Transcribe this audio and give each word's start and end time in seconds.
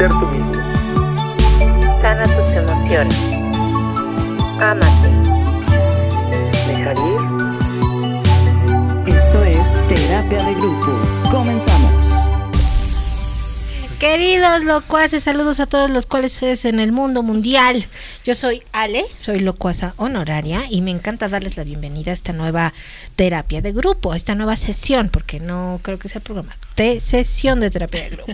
ser 0.00 0.08
tú 0.08 0.26
mismo. 0.28 0.54
Sana 2.00 2.24
tus 2.24 2.56
emociones. 2.56 3.20
Ámate. 4.58 5.10
Dejar 6.68 6.96
ir. 6.96 7.20
Esto 9.14 9.44
es 9.44 9.68
Terapia 9.88 10.42
de 10.44 10.54
Grupo. 10.54 10.90
Comenzamos. 11.30 11.90
Queridos 13.98 14.64
locuaces, 14.64 15.22
saludos 15.24 15.60
a 15.60 15.66
todos 15.66 15.90
los 15.90 16.06
cuales 16.06 16.42
es 16.42 16.64
en 16.64 16.80
el 16.80 16.90
mundo 16.92 17.22
mundial. 17.22 17.84
Yo 18.24 18.34
soy 18.34 18.62
Ale, 18.72 19.04
soy 19.18 19.40
locuaza 19.40 19.92
honoraria 19.98 20.62
y 20.70 20.80
me 20.80 20.90
encanta 20.90 21.28
darles 21.28 21.58
la 21.58 21.64
bienvenida 21.64 22.10
a 22.10 22.14
esta 22.14 22.32
nueva 22.32 22.72
terapia 23.16 23.60
de 23.60 23.72
grupo, 23.72 24.12
a 24.12 24.16
esta 24.16 24.34
nueva 24.34 24.56
sesión, 24.56 25.10
porque 25.10 25.38
no 25.38 25.80
creo 25.82 25.98
que 25.98 26.08
sea 26.08 26.22
programa, 26.22 26.56
sesión 27.00 27.60
de 27.60 27.70
terapia 27.70 28.04
de 28.04 28.10
grupo. 28.10 28.32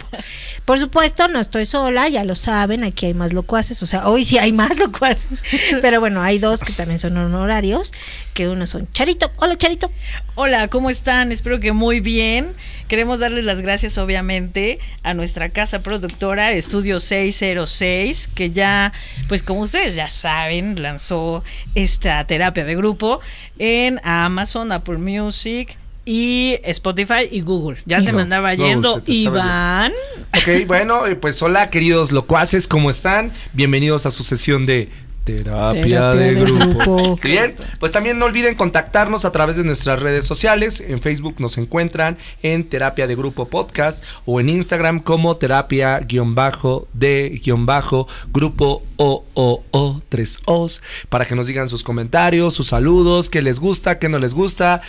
Por 0.64 0.78
supuesto, 0.78 1.28
no 1.28 1.40
estoy 1.40 1.64
sola, 1.64 2.08
ya 2.08 2.24
lo 2.24 2.34
saben, 2.34 2.84
aquí 2.84 3.06
hay 3.06 3.14
más 3.14 3.32
locuaces, 3.32 3.82
o 3.82 3.86
sea, 3.86 4.08
hoy 4.08 4.24
sí 4.24 4.38
hay 4.38 4.52
más 4.52 4.78
locuaces, 4.78 5.42
pero 5.80 6.00
bueno, 6.00 6.22
hay 6.22 6.38
dos 6.38 6.62
que 6.62 6.72
también 6.72 6.98
son 6.98 7.16
honorarios, 7.16 7.92
que 8.34 8.48
uno 8.48 8.66
son 8.66 8.88
Charito. 8.92 9.30
Hola 9.36 9.56
Charito. 9.56 9.90
Hola, 10.34 10.68
¿cómo 10.68 10.90
están? 10.90 11.32
Espero 11.32 11.60
que 11.60 11.72
muy 11.72 12.00
bien. 12.00 12.54
Queremos 12.88 13.20
darles 13.20 13.44
las 13.44 13.62
gracias, 13.62 13.98
obviamente, 13.98 14.78
a 15.02 15.14
nuestra 15.14 15.48
casa 15.48 15.80
productora 15.80 16.52
Estudio 16.52 17.00
606, 17.00 18.28
que 18.34 18.50
ya, 18.50 18.92
pues 19.28 19.42
como 19.42 19.60
ustedes 19.60 19.96
ya 19.96 20.08
saben, 20.08 20.82
lanzó 20.82 21.42
esta 21.74 22.26
terapia 22.26 22.64
de 22.64 22.76
grupo 22.76 23.20
en 23.58 24.00
Amazon, 24.04 24.72
Apple 24.72 24.98
Music 24.98 25.78
y 26.06 26.58
Spotify 26.62 27.28
y 27.30 27.42
Google. 27.42 27.78
Ya 27.84 28.00
se 28.00 28.12
me 28.12 28.22
andaba 28.22 28.54
yendo. 28.54 29.02
Iván. 29.04 29.92
Ok, 30.28 30.48
bueno, 30.66 31.06
eh, 31.06 31.16
pues 31.16 31.42
hola 31.42 31.68
queridos 31.68 32.12
locuaces, 32.12 32.68
¿cómo 32.68 32.88
están? 32.88 33.32
Bienvenidos 33.52 34.06
a 34.06 34.12
su 34.12 34.22
sesión 34.22 34.64
de 34.66 34.88
terapia, 35.24 35.82
Terapia 35.82 36.10
de, 36.14 36.34
de 36.34 36.40
grupo. 36.40 36.96
grupo. 36.96 37.18
Bien, 37.22 37.56
pues 37.80 37.90
también 37.90 38.20
no 38.20 38.26
olviden 38.26 38.54
contactarnos 38.54 39.24
a 39.24 39.32
través 39.32 39.56
de 39.56 39.64
nuestras 39.64 39.98
redes 39.98 40.24
sociales. 40.24 40.80
En 40.80 41.00
Facebook 41.00 41.34
nos 41.40 41.58
encuentran 41.58 42.16
en 42.44 42.62
Terapia 42.62 43.08
de 43.08 43.16
Grupo 43.16 43.48
Podcast 43.48 44.04
o 44.26 44.38
en 44.38 44.48
Instagram 44.48 45.00
como 45.00 45.36
terapia 45.36 45.98
guion 45.98 46.36
bajo 46.36 46.86
de 46.92 47.40
guion 47.42 47.66
bajo 47.66 48.06
grupo 48.32 48.84
o 48.96 49.24
o 49.34 49.64
o 49.72 50.00
tres 50.08 50.38
os 50.46 50.82
para 51.08 51.24
que 51.24 51.34
nos 51.34 51.48
digan 51.48 51.68
sus 51.68 51.82
comentarios, 51.82 52.54
sus 52.54 52.68
saludos, 52.68 53.28
qué 53.28 53.42
les 53.42 53.58
gusta, 53.58 53.98
qué 53.98 54.08
no 54.08 54.20
les 54.20 54.34
gusta. 54.34 54.82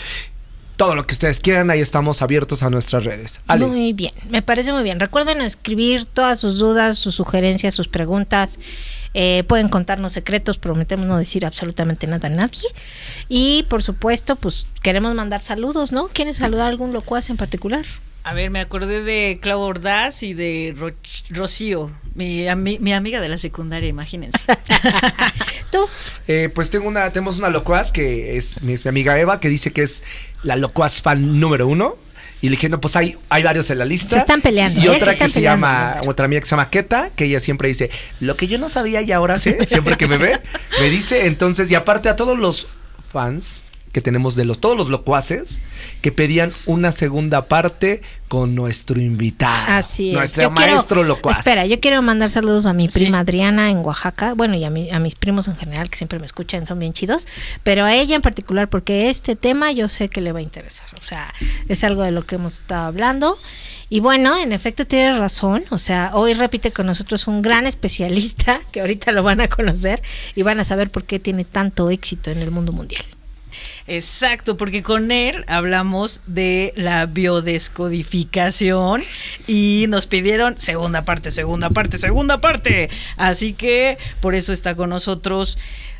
Todo 0.77 0.93
lo 0.93 1.07
que 1.07 1.13
ustedes 1.13 1.39
quieran, 1.39 1.71
ahí 1.71 1.79
estamos 1.79 2.21
abiertos 2.21 2.61
a 2.61 2.69
nuestras 2.69 3.03
redes. 3.03 3.41
Muy 3.47 3.93
bien, 3.93 4.13
me 4.29 4.43
parece 4.43 4.71
muy 4.71 4.83
bien. 4.83 4.99
Recuerden 4.99 5.41
escribir 5.41 6.05
todas 6.05 6.39
sus 6.39 6.59
dudas, 6.59 6.99
sus 6.99 7.15
sugerencias, 7.15 7.73
sus 7.73 7.87
preguntas. 7.87 8.59
Eh, 9.15 9.43
pueden 9.47 9.69
contarnos 9.69 10.13
secretos, 10.13 10.59
prometemos 10.59 11.07
no 11.07 11.17
decir 11.17 11.47
absolutamente 11.47 12.05
nada 12.05 12.27
a 12.27 12.31
nadie. 12.31 12.69
Y 13.27 13.63
por 13.63 13.81
supuesto, 13.81 14.35
pues 14.35 14.67
queremos 14.83 15.15
mandar 15.15 15.39
saludos, 15.39 15.91
¿no? 15.91 16.09
¿Quieren 16.09 16.35
saludar 16.35 16.67
a 16.67 16.69
algún 16.69 16.93
locuaz 16.93 17.31
en 17.31 17.37
particular? 17.37 17.83
A 18.23 18.33
ver, 18.33 18.49
me 18.51 18.59
acordé 18.59 19.03
de 19.03 19.39
Clau 19.41 19.61
Ordaz 19.61 20.21
y 20.21 20.33
de 20.33 20.75
Ro- 20.77 20.91
Rocío, 21.29 21.91
mi, 22.13 22.43
ami- 22.45 22.77
mi 22.79 22.91
amiga 22.93 23.21
de 23.21 23.29
la 23.29 23.37
secundaria, 23.37 23.87
imagínense. 23.87 24.39
Tú, 25.71 25.87
Eh, 26.27 26.49
pues 26.53 26.69
tengo 26.69 26.87
una, 26.89 27.09
tenemos 27.13 27.39
una 27.39 27.49
locuaz 27.49 27.93
que 27.93 28.35
es 28.35 28.61
mi, 28.63 28.73
es 28.73 28.83
mi 28.83 28.89
amiga 28.89 29.17
Eva, 29.17 29.39
que 29.39 29.47
dice 29.47 29.71
que 29.71 29.83
es 29.83 30.03
la 30.43 30.57
locuaz 30.57 31.01
fan 31.01 31.39
número 31.39 31.67
uno. 31.67 31.95
Y 32.41 32.49
le 32.49 32.57
dije, 32.57 32.69
no, 32.69 32.79
pues 32.81 32.95
hay, 32.97 33.17
hay 33.29 33.41
varios 33.43 33.69
en 33.71 33.79
la 33.79 33.85
lista. 33.85 34.09
Se 34.11 34.17
están 34.17 34.41
peleando, 34.41 34.79
Y 34.79 34.85
¿eh? 34.85 34.89
otra 34.89 35.13
Se 35.13 35.17
que 35.17 35.27
se 35.29 35.33
peleando. 35.35 35.65
llama, 35.65 36.01
otra 36.05 36.25
amiga 36.25 36.39
que 36.41 36.45
se 36.45 36.51
llama 36.51 36.69
Keta, 36.69 37.09
que 37.15 37.25
ella 37.25 37.39
siempre 37.39 37.69
dice, 37.69 37.89
lo 38.19 38.35
que 38.37 38.47
yo 38.47 38.59
no 38.59 38.67
sabía 38.69 39.01
y 39.01 39.11
ahora 39.11 39.39
sé, 39.39 39.65
siempre 39.65 39.95
que 39.97 40.05
me 40.07 40.17
ve, 40.17 40.39
me 40.81 40.89
dice. 40.89 41.25
Entonces, 41.27 41.71
y 41.71 41.75
aparte 41.75 42.09
a 42.09 42.15
todos 42.17 42.37
los 42.37 42.67
fans 43.11 43.61
que 43.91 44.01
tenemos 44.01 44.35
de 44.35 44.45
los, 44.45 44.59
todos 44.59 44.77
los 44.77 44.89
locuaces, 44.89 45.61
que 46.01 46.11
pedían 46.11 46.53
una 46.65 46.91
segunda 46.91 47.45
parte 47.47 48.01
con 48.27 48.53
nuestro 48.55 48.99
invitado. 48.99 49.55
así 49.69 50.09
es. 50.09 50.13
Nuestro 50.15 50.43
Yo 50.43 50.53
quiero- 50.53 50.71
maestro 50.73 51.03
locuaz. 51.03 51.37
Espera, 51.37 51.65
yo 51.65 51.79
quiero 51.79 52.01
mandar 52.01 52.29
saludos 52.29 52.65
a 52.65 52.73
mi 52.73 52.83
Sí. 52.89 52.99
prima 52.99 53.19
Adriana 53.19 53.71
en 53.71 53.77
Oaxaca, 53.77 54.33
bueno, 54.33 54.55
y 54.55 54.63
a, 54.65 54.69
mi- 54.69 54.91
a 54.91 54.99
mis 54.99 55.15
primos 55.15 55.47
en 55.47 55.55
general 55.55 55.89
que 55.89 55.97
siempre 55.97 56.19
me 56.19 56.25
escuchan, 56.25 56.67
son 56.67 56.77
bien 56.79 56.93
chidos, 56.93 57.27
pero 57.63 57.85
a 57.85 57.95
ella 57.95 58.15
en 58.15 58.21
particular 58.21 58.69
porque 58.69 59.09
este 59.09 59.35
tema 59.35 59.71
yo 59.71 59.87
sé 59.87 60.09
que 60.09 60.19
le 60.21 60.31
va 60.33 60.39
a 60.39 60.41
interesar, 60.43 60.87
o 60.99 61.01
sea, 61.01 61.33
es 61.69 61.83
algo 61.83 62.03
de 62.03 62.11
lo 62.11 62.21
que 62.21 62.35
hemos 62.35 62.55
estado 62.55 62.85
hablando. 62.87 63.39
Y 63.89 64.01
bueno, 64.01 64.37
en 64.37 64.51
efecto 64.51 64.85
tienes 64.85 65.17
razón, 65.17 65.63
o 65.69 65.77
sea, 65.77 66.11
hoy 66.13 66.33
repite 66.33 66.71
con 66.71 66.85
nosotros 66.87 67.25
un 67.27 67.41
gran 67.41 67.65
especialista 67.65 68.59
que 68.73 68.81
ahorita 68.81 69.13
lo 69.13 69.23
van 69.23 69.39
a 69.39 69.47
conocer 69.47 70.01
y 70.35 70.41
van 70.41 70.59
a 70.59 70.65
saber 70.65 70.89
por 70.91 71.05
qué 71.05 71.19
tiene 71.19 71.45
tanto 71.45 71.89
éxito 71.89 72.29
en 72.29 72.39
el 72.39 72.51
mundo 72.51 72.73
mundial. 72.73 73.03
Exacto, 73.87 74.57
porque 74.57 74.83
con 74.83 75.11
él 75.11 75.45
hablamos 75.47 76.21
de 76.27 76.73
la 76.75 77.05
biodescodificación 77.05 79.03
y 79.47 79.85
nos 79.87 80.07
pidieron 80.07 80.57
segunda 80.57 81.03
parte, 81.03 81.31
segunda 81.31 81.69
parte, 81.69 81.97
segunda 81.97 82.41
parte. 82.41 82.89
Así 83.15 83.53
que 83.53 83.97
por 84.19 84.35
eso 84.35 84.51
está 84.51 84.75
con 84.75 84.89
nosotros. 84.89 85.57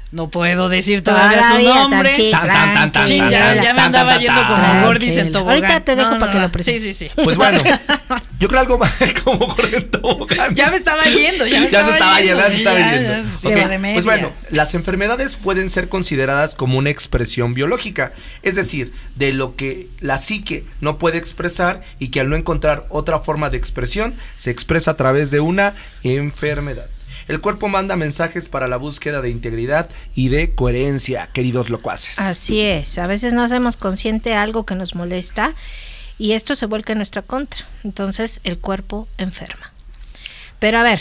No 0.10 0.30
puedo 0.30 0.70
decir 0.70 1.02
todavía, 1.04 1.42
Todavía, 1.42 1.68
su 1.70 1.74
nombre. 1.80 2.32
Tan, 2.32 2.48
tan, 2.48 2.92
tan, 2.94 3.08
ya, 3.08 3.74
me 3.74 3.82
andaba 3.82 4.18
yendo 4.18 4.42
como 4.48 4.86
Gordis 4.86 5.18
en 5.18 5.32
tobogán. 5.34 5.56
Ahorita 5.58 5.80
te 5.84 5.96
dejo 5.98 6.18
para 6.18 6.32
que 6.32 6.40
lo 6.40 6.46
Sí, 6.48 6.52
presentes. 6.54 6.98
sí, 6.98 7.10
sí. 7.10 7.22
Pues 7.24 7.36
bueno, 7.36 7.62
yo 8.40 8.48
creo 8.48 8.62
algo 8.62 8.78
más 8.78 8.94
como 9.24 9.48
Gordon 9.48 9.84
Tobogán. 9.92 10.56
Ya 10.56 10.70
me 10.70 10.78
estaba 10.78 11.04
yendo, 11.04 11.46
ya 11.46 11.60
me 11.60 11.70
Ya 11.70 11.86
se 11.86 11.92
estaba 11.92 12.22
yendo, 12.22 12.40
ya 12.40 12.46
se 12.48 12.52
sí, 12.52 12.58
estaba 12.60 12.80
yendo. 12.94 13.10
ya, 13.10 13.20
Ok, 13.20 13.26
sí, 13.36 13.50
de. 13.52 13.94
Pues 13.94 14.06
bueno, 14.06 14.32
las 14.50 14.74
enfermedades 14.76 15.36
pueden 15.36 15.70
ser 15.70 15.90
consideradas 15.90 16.56
como 16.56 16.78
una 16.78 16.90
expresión 16.90 17.54
biológica, 17.54 18.14
es 18.44 18.56
decir, 18.56 18.94
de 19.16 19.34
lo 19.34 19.58
que 19.58 19.90
la 20.00 20.18
psique 20.20 20.64
no 20.80 21.00
puede 21.00 21.18
expresar 21.18 21.82
y 22.00 22.10
que 22.10 22.22
al 22.22 22.30
no 22.30 22.38
encontrar 22.38 22.86
otra 22.90 23.20
forma 23.20 23.50
de 23.50 23.58
expresión 23.58 24.16
se 24.38 24.52
expresa 24.52 24.92
a 24.92 24.96
través 24.98 25.32
de 25.32 25.42
una 25.42 25.76
enfermedad. 26.04 26.86
El 27.28 27.42
cuerpo 27.42 27.68
manda 27.68 27.96
mensajes 27.96 28.50
para 28.50 28.68
la 28.68 28.78
búsqueda 28.78 29.22
de 29.22 29.30
integridad 29.30 29.90
y 30.16 30.30
de 30.30 30.54
coherencia, 30.54 31.30
queridos 31.34 31.70
locuaces. 31.70 32.20
Así 32.20 32.62
es, 32.62 32.98
a 32.98 33.08
veces 33.08 33.34
no 33.34 33.44
hacemos 33.44 33.78
consciente 33.78 34.34
algo 34.34 34.66
que 34.66 34.76
nos 34.76 34.96
molesta 34.96 35.54
y 36.18 36.34
esto 36.34 36.56
se 36.56 36.66
vuelca 36.66 36.94
en 36.94 37.00
nuestra 37.00 37.22
contra. 37.22 37.68
Entonces 37.84 38.40
el 38.44 38.58
cuerpo 38.58 39.08
enferma. 39.18 39.72
Pero 40.60 40.80
a 40.80 40.84
ver, 40.84 41.00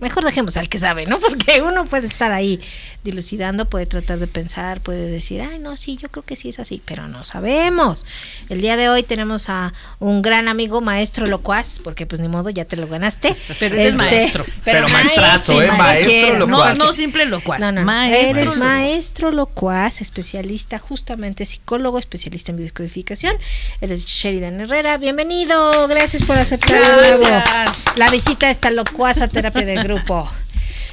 mejor 0.00 0.24
dejemos 0.24 0.56
al 0.56 0.68
que 0.68 0.78
sabe, 0.78 1.06
¿no? 1.06 1.18
Porque 1.28 1.62
uno 1.62 1.86
puede 1.86 2.06
estar 2.06 2.32
ahí 2.32 2.60
dilucidando, 3.04 3.66
puede 3.66 3.86
tratar 3.86 4.18
de 4.18 4.26
pensar, 4.26 4.80
puede 4.80 5.10
decir, 5.10 5.40
ay, 5.40 5.58
no, 5.58 5.76
sí, 5.76 5.96
yo 5.96 6.08
creo 6.10 6.24
que 6.24 6.36
sí 6.36 6.48
es 6.48 6.58
así, 6.58 6.82
pero 6.84 7.08
no 7.08 7.24
sabemos. 7.24 8.04
El 8.48 8.60
día 8.60 8.76
de 8.76 8.88
hoy 8.88 9.02
tenemos 9.02 9.48
a 9.48 9.72
un 9.98 10.22
gran 10.22 10.48
amigo, 10.48 10.80
maestro 10.80 11.26
locuaz, 11.26 11.80
porque 11.82 12.06
pues 12.06 12.20
ni 12.20 12.28
modo, 12.28 12.50
ya 12.50 12.64
te 12.64 12.76
lo 12.76 12.86
ganaste. 12.86 13.36
Pero 13.58 13.76
él 13.76 13.88
es 13.88 13.94
maestro. 13.96 14.44
Pero 14.64 14.88
maestrazo, 14.88 15.60
¿eh? 15.60 15.70
Maestro 15.72 16.38
locuaz. 16.38 16.78
No, 16.78 16.86
no 16.86 16.92
simple 16.92 17.26
locuaz. 17.26 17.60
No, 17.60 17.72
no, 17.72 17.82
maestro. 17.82 18.40
Eres 18.40 18.56
maestro 18.58 19.30
locuaz, 19.30 20.00
especialista, 20.00 20.78
justamente 20.78 21.44
psicólogo, 21.44 21.98
especialista 21.98 22.52
en 22.52 22.58
biodescodificación. 22.58 23.36
Él 23.80 23.92
es 23.92 24.06
Sheridan 24.06 24.60
Herrera. 24.60 24.98
Bienvenido, 24.98 25.88
gracias 25.88 26.22
por 26.22 26.36
aceptar 26.36 26.80
Gracias. 26.80 27.84
la 27.96 28.10
visita 28.10 28.46
a 28.46 28.50
esta 28.50 28.70
locuaza 28.70 29.28
terapia 29.28 29.64
de 29.64 29.76
grupo. 29.88 30.30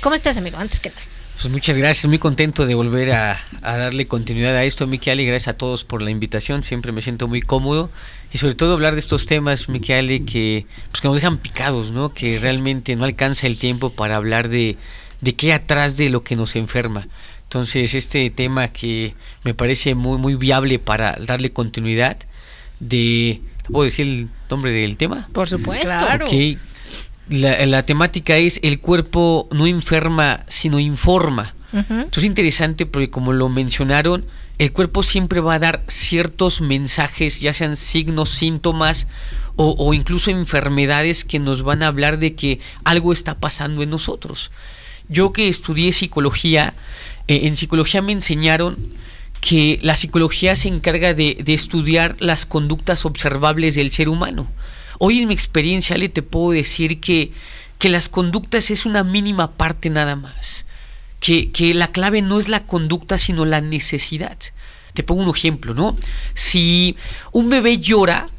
¿Cómo 0.02 0.16
estás, 0.16 0.38
amigo? 0.38 0.58
Antes 0.58 0.80
que 0.80 0.90
nada. 0.90 1.02
Pues 1.36 1.52
muchas 1.52 1.78
gracias, 1.78 2.08
muy 2.08 2.18
contento 2.18 2.66
de 2.66 2.76
volver 2.76 3.12
a, 3.12 3.38
a 3.62 3.76
darle 3.76 4.08
continuidad 4.08 4.56
a 4.56 4.64
esto, 4.64 4.88
Miquel, 4.88 5.26
gracias 5.26 5.50
a 5.50 5.58
todos 5.58 5.84
por 5.84 6.02
la 6.02 6.10
invitación, 6.10 6.64
siempre 6.64 6.94
me 6.94 7.02
siento 7.02 7.28
muy 7.28 7.42
cómodo 7.42 7.90
y 8.32 8.38
sobre 8.38 8.56
todo 8.56 8.74
hablar 8.74 8.94
de 8.94 9.02
estos 9.02 9.26
temas, 9.26 9.68
Miquel, 9.68 10.26
que, 10.26 10.66
pues 10.92 11.02
que 11.02 11.10
nos 11.10 11.18
dejan 11.18 11.38
picados, 11.38 11.92
¿no? 11.92 12.14
Que 12.14 12.40
realmente 12.40 12.96
no 12.96 13.04
alcanza 13.04 13.48
el 13.48 13.58
tiempo 13.58 13.90
para 13.90 14.16
hablar 14.16 14.48
de, 14.48 14.78
de 15.20 15.36
qué 15.36 15.52
atrás 15.52 15.98
de 15.98 16.10
lo 16.10 16.24
que 16.24 16.38
nos 16.38 16.56
enferma. 16.56 17.08
Entonces, 17.44 17.94
este 17.94 18.30
tema 18.30 18.70
que 18.70 19.14
me 19.44 19.54
parece 19.54 19.94
muy, 19.94 20.18
muy 20.18 20.36
viable 20.36 20.80
para 20.80 21.18
darle 21.20 21.52
continuidad 21.52 22.18
de... 22.80 23.42
¿Puedo 23.70 23.86
decir 23.86 24.08
el 24.08 24.30
nombre 24.50 24.72
del 24.72 24.96
tema? 24.96 25.28
Por 25.34 25.50
supuesto. 25.50 25.88
Claro. 25.88 26.28
La, 27.30 27.66
la 27.66 27.84
temática 27.84 28.38
es 28.38 28.60
el 28.64 28.80
cuerpo 28.80 29.50
no 29.52 29.66
enferma, 29.68 30.46
sino 30.48 30.80
informa. 30.80 31.54
Esto 31.74 32.22
es 32.22 32.26
interesante 32.26 32.86
porque 32.86 33.10
como 33.10 33.34
lo 33.34 33.50
mencionaron, 33.50 34.26
el 34.60 34.72
cuerpo 34.72 35.04
siempre 35.04 35.42
va 35.42 35.56
a 35.56 35.60
dar 35.60 35.84
ciertos 35.90 36.62
mensajes, 36.62 37.42
ya 37.42 37.54
sean 37.54 37.76
signos, 37.76 38.30
síntomas 38.30 39.08
o, 39.58 39.76
o 39.78 39.94
incluso 39.94 40.32
enfermedades 40.32 41.26
que 41.26 41.40
nos 41.40 41.64
van 41.64 41.84
a 41.84 41.88
hablar 41.88 42.18
de 42.18 42.34
que 42.36 42.62
algo 42.86 43.12
está 43.12 43.40
pasando 43.40 43.84
en 43.84 43.90
nosotros. 43.90 44.52
Yo 45.10 45.34
que 45.34 45.50
estudié 45.50 45.92
psicología, 45.92 46.76
eh, 47.28 47.42
en 47.44 47.58
psicología 47.58 48.02
me 48.02 48.14
enseñaron 48.14 48.78
que 49.42 49.78
la 49.84 49.98
psicología 49.98 50.56
se 50.56 50.70
encarga 50.70 51.14
de, 51.14 51.38
de 51.44 51.54
estudiar 51.54 52.16
las 52.20 52.46
conductas 52.46 53.06
observables 53.06 53.76
del 53.76 53.92
ser 53.92 54.08
humano. 54.08 54.48
Hoy 55.00 55.20
en 55.22 55.28
mi 55.28 55.34
experiencia, 55.34 55.96
Ale, 55.96 56.10
te 56.10 56.22
puedo 56.22 56.52
decir 56.52 57.00
que 57.00 57.32
que 57.78 57.90
las 57.90 58.08
conductas 58.08 58.72
es 58.72 58.86
una 58.86 59.04
mínima 59.04 59.52
parte 59.52 59.90
nada 59.90 60.16
más. 60.16 60.66
Que, 61.20 61.52
que 61.52 61.74
la 61.74 61.88
clave 61.92 62.22
no 62.22 62.40
es 62.40 62.48
la 62.48 62.66
conducta, 62.66 63.18
sino 63.18 63.44
la 63.44 63.60
necesidad. 63.60 64.38
Te 64.94 65.04
pongo 65.04 65.24
un 65.24 65.36
ejemplo, 65.36 65.74
¿no? 65.74 65.96
Si 66.36 66.96
un 67.34 67.50
bebé 67.50 67.78
llora, 67.80 68.30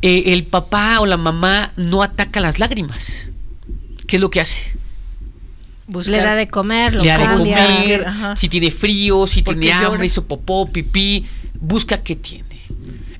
eh, 0.00 0.24
el 0.26 0.44
papá 0.44 1.00
o 1.00 1.06
la 1.06 1.16
mamá 1.16 1.72
no 1.76 2.04
ataca 2.04 2.38
las 2.38 2.60
lágrimas. 2.60 3.28
¿Qué 4.06 4.16
es 4.16 4.20
lo 4.22 4.30
que 4.30 4.40
hace? 4.40 4.62
Buscar- 5.88 6.12
Le 6.18 6.22
da 6.22 6.34
de 6.36 6.48
comer, 6.48 6.94
lo 6.94 7.02
le 7.02 7.10
de 7.10 7.16
comer, 7.18 8.06
Ajá. 8.06 8.36
si 8.36 8.48
tiene 8.48 8.70
frío, 8.70 9.26
si 9.26 9.42
¿Por 9.42 9.54
qué 9.56 9.60
tiene 9.62 9.74
hambre, 9.76 9.90
llora? 9.98 10.04
hizo 10.06 10.24
popó, 10.24 10.70
pipí, 10.70 11.26
busca 11.60 12.02
qué 12.04 12.14
tiene. 12.14 12.60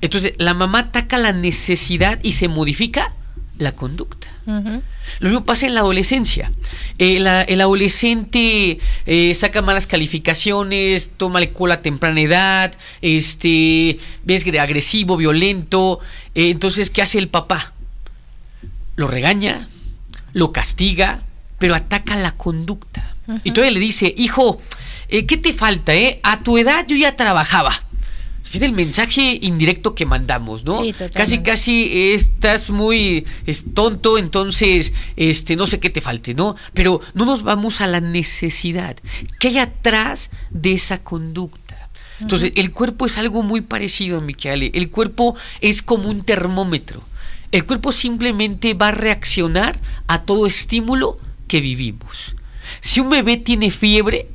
Entonces, 0.03 0.33
la 0.37 0.53
mamá 0.53 0.79
ataca 0.79 1.17
la 1.17 1.31
necesidad 1.31 2.19
y 2.23 2.33
se 2.33 2.47
modifica 2.49 3.13
la 3.57 3.71
conducta. 3.71 4.27
Lo 5.19 5.29
mismo 5.29 5.45
pasa 5.45 5.65
en 5.65 5.73
la 5.75 5.79
adolescencia. 5.79 6.51
Eh, 6.97 7.19
la- 7.21 7.43
el 7.43 7.61
adolescente 7.61 8.79
eh, 9.05 9.33
saca 9.33 9.61
malas 9.61 9.87
calificaciones, 9.87 11.11
toma 11.15 11.39
alcohol 11.39 11.71
a 11.71 11.81
temprana 11.81 12.19
edad, 12.19 12.73
este, 13.01 13.91
es 14.27 14.45
gre- 14.45 14.59
agresivo, 14.59 15.15
violento. 15.15 15.99
Eh, 16.35 16.49
entonces, 16.49 16.89
¿qué 16.89 17.01
hace 17.01 17.17
el 17.19 17.29
papá? 17.29 17.71
Lo 18.97 19.07
regaña, 19.07 19.69
lo 20.33 20.51
castiga, 20.51 21.21
pero 21.59 21.75
ataca 21.75 22.15
la 22.17 22.31
conducta. 22.33 23.15
Y 23.45 23.51
todavía 23.51 23.71
le 23.71 23.79
dice, 23.79 24.13
hijo, 24.17 24.61
¿qué 25.07 25.37
te 25.37 25.53
falta? 25.53 25.93
A 26.23 26.41
tu 26.43 26.57
edad 26.57 26.85
yo 26.87 26.97
ya 26.97 27.15
trabajaba. 27.15 27.83
Fíjate 28.43 28.65
el 28.65 28.73
mensaje 28.73 29.39
indirecto 29.41 29.95
que 29.95 30.05
mandamos, 30.05 30.63
¿no? 30.63 30.83
Sí, 30.83 30.93
casi, 31.13 31.39
casi 31.39 32.13
estás 32.13 32.69
muy 32.69 33.25
es 33.45 33.65
tonto, 33.73 34.17
entonces, 34.17 34.93
este, 35.15 35.55
no 35.55 35.65
sé 35.65 35.79
qué 35.79 35.89
te 35.89 36.01
falte, 36.01 36.33
¿no? 36.33 36.55
Pero 36.73 37.01
no 37.13 37.25
nos 37.25 37.43
vamos 37.43 37.81
a 37.81 37.87
la 37.87 38.01
necesidad. 38.01 38.97
¿Qué 39.39 39.47
hay 39.47 39.57
atrás 39.59 40.29
de 40.51 40.73
esa 40.73 41.03
conducta? 41.03 41.89
Entonces, 42.19 42.53
el 42.55 42.71
cuerpo 42.71 43.05
es 43.05 43.17
algo 43.17 43.43
muy 43.43 43.61
parecido, 43.61 44.21
Michele. 44.21 44.71
El 44.73 44.89
cuerpo 44.89 45.35
es 45.61 45.81
como 45.81 46.09
un 46.09 46.23
termómetro. 46.23 47.03
El 47.51 47.65
cuerpo 47.65 47.91
simplemente 47.91 48.73
va 48.73 48.89
a 48.89 48.91
reaccionar 48.91 49.79
a 50.07 50.23
todo 50.23 50.47
estímulo 50.47 51.17
que 51.47 51.61
vivimos. 51.61 52.35
Si 52.81 52.99
un 52.99 53.09
bebé 53.09 53.37
tiene 53.37 53.71
fiebre, 53.71 54.27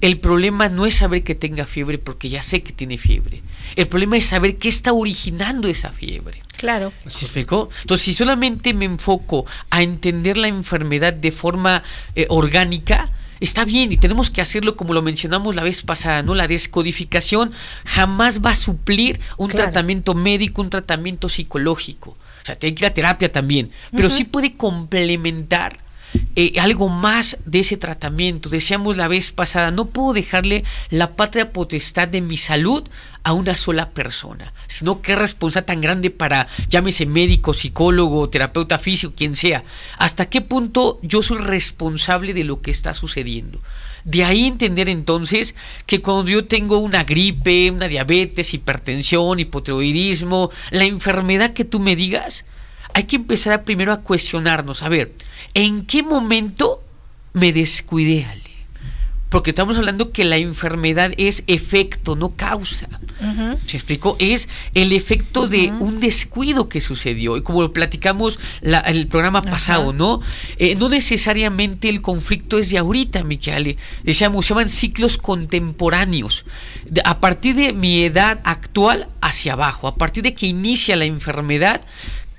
el 0.00 0.18
problema 0.18 0.68
no 0.68 0.86
es 0.86 0.96
saber 0.96 1.22
que 1.22 1.34
tenga 1.34 1.66
fiebre 1.66 1.98
porque 1.98 2.28
ya 2.28 2.42
sé 2.42 2.62
que 2.62 2.72
tiene 2.72 2.96
fiebre. 2.98 3.42
El 3.76 3.86
problema 3.88 4.16
es 4.16 4.26
saber 4.26 4.56
qué 4.56 4.68
está 4.68 4.92
originando 4.92 5.68
esa 5.68 5.90
fiebre. 5.90 6.40
Claro. 6.56 6.92
¿Se 7.06 7.24
explicó? 7.24 7.68
Entonces, 7.82 8.04
si 8.04 8.14
solamente 8.14 8.72
me 8.74 8.84
enfoco 8.86 9.46
a 9.70 9.82
entender 9.82 10.36
la 10.36 10.48
enfermedad 10.48 11.12
de 11.12 11.32
forma 11.32 11.82
eh, 12.14 12.26
orgánica, 12.28 13.10
está 13.40 13.64
bien 13.64 13.92
y 13.92 13.96
tenemos 13.96 14.30
que 14.30 14.42
hacerlo 14.42 14.76
como 14.76 14.92
lo 14.92 15.02
mencionamos 15.02 15.54
la 15.54 15.62
vez 15.62 15.82
pasada, 15.82 16.22
¿no? 16.22 16.34
La 16.34 16.46
descodificación 16.48 17.52
jamás 17.84 18.42
va 18.44 18.50
a 18.50 18.54
suplir 18.54 19.20
un 19.38 19.48
Claro. 19.48 19.64
tratamiento 19.70 20.14
médico, 20.14 20.62
un 20.62 20.70
tratamiento 20.70 21.28
psicológico. 21.28 22.10
O 22.10 22.44
sea, 22.46 22.54
tiene 22.54 22.74
que 22.74 22.84
ir 22.84 22.90
a 22.90 22.94
terapia 22.94 23.30
también, 23.30 23.70
pero 23.94 24.08
sí 24.08 24.24
puede 24.24 24.54
complementar 24.54 25.78
eh, 26.36 26.54
algo 26.60 26.88
más 26.88 27.38
de 27.44 27.60
ese 27.60 27.76
tratamiento. 27.76 28.48
Decíamos 28.48 28.96
la 28.96 29.08
vez 29.08 29.32
pasada, 29.32 29.70
no 29.70 29.86
puedo 29.86 30.12
dejarle 30.12 30.64
la 30.90 31.16
patria 31.16 31.52
potestad 31.52 32.08
de 32.08 32.20
mi 32.20 32.36
salud 32.36 32.88
a 33.22 33.32
una 33.32 33.56
sola 33.56 33.90
persona, 33.90 34.52
sino 34.66 35.02
qué 35.02 35.14
responsabilidad 35.14 35.66
tan 35.66 35.80
grande 35.80 36.10
para, 36.10 36.48
llámese 36.68 37.06
médico, 37.06 37.52
psicólogo, 37.52 38.28
terapeuta 38.30 38.78
físico, 38.78 39.12
quien 39.14 39.36
sea. 39.36 39.64
¿Hasta 39.98 40.30
qué 40.30 40.40
punto 40.40 40.98
yo 41.02 41.22
soy 41.22 41.38
responsable 41.38 42.32
de 42.32 42.44
lo 42.44 42.62
que 42.62 42.70
está 42.70 42.94
sucediendo? 42.94 43.60
De 44.04 44.24
ahí 44.24 44.46
entender 44.46 44.88
entonces 44.88 45.54
que 45.86 46.00
cuando 46.00 46.30
yo 46.30 46.46
tengo 46.46 46.78
una 46.78 47.04
gripe, 47.04 47.70
una 47.70 47.88
diabetes, 47.88 48.54
hipertensión, 48.54 49.40
hipotiroidismo, 49.40 50.50
la 50.70 50.84
enfermedad 50.84 51.52
que 51.52 51.66
tú 51.66 51.80
me 51.80 51.96
digas, 51.96 52.46
hay 52.94 53.04
que 53.04 53.16
empezar 53.16 53.64
primero 53.64 53.92
a 53.92 54.00
cuestionarnos, 54.02 54.82
a 54.82 54.88
ver, 54.88 55.12
¿en 55.54 55.84
qué 55.86 56.02
momento 56.02 56.82
me 57.32 57.52
descuidé, 57.52 58.24
Ale? 58.26 58.42
Porque 59.28 59.50
estamos 59.50 59.76
hablando 59.78 60.10
que 60.10 60.24
la 60.24 60.38
enfermedad 60.38 61.12
es 61.16 61.44
efecto, 61.46 62.16
no 62.16 62.30
causa. 62.30 62.88
¿Se 63.66 63.76
explicó? 63.76 64.16
Es 64.18 64.48
el 64.74 64.92
efecto 64.92 65.46
de 65.46 65.70
un 65.70 66.00
descuido 66.00 66.68
que 66.68 66.80
sucedió. 66.80 67.36
Y 67.36 67.42
como 67.42 67.62
lo 67.62 67.72
platicamos 67.72 68.40
la- 68.60 68.80
el 68.80 69.06
programa 69.06 69.42
pasado, 69.42 69.92
¿no? 69.92 70.20
Eh, 70.56 70.74
no 70.74 70.88
necesariamente 70.88 71.88
el 71.88 72.02
conflicto 72.02 72.58
es 72.58 72.70
de 72.70 72.78
ahorita, 72.78 73.22
Michele. 73.22 73.76
Decíamos, 74.02 74.46
se 74.46 74.48
llaman 74.48 74.68
ciclos 74.68 75.16
contemporáneos. 75.16 76.44
De- 76.86 77.02
a 77.04 77.20
partir 77.20 77.54
de 77.54 77.72
mi 77.72 78.02
edad 78.02 78.40
actual 78.42 79.06
hacia 79.20 79.52
abajo, 79.52 79.86
a 79.86 79.94
partir 79.94 80.24
de 80.24 80.34
que 80.34 80.46
inicia 80.46 80.96
la 80.96 81.04
enfermedad, 81.04 81.82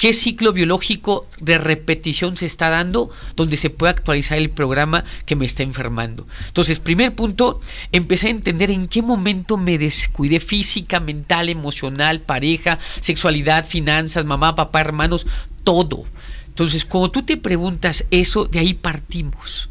¿Qué 0.01 0.13
ciclo 0.13 0.51
biológico 0.51 1.27
de 1.39 1.59
repetición 1.59 2.35
se 2.35 2.47
está 2.47 2.71
dando 2.71 3.11
donde 3.35 3.55
se 3.55 3.69
puede 3.69 3.91
actualizar 3.91 4.39
el 4.39 4.49
programa 4.49 5.05
que 5.27 5.35
me 5.35 5.45
está 5.45 5.61
enfermando? 5.61 6.25
Entonces, 6.47 6.79
primer 6.79 7.13
punto, 7.13 7.61
empecé 7.91 8.25
a 8.25 8.31
entender 8.31 8.71
en 8.71 8.87
qué 8.87 9.03
momento 9.03 9.57
me 9.57 9.77
descuidé 9.77 10.39
física, 10.39 10.99
mental, 10.99 11.49
emocional, 11.49 12.19
pareja, 12.21 12.79
sexualidad, 12.99 13.63
finanzas, 13.63 14.25
mamá, 14.25 14.55
papá, 14.55 14.81
hermanos, 14.81 15.27
todo. 15.63 16.05
Entonces, 16.47 16.83
cuando 16.83 17.11
tú 17.11 17.21
te 17.21 17.37
preguntas 17.37 18.03
eso, 18.09 18.45
de 18.45 18.57
ahí 18.57 18.73
partimos. 18.73 19.69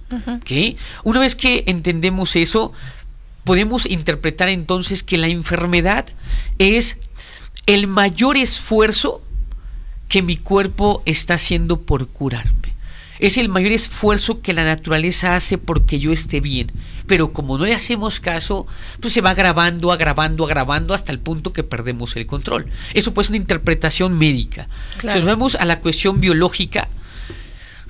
Una 1.03 1.19
vez 1.19 1.35
que 1.35 1.65
entendemos 1.67 2.37
eso, 2.37 2.73
podemos 3.43 3.85
interpretar 3.85 4.49
entonces 4.49 5.03
que 5.03 5.19
la 5.19 5.26
enfermedad 5.26 6.06
es 6.59 6.99
el 7.67 7.88
mayor 7.88 8.37
esfuerzo 8.37 9.23
que 10.11 10.23
mi 10.23 10.37
cuerpo 10.37 11.03
está 11.07 11.35
haciendo 11.35 11.81
por 11.81 12.09
curarme. 12.09 12.75
Es 13.21 13.37
el 13.37 13.49
mayor 13.49 13.71
esfuerzo 13.71 14.41
que 14.41 14.53
la 14.53 14.65
naturaleza 14.65 15.37
hace 15.37 15.57
porque 15.57 16.01
yo 16.01 16.11
esté 16.11 16.41
bien. 16.41 16.73
Pero 17.07 17.33
como 17.33 17.57
no 17.57 17.65
le 17.65 17.75
hacemos 17.75 18.19
caso, 18.19 18.67
pues 18.99 19.12
se 19.12 19.21
va 19.21 19.31
agravando, 19.31 19.93
agravando, 19.93 20.45
agravando 20.45 20.95
hasta 20.95 21.12
el 21.12 21.21
punto 21.21 21.53
que 21.53 21.62
perdemos 21.62 22.17
el 22.17 22.27
control. 22.27 22.67
Eso 22.93 23.15
pues 23.15 23.27
es 23.27 23.31
una 23.31 23.37
interpretación 23.37 24.19
médica. 24.19 24.65
Claro. 24.99 25.19
Entonces 25.19 25.25
vamos 25.25 25.55
a 25.55 25.65
la 25.65 25.81
cuestión 25.81 26.21
biológica. 26.21 26.88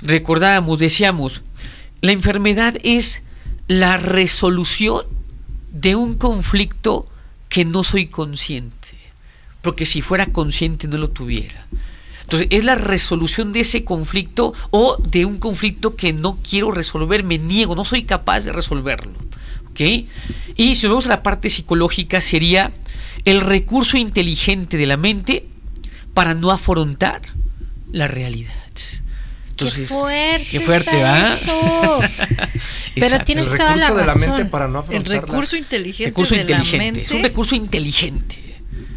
Recordábamos, 0.03 0.79
decíamos, 0.79 1.41
la 2.03 2.13
enfermedad 2.13 2.75
es 2.83 3.23
la 3.67 3.97
resolución 3.97 5.07
de 5.73 5.95
un 5.95 6.17
conflicto 6.17 7.09
que 7.49 7.65
no 7.65 7.83
soy 7.83 8.09
consciente. 8.09 8.89
Porque 9.63 9.87
si 9.87 10.03
fuera 10.03 10.27
consciente 10.27 10.87
no 10.87 10.99
lo 10.99 11.09
tuviera. 11.09 11.67
Entonces, 12.31 12.47
es 12.53 12.63
la 12.63 12.77
resolución 12.77 13.53
de 13.53 13.61
ese 13.61 13.83
conflicto 13.83 14.55
o 14.71 14.97
de 15.03 15.25
un 15.25 15.39
conflicto 15.39 15.97
que 15.97 16.13
no 16.13 16.39
quiero 16.49 16.71
resolver, 16.71 17.25
me 17.25 17.39
niego, 17.39 17.75
no 17.75 17.85
soy 17.85 18.05
capaz 18.05 18.45
de 18.45 18.53
resolverlo. 18.53 19.15
¿Ok? 19.71 19.81
Y 20.55 20.77
si 20.77 20.85
nos 20.87 20.91
vamos 20.93 21.07
a 21.07 21.11
la 21.11 21.23
parte 21.25 21.49
psicológica, 21.49 22.21
sería 22.21 22.71
el 23.25 23.41
recurso 23.41 23.97
inteligente 23.97 24.77
de 24.77 24.87
la 24.87 24.97
mente 24.97 25.49
para 26.15 26.35
no 26.35 26.53
afrontar 26.53 27.21
la 27.91 28.07
realidad. 28.07 28.53
Entonces, 29.51 29.89
qué 29.91 29.95
fuerte. 29.95 30.47
qué 30.51 30.61
fuerte, 30.61 30.91
está 30.97 31.03
¿va? 31.03 31.35
eso. 31.35 32.01
Pero 32.95 33.19
tienes 33.25 33.51
el 33.51 33.59
toda 33.59 33.77
la 33.77 33.89
recurso 33.89 33.95
de 34.01 34.07
la 34.07 34.15
mente 34.15 34.31
razón. 34.31 34.49
para 34.51 34.69
no 34.69 34.79
El 34.79 34.85
afrontar 34.99 35.21
recurso 35.29 35.57
inteligente 35.57 36.11
recurso 36.11 36.35
de 36.35 36.41
inteligente. 36.43 36.77
la 36.79 36.85
mente 36.85 37.03
Es 37.03 37.11
un 37.11 37.23
recurso 37.23 37.55
inteligente. 37.57 38.39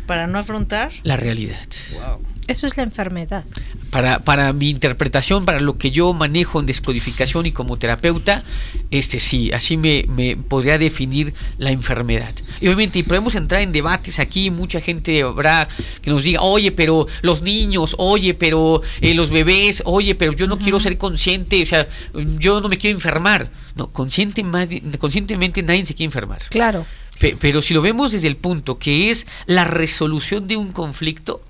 para 0.05 0.27
no 0.27 0.37
afrontar. 0.39 0.91
La 1.03 1.17
realidad. 1.17 1.57
Eso 2.47 2.67
es 2.67 2.75
la 2.75 2.83
enfermedad. 2.83 3.45
Para, 3.89 4.19
para 4.19 4.51
mi 4.53 4.69
interpretación, 4.69 5.45
para 5.45 5.59
lo 5.61 5.77
que 5.77 5.91
yo 5.91 6.11
manejo 6.13 6.59
en 6.59 6.65
descodificación 6.65 7.45
y 7.45 7.51
como 7.51 7.77
terapeuta, 7.77 8.43
este 8.91 9.19
sí, 9.19 9.51
así 9.53 9.77
me, 9.77 10.05
me 10.09 10.35
podría 10.35 10.77
definir 10.77 11.33
la 11.57 11.71
enfermedad. 11.71 12.33
Y 12.59 12.67
obviamente, 12.67 12.99
y 12.99 13.03
podemos 13.03 13.35
entrar 13.35 13.61
en 13.61 13.71
debates 13.71 14.19
aquí, 14.19 14.49
mucha 14.49 14.81
gente 14.81 15.21
habrá 15.21 15.67
que 16.01 16.09
nos 16.09 16.23
diga, 16.23 16.41
oye, 16.41 16.71
pero 16.73 17.07
los 17.21 17.41
niños, 17.43 17.95
oye, 17.97 18.33
pero 18.33 18.81
eh, 18.99 19.13
los 19.13 19.29
bebés, 19.29 19.81
oye, 19.85 20.15
pero 20.15 20.33
yo 20.33 20.47
no 20.47 20.57
quiero 20.57 20.79
ser 20.79 20.97
consciente, 20.97 21.61
o 21.63 21.65
sea, 21.65 21.87
yo 22.39 22.59
no 22.59 22.67
me 22.67 22.77
quiero 22.77 22.97
enfermar. 22.97 23.51
No, 23.75 23.87
consciente, 23.91 24.43
conscientemente 24.99 25.63
nadie 25.63 25.85
se 25.85 25.93
quiere 25.93 26.05
enfermar. 26.07 26.41
Claro. 26.49 26.85
Pe- 27.19 27.37
Pero 27.39 27.61
si 27.61 27.73
lo 27.73 27.81
vemos 27.81 28.11
desde 28.11 28.27
el 28.27 28.35
punto 28.37 28.77
que 28.79 29.11
es 29.11 29.27
la 29.45 29.63
resolución 29.65 30.47
de 30.47 30.57
un 30.57 30.71
conflicto, 30.71 31.41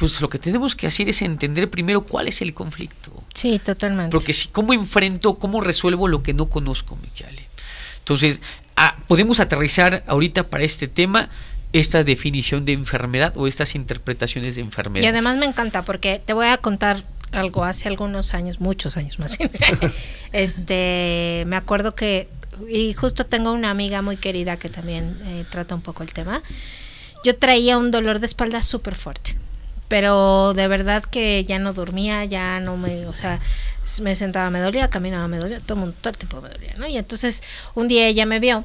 pues 0.00 0.18
lo 0.22 0.30
que 0.30 0.38
tenemos 0.38 0.74
que 0.74 0.86
hacer 0.86 1.10
es 1.10 1.20
entender 1.20 1.68
primero 1.68 2.00
cuál 2.00 2.26
es 2.26 2.40
el 2.40 2.54
conflicto. 2.54 3.12
Sí, 3.34 3.58
totalmente. 3.58 4.10
Porque 4.10 4.32
si, 4.32 4.48
¿cómo 4.48 4.72
enfrento, 4.72 5.38
cómo 5.38 5.60
resuelvo 5.60 6.08
lo 6.08 6.22
que 6.22 6.32
no 6.32 6.46
conozco, 6.46 6.96
Michele? 6.96 7.44
Entonces, 7.98 8.40
ah, 8.76 8.96
podemos 9.06 9.40
aterrizar 9.40 10.02
ahorita 10.06 10.48
para 10.48 10.64
este 10.64 10.88
tema 10.88 11.28
esta 11.74 12.02
definición 12.02 12.64
de 12.64 12.72
enfermedad 12.72 13.36
o 13.36 13.46
estas 13.46 13.74
interpretaciones 13.74 14.54
de 14.54 14.62
enfermedad. 14.62 15.04
Y 15.04 15.06
además 15.06 15.36
me 15.36 15.44
encanta 15.44 15.82
porque 15.82 16.18
te 16.24 16.32
voy 16.32 16.46
a 16.46 16.56
contar 16.56 17.04
algo 17.32 17.64
hace 17.64 17.86
algunos 17.86 18.32
años, 18.32 18.58
muchos 18.58 18.96
años 18.96 19.18
más 19.18 19.36
bien. 19.36 19.50
este, 20.32 21.44
me 21.46 21.56
acuerdo 21.56 21.94
que 21.94 22.26
y 22.70 22.94
justo 22.94 23.26
tengo 23.26 23.52
una 23.52 23.68
amiga 23.68 24.00
muy 24.00 24.16
querida 24.16 24.56
que 24.56 24.70
también 24.70 25.20
eh, 25.24 25.44
trata 25.50 25.74
un 25.74 25.82
poco 25.82 26.02
el 26.02 26.12
tema. 26.14 26.42
Yo 27.22 27.36
traía 27.36 27.76
un 27.76 27.90
dolor 27.90 28.18
de 28.18 28.26
espalda 28.26 28.62
súper 28.62 28.94
fuerte, 28.94 29.36
pero 29.90 30.54
de 30.54 30.68
verdad 30.68 31.04
que 31.04 31.44
ya 31.44 31.58
no 31.58 31.74
dormía, 31.74 32.24
ya 32.24 32.60
no 32.60 32.78
me, 32.78 33.06
o 33.06 33.14
sea, 33.14 33.40
me 34.00 34.14
sentaba, 34.14 34.48
me 34.50 34.60
dolía, 34.60 34.88
caminaba, 34.88 35.28
me 35.28 35.38
dolía, 35.38 35.60
todo, 35.60 35.76
mundo, 35.76 35.94
todo 36.00 36.12
el 36.12 36.18
tiempo 36.18 36.40
me 36.40 36.48
dolía, 36.48 36.74
¿no? 36.78 36.86
Y 36.86 36.96
entonces 36.96 37.42
un 37.74 37.88
día 37.88 38.06
ella 38.06 38.24
me 38.24 38.40
vio 38.40 38.64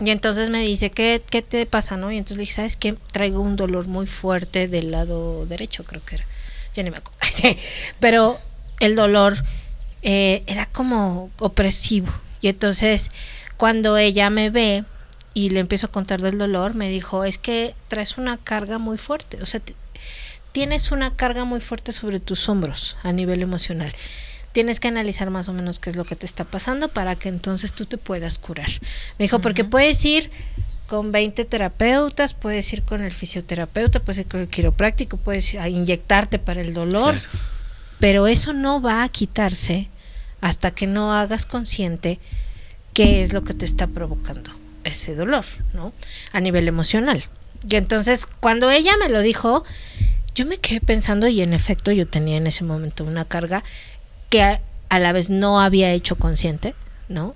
y 0.00 0.10
entonces 0.10 0.50
me 0.50 0.60
dice, 0.62 0.90
¿qué, 0.90 1.22
qué 1.30 1.42
te 1.42 1.64
pasa, 1.66 1.96
no? 1.96 2.10
Y 2.10 2.18
entonces 2.18 2.38
le 2.38 2.42
dije, 2.42 2.54
¿sabes 2.54 2.76
qué? 2.76 2.96
Traigo 3.12 3.40
un 3.40 3.54
dolor 3.56 3.86
muy 3.86 4.06
fuerte 4.06 4.66
del 4.66 4.90
lado 4.90 5.46
derecho, 5.46 5.84
creo 5.84 6.04
que 6.04 6.16
era. 6.16 6.24
Ya 6.74 6.82
ni 6.82 6.90
me 6.90 6.96
acuerdo. 6.96 7.20
pero 8.00 8.36
el 8.80 8.96
dolor 8.96 9.36
eh, 10.02 10.42
era 10.46 10.66
como 10.66 11.30
opresivo. 11.38 12.12
Y 12.40 12.48
entonces 12.48 13.12
cuando 13.56 13.96
ella 13.96 14.28
me 14.30 14.50
ve 14.50 14.84
y 15.34 15.50
le 15.50 15.60
empiezo 15.60 15.86
a 15.86 15.92
contar 15.92 16.20
del 16.20 16.36
dolor, 16.38 16.74
me 16.74 16.88
dijo, 16.88 17.24
es 17.24 17.38
que 17.38 17.74
traes 17.88 18.18
una 18.18 18.38
carga 18.38 18.78
muy 18.78 18.98
fuerte, 18.98 19.40
o 19.40 19.46
sea, 19.46 19.60
t- 19.60 19.74
tienes 20.52 20.92
una 20.92 21.16
carga 21.16 21.44
muy 21.44 21.60
fuerte 21.60 21.92
sobre 21.92 22.20
tus 22.20 22.48
hombros 22.48 22.96
a 23.02 23.12
nivel 23.12 23.42
emocional. 23.42 23.92
Tienes 24.52 24.80
que 24.80 24.88
analizar 24.88 25.30
más 25.30 25.48
o 25.48 25.54
menos 25.54 25.78
qué 25.78 25.88
es 25.88 25.96
lo 25.96 26.04
que 26.04 26.14
te 26.14 26.26
está 26.26 26.44
pasando 26.44 26.88
para 26.88 27.16
que 27.16 27.30
entonces 27.30 27.72
tú 27.72 27.86
te 27.86 27.96
puedas 27.96 28.38
curar. 28.38 28.68
Me 29.18 29.24
dijo, 29.24 29.40
porque 29.40 29.64
puedes 29.64 30.04
ir 30.04 30.30
con 30.86 31.10
20 31.10 31.46
terapeutas, 31.46 32.34
puedes 32.34 32.70
ir 32.74 32.82
con 32.82 33.02
el 33.02 33.12
fisioterapeuta, 33.12 34.00
puedes 34.00 34.18
ir 34.18 34.26
con 34.26 34.40
el 34.40 34.48
quiropráctico, 34.48 35.16
puedes 35.16 35.54
inyectarte 35.54 36.38
para 36.38 36.60
el 36.60 36.74
dolor, 36.74 37.14
pero 37.98 38.26
eso 38.26 38.52
no 38.52 38.82
va 38.82 39.02
a 39.02 39.08
quitarse 39.08 39.88
hasta 40.42 40.72
que 40.72 40.86
no 40.86 41.14
hagas 41.14 41.46
consciente 41.46 42.18
qué 42.92 43.22
es 43.22 43.32
lo 43.32 43.42
que 43.42 43.54
te 43.54 43.64
está 43.64 43.86
provocando 43.86 44.50
ese 44.84 45.14
dolor, 45.14 45.46
¿no? 45.72 45.94
A 46.32 46.40
nivel 46.40 46.68
emocional. 46.68 47.24
Y 47.66 47.76
entonces, 47.76 48.26
cuando 48.26 48.70
ella 48.70 48.92
me 48.98 49.08
lo 49.08 49.20
dijo, 49.20 49.64
yo 50.34 50.46
me 50.46 50.58
quedé 50.58 50.80
pensando 50.80 51.28
y 51.28 51.42
en 51.42 51.52
efecto 51.52 51.92
yo 51.92 52.06
tenía 52.06 52.36
en 52.36 52.46
ese 52.46 52.64
momento 52.64 53.04
una 53.04 53.24
carga 53.24 53.62
que 54.30 54.42
a, 54.42 54.60
la 54.98 55.12
vez 55.12 55.30
no 55.30 55.60
había 55.60 55.92
hecho 55.92 56.16
consciente, 56.16 56.74
¿no? 57.08 57.34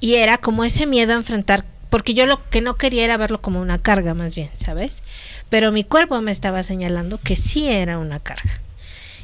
Y 0.00 0.14
era 0.14 0.38
como 0.38 0.64
ese 0.64 0.86
miedo 0.86 1.12
a 1.12 1.16
enfrentar, 1.16 1.64
porque 1.88 2.14
yo 2.14 2.26
lo 2.26 2.48
que 2.50 2.60
no 2.60 2.76
quería 2.76 3.04
era 3.04 3.16
verlo 3.16 3.40
como 3.40 3.60
una 3.60 3.78
carga 3.78 4.14
más 4.14 4.34
bien, 4.34 4.50
¿sabes? 4.54 5.02
Pero 5.48 5.72
mi 5.72 5.84
cuerpo 5.84 6.20
me 6.20 6.32
estaba 6.32 6.62
señalando 6.62 7.18
que 7.18 7.36
sí 7.36 7.68
era 7.68 7.98
una 7.98 8.20
carga. 8.20 8.60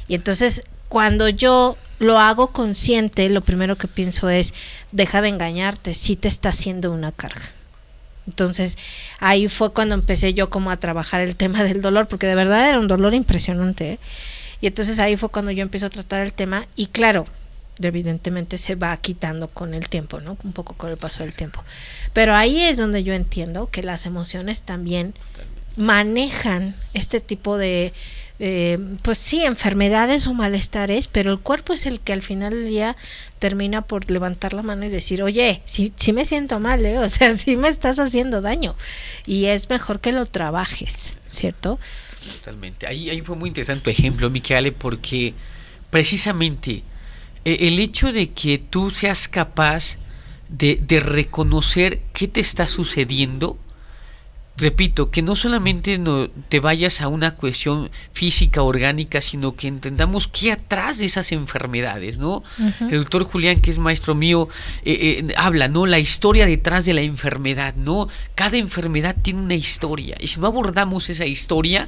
Y 0.07 0.15
entonces, 0.15 0.61
cuando 0.87 1.29
yo 1.29 1.77
lo 1.99 2.19
hago 2.19 2.47
consciente, 2.51 3.29
lo 3.29 3.41
primero 3.41 3.77
que 3.77 3.87
pienso 3.87 4.29
es, 4.29 4.53
deja 4.91 5.21
de 5.21 5.29
engañarte, 5.29 5.93
sí 5.93 6.15
te 6.15 6.27
está 6.27 6.49
haciendo 6.49 6.91
una 6.91 7.11
carga. 7.11 7.56
Entonces, 8.27 8.77
ahí 9.19 9.47
fue 9.47 9.73
cuando 9.73 9.95
empecé 9.95 10.33
yo 10.33 10.49
como 10.49 10.69
a 10.69 10.77
trabajar 10.77 11.21
el 11.21 11.35
tema 11.35 11.63
del 11.63 11.81
dolor, 11.81 12.07
porque 12.07 12.27
de 12.27 12.35
verdad 12.35 12.69
era 12.69 12.79
un 12.79 12.87
dolor 12.87 13.13
impresionante. 13.13 13.93
¿eh? 13.93 13.99
Y 14.61 14.67
entonces 14.67 14.99
ahí 14.99 15.17
fue 15.17 15.29
cuando 15.29 15.51
yo 15.51 15.61
empiezo 15.61 15.85
a 15.85 15.89
tratar 15.89 16.21
el 16.21 16.33
tema 16.33 16.67
y 16.75 16.87
claro, 16.87 17.25
evidentemente 17.79 18.57
se 18.57 18.75
va 18.75 18.95
quitando 18.97 19.47
con 19.47 19.73
el 19.73 19.87
tiempo, 19.87 20.19
¿no? 20.19 20.37
Un 20.43 20.51
poco 20.51 20.73
con 20.73 20.89
el 20.89 20.97
paso 20.97 21.23
del 21.23 21.33
tiempo. 21.33 21.63
Pero 22.13 22.35
ahí 22.35 22.61
es 22.61 22.77
donde 22.77 23.03
yo 23.03 23.13
entiendo 23.13 23.69
que 23.69 23.83
las 23.83 24.05
emociones 24.05 24.63
también 24.63 25.13
manejan 25.75 26.75
este 26.93 27.19
tipo 27.19 27.57
de, 27.57 27.93
eh, 28.39 28.77
pues 29.01 29.17
sí, 29.17 29.43
enfermedades 29.43 30.27
o 30.27 30.33
malestares, 30.33 31.07
pero 31.07 31.31
el 31.31 31.39
cuerpo 31.39 31.73
es 31.73 31.87
el 31.87 31.99
que 31.99 32.13
al 32.13 32.21
final 32.21 32.53
del 32.53 32.67
día 32.67 32.95
termina 33.39 33.81
por 33.81 34.11
levantar 34.11 34.53
la 34.53 34.61
mano 34.61 34.85
y 34.85 34.89
decir, 34.89 35.23
oye, 35.23 35.63
sí, 35.65 35.91
sí 35.95 36.13
me 36.13 36.25
siento 36.25 36.59
mal, 36.59 36.85
¿eh? 36.85 36.99
o 36.99 37.09
sea, 37.09 37.35
sí 37.35 37.55
me 37.55 37.69
estás 37.69 37.97
haciendo 37.97 38.41
daño 38.41 38.75
y 39.25 39.45
es 39.45 39.69
mejor 39.69 39.99
que 39.99 40.11
lo 40.11 40.25
trabajes, 40.25 41.15
¿cierto? 41.29 41.79
Totalmente. 42.35 42.85
Ahí, 42.85 43.09
ahí 43.09 43.21
fue 43.21 43.35
muy 43.35 43.49
interesante 43.49 43.85
tu 43.85 43.89
ejemplo, 43.89 44.29
Miquele, 44.29 44.71
porque 44.71 45.33
precisamente 45.89 46.83
eh, 47.43 47.57
el 47.61 47.79
hecho 47.79 48.11
de 48.11 48.29
que 48.31 48.59
tú 48.59 48.91
seas 48.91 49.27
capaz 49.27 49.97
de 50.49 51.01
reconocer 51.01 51.99
qué 52.13 52.29
te 52.29 52.39
está 52.39 52.67
sucediendo, 52.67 53.57
repito, 54.57 55.11
que 55.11 55.21
no 55.21 55.35
solamente 55.35 55.99
no 55.99 56.29
te 56.29 56.59
vayas 56.59 57.01
a 57.01 57.07
una 57.07 57.35
cuestión 57.35 57.91
física, 58.11 58.63
orgánica, 58.63 59.21
sino 59.21 59.55
que 59.55 59.67
entendamos 59.67 60.27
qué 60.27 60.51
atrás 60.51 60.97
de 60.97 61.05
esas 61.05 61.31
enfermedades, 61.31 62.17
¿no? 62.17 62.43
El 62.79 62.99
doctor 63.01 63.23
Julián, 63.23 63.61
que 63.61 63.69
es 63.69 63.77
maestro 63.77 64.15
mío, 64.15 64.49
eh, 64.83 65.23
eh, 65.29 65.33
habla, 65.37 65.67
¿no? 65.67 65.85
La 65.85 65.99
historia 65.99 66.47
detrás 66.47 66.85
de 66.85 66.95
la 66.95 67.01
enfermedad, 67.01 67.75
¿no? 67.75 68.09
Cada 68.33 68.57
enfermedad 68.57 69.15
tiene 69.21 69.41
una 69.41 69.55
historia, 69.55 70.17
y 70.19 70.27
si 70.27 70.39
no 70.39 70.47
abordamos 70.47 71.09
esa 71.09 71.27
historia, 71.27 71.87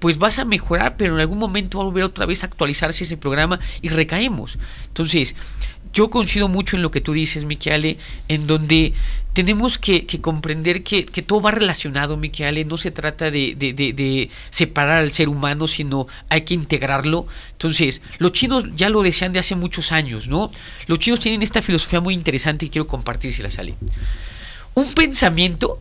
pues 0.00 0.18
vas 0.18 0.38
a 0.38 0.44
mejorar, 0.44 0.96
pero 0.96 1.14
en 1.14 1.20
algún 1.20 1.38
momento 1.38 1.78
va 1.78 1.84
a 1.84 1.86
volver 1.86 2.04
otra 2.04 2.26
vez 2.26 2.42
a 2.42 2.46
actualizarse 2.46 3.04
ese 3.04 3.16
programa 3.16 3.58
y 3.82 3.88
recaemos. 3.88 4.58
Entonces, 4.86 5.34
yo 5.92 6.10
coincido 6.10 6.48
mucho 6.48 6.76
en 6.76 6.82
lo 6.82 6.90
que 6.90 7.00
tú 7.00 7.12
dices, 7.12 7.44
Miqueale, 7.44 7.98
en 8.28 8.46
donde 8.46 8.92
tenemos 9.32 9.78
que, 9.78 10.06
que 10.06 10.20
comprender 10.20 10.82
que, 10.82 11.06
que, 11.06 11.22
todo 11.22 11.40
va 11.40 11.50
relacionado, 11.50 12.16
Miqueale, 12.16 12.64
no 12.64 12.76
se 12.76 12.90
trata 12.90 13.30
de, 13.30 13.54
de, 13.56 13.72
de, 13.72 13.92
de, 13.92 14.30
separar 14.50 14.98
al 14.98 15.12
ser 15.12 15.28
humano, 15.28 15.66
sino 15.66 16.06
hay 16.28 16.42
que 16.42 16.54
integrarlo. 16.54 17.26
Entonces, 17.52 18.02
los 18.18 18.32
chinos 18.32 18.64
ya 18.74 18.88
lo 18.88 19.02
decían 19.02 19.32
de 19.32 19.38
hace 19.38 19.54
muchos 19.54 19.92
años, 19.92 20.28
¿no? 20.28 20.50
Los 20.86 20.98
chinos 20.98 21.20
tienen 21.20 21.42
esta 21.42 21.62
filosofía 21.62 22.00
muy 22.00 22.14
interesante 22.14 22.66
y 22.66 22.70
quiero 22.70 22.86
compartírsela, 22.86 23.50
Sale. 23.50 23.74
Un 24.74 24.92
pensamiento 24.94 25.80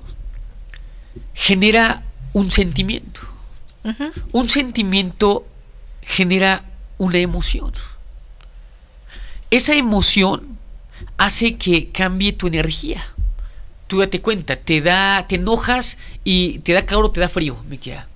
genera 1.34 2.04
un 2.34 2.52
sentimiento. 2.52 3.22
Uh 3.84 3.90
-huh. 3.90 4.12
Un 4.34 4.50
sentimiento 4.50 5.48
genera 6.02 6.64
una 6.98 7.18
emoción 7.18 7.72
esa 9.52 9.74
emoción 9.76 10.58
hace 11.18 11.58
que 11.58 11.90
cambie 11.90 12.34
tu 12.34 12.48
energía. 12.48 13.04
Tú 13.88 14.00
date 14.00 14.22
cuenta, 14.22 14.58
te 14.58 14.82
da, 14.82 15.26
te 15.28 15.36
enojas 15.36 15.98
y 16.24 16.60
te 16.60 16.74
da 16.74 16.86
calor 16.86 17.06
o 17.06 17.12
te 17.12 17.22
da 17.22 17.30
frío, 17.30 17.58
me 17.70 17.78
queda. 17.78 18.08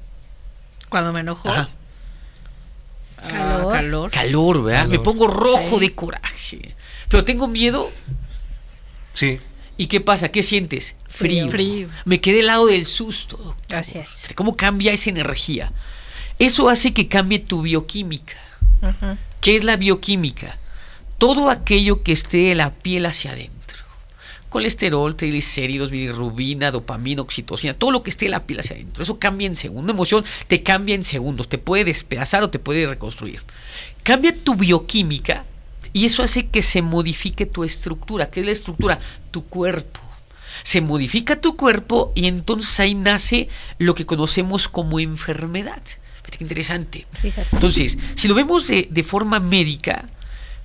Cuando 0.89 1.13
me 1.13 1.21
enojo. 1.21 1.49
Ajá. 1.49 1.69
Ah, 3.23 3.29
calor. 3.29 3.71
calor. 3.71 4.11
Calor, 4.11 4.63
¿verdad? 4.63 4.79
Calor. 4.81 4.91
Me 4.91 4.99
pongo 4.99 5.27
rojo 5.27 5.75
sí. 5.75 5.79
de 5.79 5.95
coraje. 5.95 6.75
Pero 7.07 7.23
tengo 7.23 7.47
miedo. 7.47 7.89
Sí. 9.13 9.39
¿Y 9.77 9.87
qué 9.87 10.01
pasa? 10.01 10.29
¿Qué 10.29 10.43
sientes? 10.43 10.95
Frío. 11.07 11.47
Frío. 11.49 11.87
Me 12.05 12.19
quedé 12.19 12.41
al 12.41 12.47
lado 12.47 12.65
del 12.67 12.85
susto. 12.85 13.55
Gracias. 13.69 14.27
¿Cómo 14.35 14.57
cambia 14.57 14.91
esa 14.91 15.09
energía? 15.09 15.71
Eso 16.39 16.69
hace 16.69 16.93
que 16.93 17.07
cambie 17.07 17.39
tu 17.39 17.61
bioquímica. 17.61 18.35
Uh 18.81 18.87
-huh. 18.87 19.17
¿Qué 19.39 19.55
es 19.55 19.63
la 19.63 19.77
bioquímica? 19.77 20.57
Todo 21.21 21.51
aquello 21.51 22.01
que 22.01 22.13
esté 22.13 22.37
de 22.37 22.55
la 22.55 22.73
piel 22.73 23.05
hacia 23.05 23.33
adentro. 23.33 23.77
Colesterol, 24.49 25.15
triglicéridos, 25.15 25.91
bilirrubina, 25.91 26.71
dopamina, 26.71 27.21
oxitocina, 27.21 27.75
todo 27.75 27.91
lo 27.91 28.01
que 28.01 28.09
esté 28.09 28.25
de 28.25 28.31
la 28.31 28.47
piel 28.47 28.61
hacia 28.61 28.75
adentro. 28.75 29.03
Eso 29.03 29.19
cambia 29.19 29.45
en 29.45 29.53
segundos. 29.55 29.83
Una 29.83 29.93
emoción 29.93 30.25
te 30.47 30.63
cambia 30.63 30.95
en 30.95 31.03
segundos, 31.03 31.47
te 31.47 31.59
puede 31.59 31.83
despedazar 31.83 32.41
o 32.41 32.49
te 32.49 32.57
puede 32.57 32.87
reconstruir. 32.87 33.43
Cambia 34.01 34.35
tu 34.35 34.55
bioquímica 34.55 35.45
y 35.93 36.05
eso 36.05 36.23
hace 36.23 36.47
que 36.47 36.63
se 36.63 36.81
modifique 36.81 37.45
tu 37.45 37.63
estructura. 37.63 38.31
¿Qué 38.31 38.39
es 38.39 38.47
la 38.47 38.51
estructura? 38.53 38.97
Tu 39.29 39.45
cuerpo. 39.45 39.99
Se 40.63 40.81
modifica 40.81 41.39
tu 41.39 41.55
cuerpo 41.55 42.13
y 42.15 42.25
entonces 42.25 42.79
ahí 42.79 42.95
nace 42.95 43.47
lo 43.77 43.93
que 43.93 44.07
conocemos 44.07 44.67
como 44.67 44.99
enfermedad. 44.99 45.83
Fíjate 46.23 46.39
qué 46.39 46.43
interesante. 46.45 47.07
Fíjate. 47.21 47.47
Entonces, 47.51 47.99
si 48.15 48.27
lo 48.27 48.33
vemos 48.33 48.65
de, 48.65 48.87
de 48.89 49.03
forma 49.03 49.39
médica, 49.39 50.09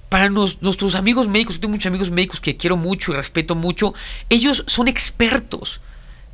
para 0.09 0.29
nos, 0.31 0.63
nuestros 0.63 0.95
amigos 0.95 1.29
médicos, 1.29 1.57
yo 1.57 1.61
tengo 1.61 1.73
muchos 1.73 1.87
amigos 1.87 2.11
médicos 2.11 2.41
que 2.41 2.57
quiero 2.57 2.77
mucho 2.77 3.13
y 3.13 3.17
respeto 3.17 3.55
mucho, 3.55 3.95
ellos 4.29 4.65
son 4.67 4.89
expertos 4.89 5.81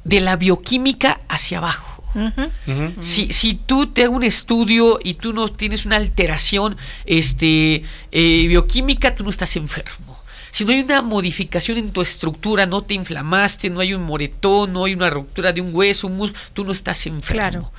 de 0.04 0.20
la 0.20 0.36
bioquímica 0.36 1.20
hacia 1.28 1.58
abajo. 1.58 2.02
Uh 2.14 2.18
-huh. 2.18 2.50
Uh 2.66 2.70
-huh. 2.70 3.02
Si, 3.02 3.32
si, 3.32 3.54
tú 3.54 3.86
te 3.86 4.04
hago 4.04 4.14
un 4.14 4.22
estudio 4.22 4.98
y 5.02 5.14
tú 5.14 5.32
no 5.32 5.48
tienes 5.48 5.86
una 5.86 5.96
alteración 5.96 6.76
este, 7.06 7.84
eh, 8.10 8.46
bioquímica, 8.48 9.14
tú 9.14 9.24
no 9.24 9.30
estás 9.30 9.56
enfermo. 9.56 10.22
Si 10.50 10.66
no 10.66 10.72
hay 10.72 10.80
una 10.80 11.00
modificación 11.00 11.78
en 11.78 11.92
tu 11.92 12.02
estructura, 12.02 12.66
no 12.66 12.82
te 12.82 12.92
inflamaste, 12.92 13.70
no 13.70 13.80
hay 13.80 13.94
un 13.94 14.02
moretón, 14.02 14.74
no 14.74 14.84
hay 14.84 14.92
una 14.92 15.08
ruptura 15.08 15.50
de 15.50 15.62
un 15.62 15.74
hueso, 15.74 16.08
un 16.08 16.18
músculo, 16.18 16.44
tú 16.52 16.64
no 16.64 16.72
estás 16.72 17.06
enfermo. 17.06 17.40
Claro. 17.40 17.72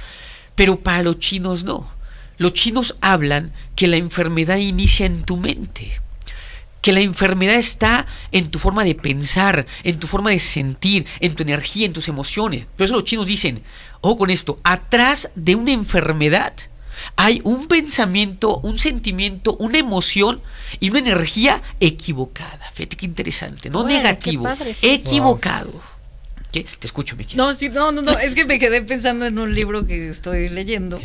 Pero 0.56 0.80
para 0.80 1.04
los 1.04 1.20
chinos 1.20 1.64
no. 1.64 1.93
Los 2.38 2.54
chinos 2.54 2.96
hablan 3.02 3.54
que 3.76 3.88
la 3.88 3.98
enfermedad 3.98 4.58
inicia 4.58 5.06
en 5.06 5.24
tu 5.24 5.38
mente, 5.38 6.02
que 6.82 6.92
la 6.92 7.00
enfermedad 7.00 7.56
está 7.56 8.06
en 8.32 8.52
tu 8.52 8.60
forma 8.60 8.84
de 8.84 8.96
pensar, 8.96 9.66
en 9.84 10.00
tu 10.00 10.08
forma 10.08 10.32
de 10.32 10.40
sentir, 10.40 11.06
en 11.20 11.36
tu 11.36 11.44
energía, 11.44 11.86
en 11.86 11.94
tus 11.94 12.08
emociones. 12.08 12.66
Por 12.76 12.86
eso 12.86 12.96
los 12.96 13.06
chinos 13.06 13.28
dicen, 13.28 13.64
ojo 14.02 14.18
con 14.18 14.30
esto, 14.30 14.60
atrás 14.64 15.30
de 15.36 15.56
una 15.56 15.72
enfermedad 15.72 16.54
hay 17.16 17.42
un 17.44 17.68
pensamiento, 17.68 18.60
un 18.60 18.78
sentimiento, 18.78 19.56
una 19.58 19.78
emoción 19.78 20.42
y 20.80 20.90
una 20.90 21.00
energía 21.00 21.62
equivocada. 21.80 22.70
Fíjate 22.74 22.98
qué 22.98 23.06
interesante, 23.06 23.70
no 23.70 23.84
negativo, 23.84 24.48
eso. 24.82 25.00
Te 26.62 26.86
escucho, 26.88 27.16
Miki. 27.16 27.36
No, 27.36 27.56
sí, 27.56 27.70
no, 27.70 27.92
no, 27.92 28.02
no, 28.04 28.18
es 28.20 28.36
que 28.36 28.46
me 28.46 28.60
quedé 28.60 28.82
pensando 28.84 29.26
en 29.26 29.40
un 29.40 29.56
libro 29.56 29.84
que 29.84 30.08
estoy 30.08 30.50
leyendo 30.50 31.02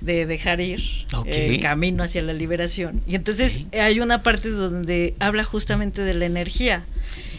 de 0.00 0.26
dejar 0.26 0.60
ir, 0.60 0.80
Ok. 1.12 1.26
eh, 1.30 1.58
Camino 1.60 2.04
hacia 2.04 2.22
la 2.22 2.32
liberación. 2.32 3.02
Y 3.06 3.14
entonces 3.16 3.60
hay 3.72 4.00
una 4.00 4.22
parte 4.22 4.50
donde 4.50 5.14
habla 5.18 5.42
justamente 5.44 6.02
de 6.02 6.14
la 6.14 6.26
energía. 6.26 6.84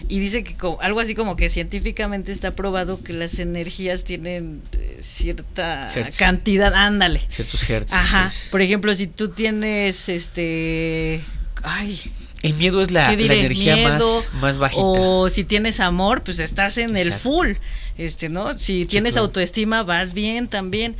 Y 0.08 0.20
dice 0.20 0.44
que 0.44 0.56
co- 0.56 0.78
algo 0.82 1.00
así 1.00 1.16
como 1.16 1.36
que 1.36 1.50
científicamente 1.50 2.32
está 2.32 2.52
probado 2.52 3.02
que 3.02 3.12
las 3.14 3.40
energías 3.40 4.04
tienen 4.04 4.62
eh, 4.74 4.98
cierta 5.00 5.92
Hertz. 5.96 6.18
cantidad, 6.18 6.74
ándale. 6.76 7.22
Ciertos 7.28 7.68
hertz. 7.68 7.94
Ajá. 7.94 8.30
sí. 8.30 8.50
Por 8.52 8.62
ejemplo, 8.62 8.94
si 8.94 9.08
tú 9.08 9.30
tienes 9.30 10.08
este 10.10 11.22
ay, 11.64 12.00
El 12.46 12.54
miedo 12.56 12.82
es 12.82 12.92
la, 12.92 13.12
energía 13.12 13.76
Miedo, 13.76 14.24
más, 14.34 14.42
más 14.42 14.58
bajita. 14.58 14.82
O 14.84 15.30
si 15.30 15.44
tienes 15.44 15.80
amor, 15.80 16.24
pues 16.24 16.40
estás 16.40 16.78
en 16.78 16.96
el 16.98 17.12
full. 17.14 17.54
Este, 17.98 18.30
¿no? 18.30 18.58
Si 18.58 18.86
tienes 18.86 19.14
claro. 19.14 19.28
autoestima, 19.28 19.84
vas 19.84 20.14
bien 20.14 20.48
también. 20.48 20.96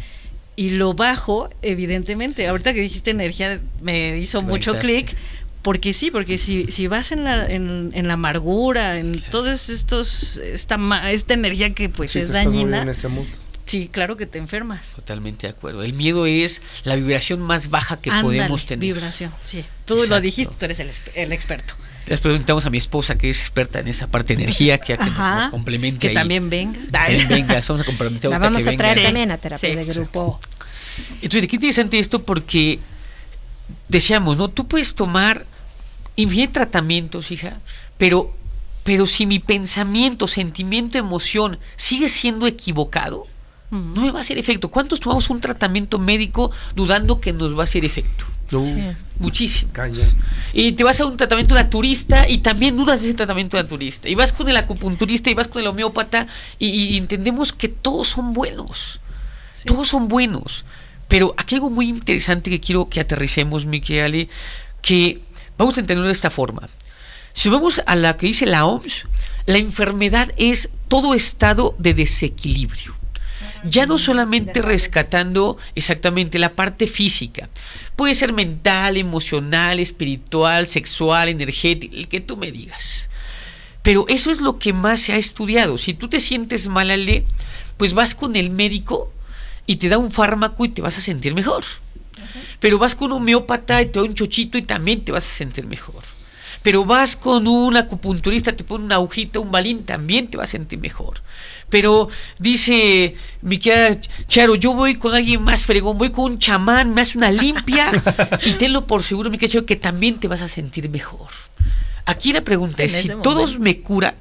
Y 0.56 0.72
lo 0.72 0.94
bajo, 0.94 1.50
evidentemente. 1.62 2.48
Ahorita 2.48 2.74
que 2.74 2.82
dijiste 2.82 3.12
energía, 3.12 3.60
me 3.82 4.18
hizo 4.18 4.40
Te 4.40 4.46
mucho 4.46 4.80
clic. 4.80 5.16
Porque 5.62 5.94
sí, 5.94 6.12
porque 6.12 6.38
si, 6.38 6.66
si 6.72 6.86
vas 6.86 7.12
en 7.12 7.24
la, 7.24 7.44
en, 7.48 7.90
en 7.96 8.08
la 8.08 8.14
amargura, 8.14 9.00
en 9.00 9.20
todos 9.32 9.70
estos, 9.70 10.38
esta, 10.38 10.78
ma- 10.78 11.12
esta 11.12 11.34
energía 11.34 11.74
que 11.74 11.90
pues 11.90 12.12
Sí, 12.12 12.20
es 12.20 12.28
te 12.30 12.38
estás 12.38 12.46
muy 12.54 12.58
dañina, 12.62 12.84
en 12.84 12.90
ese 12.90 13.08
mood. 13.08 13.26
Sí, 13.66 13.90
claro 13.92 14.16
que 14.18 14.26
te 14.26 14.38
enfermas. 14.38 14.94
Totalmente 14.96 15.48
de 15.48 15.52
acuerdo. 15.52 15.84
El 15.84 15.94
miedo 15.94 16.26
es 16.26 16.62
la 16.84 16.96
vibración 16.96 17.42
más 17.42 17.70
baja 17.70 17.98
que 18.00 18.10
Ándale, 18.10 18.24
podemos 18.40 18.66
tener. 18.66 18.80
vibración, 18.94 19.34
sí. 19.44 19.66
Tú 19.86 19.96
Exacto. 19.96 20.16
lo 20.16 20.22
dijiste, 20.22 20.56
tú 20.58 20.66
eres 20.66 20.80
el, 20.80 20.90
exp- 20.90 21.12
el 21.16 21.32
experto. 21.34 21.74
Les 22.08 22.22
preguntamos 22.22 22.66
a 22.66 22.70
mi 22.70 22.78
esposa, 22.78 23.18
que 23.18 23.30
es 23.32 23.40
experta 23.40 23.80
en 23.80 23.88
esa 23.88 24.08
parte 24.08 24.36
de 24.36 24.44
energía, 24.44 24.78
que, 24.78 24.90
ya 24.94 24.98
que 24.98 25.06
nos, 25.10 25.14
Ajá. 25.20 25.36
nos 25.42 25.50
complemente. 25.50 26.00
Que 26.00 26.08
ahí. 26.10 26.14
también 26.14 26.50
venga. 26.52 26.80
También 26.92 27.28
venga, 27.28 27.58
estamos 27.58 27.82
a 27.82 27.84
comprometer 27.86 28.30
La 28.30 28.38
vamos 28.38 28.62
que 28.64 28.70
a 28.70 28.72
venga. 28.72 28.84
traer 28.84 28.98
Sí. 28.98 29.04
también 29.04 29.32
a 29.32 29.38
terapia 29.40 29.70
Sí. 29.70 29.76
de 29.76 29.86
grupo. 29.86 30.40
Entonces, 31.22 31.48
qué 31.50 31.56
interesante 31.56 31.98
esto 32.00 32.22
porque 32.24 32.80
decíamos, 33.90 34.38
¿no? 34.38 34.50
Tú 34.50 34.68
puedes 34.68 34.96
tomar 34.96 35.46
infinidad 36.16 36.48
de 36.50 36.54
tratamientos, 36.54 37.32
hija, 37.32 37.60
pero, 37.98 38.34
pero 38.84 39.06
si 39.06 39.26
mi 39.26 39.40
pensamiento, 39.40 40.28
sentimiento, 40.28 40.98
emoción 40.98 41.60
sigue 41.76 42.08
siendo 42.10 42.48
equivocado, 42.48 43.28
no 43.76 44.02
me 44.02 44.12
va 44.12 44.20
a 44.20 44.22
hacer 44.22 44.38
efecto. 44.38 44.70
¿Cuántos 44.70 45.00
tomamos 45.00 45.30
un 45.30 45.42
tratamiento 45.42 46.00
médico 46.00 46.52
dudando 46.76 47.20
que 47.20 47.34
nos 47.34 47.56
va 47.56 47.62
a 47.62 47.64
hacer 47.66 47.86
efecto? 47.86 48.26
Muchísimo. 49.20 49.72
Y 50.54 50.74
te 50.74 50.84
vas 50.84 51.00
a 51.00 51.06
un 51.06 51.18
tratamiento 51.18 51.56
naturista 51.56 52.30
y 52.30 52.40
también 52.40 52.76
dudas 52.76 53.02
de 53.02 53.10
ese 53.10 53.18
tratamiento 53.18 53.58
naturista. 53.58 54.10
Y 54.10 54.16
vas 54.16 54.32
con 54.34 54.48
el 54.50 54.58
acupunturista 54.58 55.30
y 55.30 55.34
vas 55.34 55.48
con 55.48 55.62
el 55.62 55.68
homeópata 55.68 56.28
y, 56.60 56.68
y 56.68 56.98
entendemos 56.98 57.54
que 57.54 57.70
todos 57.70 58.10
son 58.10 58.34
buenos. 58.34 59.00
Todos 59.66 59.88
son 59.88 60.08
buenos. 60.08 60.66
Pero 61.08 61.34
aquí 61.38 61.56
hay 61.56 61.58
algo 61.58 61.70
muy 61.70 61.88
interesante 61.88 62.50
que 62.50 62.60
quiero 62.60 62.90
que 62.90 63.00
aterricemos, 63.00 63.66
Miquel, 63.66 64.30
que 64.82 65.22
vamos 65.58 65.78
a 65.78 65.82
entenderlo 65.82 66.08
de 66.08 66.14
esta 66.14 66.30
forma. 66.30 66.70
Si 67.34 67.50
vamos 67.50 67.82
a 67.86 67.96
la 67.96 68.16
que 68.18 68.28
dice 68.28 68.46
la 68.46 68.66
OMS, 68.66 69.06
la 69.46 69.58
enfermedad 69.58 70.32
es 70.38 70.70
todo 70.88 71.14
estado 71.14 71.76
de 71.78 71.94
desequilibrio. 71.94 72.95
Ya 73.68 73.86
no 73.86 73.98
solamente 73.98 74.62
rescatando 74.62 75.58
exactamente 75.76 76.40
la 76.40 76.54
parte 76.54 76.88
física, 76.88 77.50
puede 77.96 78.16
ser 78.16 78.34
mental, 78.34 78.98
emocional, 78.98 79.80
espiritual, 79.80 80.68
sexual, 80.68 81.30
energética, 81.30 81.96
el 81.96 82.08
que 82.08 82.22
tú 82.22 82.38
me 82.38 82.52
digas. 82.52 83.10
Pero 83.82 84.06
eso 84.08 84.32
es 84.32 84.42
lo 84.42 84.58
que 84.58 84.74
más 84.74 85.02
se 85.02 85.14
ha 85.14 85.18
estudiado. 85.18 85.78
Si 85.78 85.94
tú 85.94 86.08
te 86.08 86.20
sientes 86.20 86.68
mal, 86.68 86.90
Ale, 86.90 87.24
pues 87.78 87.94
vas 87.94 88.16
con 88.16 88.36
el 88.36 88.50
médico 88.50 89.12
y 89.68 89.76
te 89.76 89.90
da 89.90 89.98
un 89.98 90.12
fármaco 90.12 90.66
y 90.66 90.70
te 90.70 90.82
vas 90.82 90.98
a 90.98 91.02
sentir 91.02 91.36
mejor. 91.36 91.64
Pero 92.60 92.80
vas 92.80 92.96
con 92.96 93.12
un 93.12 93.22
homeópata 93.22 93.82
y 93.82 93.88
te 93.88 94.00
da 94.00 94.06
un 94.06 94.16
chochito 94.16 94.58
y 94.58 94.64
también 94.64 95.04
te 95.06 95.12
vas 95.12 95.26
a 95.26 95.34
sentir 95.34 95.68
mejor. 95.68 96.04
Pero 96.66 96.84
vas 96.84 97.16
con 97.16 97.48
un 97.48 97.78
acupunturista, 97.78 98.56
te 98.56 98.64
pone 98.64 98.86
una 98.86 98.96
agujita, 98.96 99.40
un 99.40 99.52
balín, 99.52 99.86
también 99.86 100.28
te 100.28 100.36
vas 100.36 100.50
a 100.50 100.52
sentir 100.54 100.80
mejor. 100.80 101.22
Pero 101.70 102.10
dice 102.40 103.14
mi 103.44 103.60
querida 103.60 104.02
Charo, 104.28 104.56
yo 104.56 104.74
voy 104.74 104.96
con 104.96 105.14
alguien 105.14 105.44
más 105.44 105.64
fregón, 105.64 106.00
voy 106.00 106.12
con 106.12 106.32
un 106.32 106.40
chamán, 106.40 106.92
me 106.92 107.02
hace 107.02 107.20
una 107.20 107.30
limpia 107.30 107.92
y 108.44 108.54
tenlo 108.54 108.88
por 108.88 109.04
seguro, 109.04 109.30
mi 109.30 109.38
querida 109.38 109.54
Charo, 109.54 109.68
que 109.68 109.76
también 109.76 110.20
te 110.20 110.28
vas 110.28 110.42
a 110.42 110.48
sentir 110.48 110.90
mejor. 110.90 111.30
Aquí 112.08 112.34
la 112.34 112.42
pregunta 112.42 112.78
Sí, 112.78 112.84
es, 112.86 112.94
si 112.94 113.10
todos 113.22 113.60
me 113.60 113.82
curan 113.82 114.16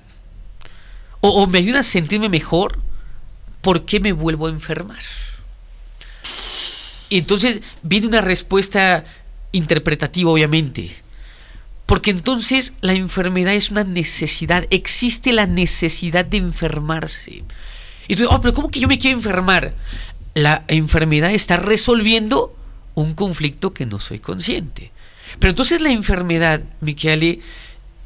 o, 1.23 1.31
o 1.31 1.47
me 1.47 1.61
ayudan 1.61 1.81
a 1.81 1.83
sentirme 1.83 2.29
mejor, 2.29 2.79
¿por 3.63 3.87
qué 3.87 4.01
me 4.01 4.13
vuelvo 4.13 4.49
a 4.49 4.51
enfermar? 4.51 5.01
Y 7.09 7.17
entonces 7.17 7.63
viene 7.83 8.07
una 8.07 8.21
respuesta 8.21 9.07
interpretativa, 9.53 10.31
obviamente. 10.31 11.04
Porque 11.87 12.11
entonces 12.11 12.73
la 12.81 12.95
enfermedad 12.95 13.55
es 13.55 13.71
una 13.71 13.85
necesidad, 13.85 14.67
existe 14.71 15.33
la 15.33 15.47
necesidad 15.47 16.25
de 16.25 16.39
enfermarse. 16.39 17.45
Y 18.09 18.17
tú, 18.17 18.27
oh, 18.29 18.41
pero 18.41 18.55
¿cómo 18.55 18.71
que 18.71 18.81
yo 18.81 18.89
me 18.89 18.99
quiero 18.99 19.19
enfermar? 19.19 19.75
La 20.35 20.65
enfermedad 20.69 21.31
está 21.31 21.57
resolviendo 21.57 22.57
un 22.95 23.15
conflicto 23.15 23.75
que 23.75 23.87
no 23.87 24.01
soy 24.01 24.19
consciente. 24.19 24.93
Pero 25.39 25.51
entonces 25.51 25.81
la 25.81 25.91
enfermedad, 25.91 26.63
Michele, 26.81 27.41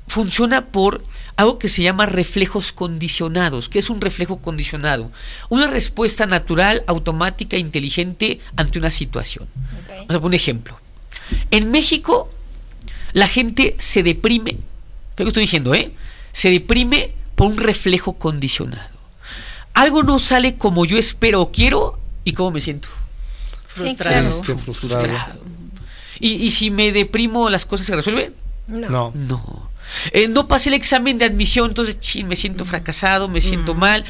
funciona 0.08 0.66
por 0.66 1.02
algo 1.36 1.58
que 1.58 1.68
se 1.68 1.82
llama 1.82 2.06
reflejos 2.06 2.72
condicionados. 2.72 3.68
¿Qué 3.68 3.78
es 3.78 3.90
un 3.90 4.00
reflejo 4.00 4.38
condicionado? 4.38 5.12
Una 5.48 5.66
respuesta 5.66 6.26
natural, 6.26 6.82
automática, 6.86 7.56
inteligente 7.56 8.40
ante 8.56 8.78
una 8.78 8.90
situación. 8.90 9.46
Vamos 9.88 10.02
a 10.02 10.06
poner 10.06 10.24
un 10.24 10.34
ejemplo. 10.34 10.80
En 11.50 11.70
México, 11.70 12.30
la 13.12 13.28
gente 13.28 13.74
se 13.78 14.02
deprime, 14.02 14.58
lo 15.16 15.24
que 15.24 15.28
estoy 15.28 15.42
diciendo, 15.42 15.74
¿eh? 15.74 15.92
Se 16.32 16.50
deprime 16.50 17.12
por 17.34 17.48
un 17.48 17.56
reflejo 17.56 18.14
condicionado. 18.14 18.96
Algo 19.74 20.02
no 20.02 20.18
sale 20.18 20.56
como 20.56 20.84
yo 20.84 20.98
espero 20.98 21.40
o 21.40 21.52
quiero 21.52 21.98
y 22.24 22.32
cómo 22.32 22.50
me 22.50 22.60
siento. 22.60 22.88
Frustrado. 23.66 24.30
Frustrado. 24.30 24.74
Frustrado. 24.74 25.40
Y, 26.20 26.32
y 26.32 26.50
si 26.50 26.70
me 26.70 26.90
deprimo, 26.92 27.48
las 27.48 27.64
cosas 27.64 27.86
se 27.86 27.94
resuelven. 27.94 28.34
No. 28.66 29.12
No. 29.14 29.70
Eh, 30.12 30.28
no 30.28 30.48
pasé 30.48 30.68
el 30.68 30.74
examen 30.74 31.18
de 31.18 31.24
admisión, 31.24 31.70
entonces 31.70 31.98
chin, 32.00 32.28
me 32.28 32.36
siento 32.36 32.64
fracasado, 32.64 33.28
me 33.28 33.40
siento 33.40 33.74
mal. 33.74 34.04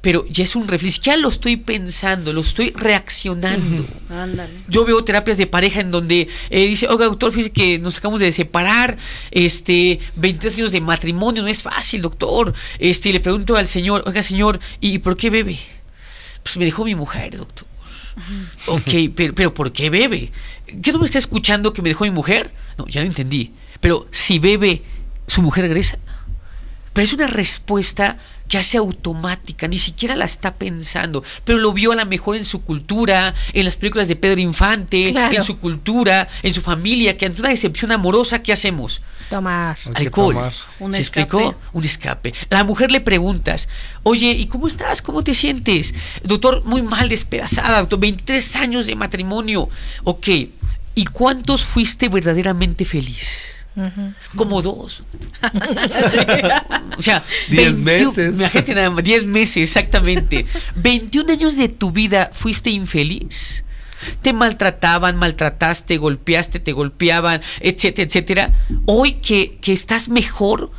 Pero 0.00 0.26
ya 0.28 0.44
es 0.44 0.56
un 0.56 0.66
reflejo, 0.66 0.98
ya 1.02 1.16
lo 1.18 1.28
estoy 1.28 1.58
pensando, 1.58 2.32
lo 2.32 2.40
estoy 2.40 2.70
reaccionando. 2.70 3.84
Ándale. 4.08 4.54
Yo 4.66 4.86
veo 4.86 5.04
terapias 5.04 5.36
de 5.36 5.46
pareja 5.46 5.80
en 5.80 5.90
donde 5.90 6.26
eh, 6.48 6.66
dice, 6.66 6.88
oiga, 6.88 7.04
doctor, 7.04 7.32
fíjese 7.32 7.52
que 7.52 7.78
nos 7.78 7.98
acabamos 7.98 8.20
de 8.20 8.32
separar, 8.32 8.96
este, 9.30 10.00
23 10.16 10.56
años 10.56 10.72
de 10.72 10.80
matrimonio, 10.80 11.42
no 11.42 11.48
es 11.48 11.62
fácil, 11.62 12.00
doctor. 12.00 12.54
Este, 12.78 13.10
y 13.10 13.12
le 13.12 13.20
pregunto 13.20 13.56
al 13.56 13.68
señor, 13.68 14.02
oiga, 14.06 14.22
señor, 14.22 14.58
¿y 14.80 14.98
por 14.98 15.18
qué 15.18 15.28
bebe? 15.28 15.58
Pues 16.42 16.56
me 16.56 16.64
dejó 16.64 16.86
mi 16.86 16.94
mujer, 16.94 17.36
doctor. 17.36 17.66
Ok, 18.66 18.90
pero, 19.14 19.34
pero 19.34 19.52
¿por 19.52 19.70
qué 19.70 19.90
bebe? 19.90 20.32
¿Qué 20.82 20.92
no 20.92 20.98
me 20.98 21.04
está 21.04 21.18
escuchando 21.18 21.74
que 21.74 21.82
me 21.82 21.90
dejó 21.90 22.04
mi 22.04 22.10
mujer? 22.10 22.52
No, 22.78 22.86
ya 22.86 23.02
lo 23.02 23.06
entendí. 23.06 23.52
Pero 23.80 24.08
si 24.10 24.38
bebe, 24.38 24.82
¿su 25.26 25.42
mujer 25.42 25.64
regresa? 25.64 25.98
Pero 26.92 27.04
es 27.04 27.12
una 27.12 27.26
respuesta 27.26 28.18
que 28.50 28.58
hace 28.58 28.76
automática, 28.78 29.68
ni 29.68 29.78
siquiera 29.78 30.16
la 30.16 30.24
está 30.24 30.56
pensando, 30.56 31.22
pero 31.44 31.58
lo 31.58 31.72
vio 31.72 31.92
a 31.92 31.94
lo 31.94 32.04
mejor 32.04 32.34
en 32.36 32.44
su 32.44 32.62
cultura, 32.62 33.32
en 33.52 33.64
las 33.64 33.76
películas 33.76 34.08
de 34.08 34.16
Pedro 34.16 34.40
Infante, 34.40 35.12
Claro. 35.12 35.36
en 35.36 35.44
su 35.44 35.58
cultura, 35.58 36.26
en 36.42 36.52
su 36.52 36.60
familia, 36.60 37.16
que 37.16 37.26
ante 37.26 37.40
una 37.40 37.50
decepción 37.50 37.92
amorosa, 37.92 38.42
¿qué 38.42 38.52
hacemos? 38.52 39.02
Tomar. 39.30 39.78
Alcohol. 39.94 40.34
tomar. 40.34 40.52
Un 40.80 40.92
¿Se 40.92 41.00
escape. 41.00 41.20
explicó? 41.22 41.54
Un 41.72 41.84
escape. 41.84 42.34
A 42.50 42.54
la 42.56 42.64
mujer 42.64 42.90
le 42.90 43.00
preguntas, 43.00 43.68
oye, 44.02 44.32
¿y 44.32 44.46
cómo 44.48 44.66
estás? 44.66 45.00
¿Cómo 45.00 45.22
te 45.22 45.32
sientes? 45.32 45.94
Doctor, 46.24 46.64
muy 46.64 46.82
mal, 46.82 47.08
despedazada, 47.08 47.78
doctor, 47.78 48.00
23 48.00 48.56
años 48.56 48.86
de 48.88 48.96
matrimonio. 48.96 49.68
Ok, 50.02 50.26
¿y 50.96 51.04
cuántos 51.12 51.64
fuiste 51.64 52.08
verdaderamente 52.08 52.84
feliz? 52.84 53.54
Como 54.36 54.62
dos. 54.62 55.02
O 56.98 57.02
sea, 57.02 57.24
Diez 57.48 57.82
21 57.82 57.82
meses. 57.82 58.38
imagínate 58.38 58.74
nada 58.74 58.90
más, 58.90 59.04
10 59.04 59.24
meses, 59.24 59.56
exactamente. 59.56 60.44
21 60.74 61.32
años 61.32 61.56
de 61.56 61.68
tu 61.68 61.92
vida 61.92 62.30
fuiste 62.34 62.68
infeliz. 62.68 63.64
Te 64.20 64.34
maltrataban, 64.34 65.16
maltrataste, 65.16 65.96
golpeaste, 65.96 66.60
te 66.60 66.72
golpeaban, 66.72 67.40
etcétera, 67.60 68.06
etcétera. 68.06 68.54
Hoy 68.84 69.14
que, 69.14 69.56
que 69.62 69.72
estás 69.72 70.10
mejor, 70.10 70.70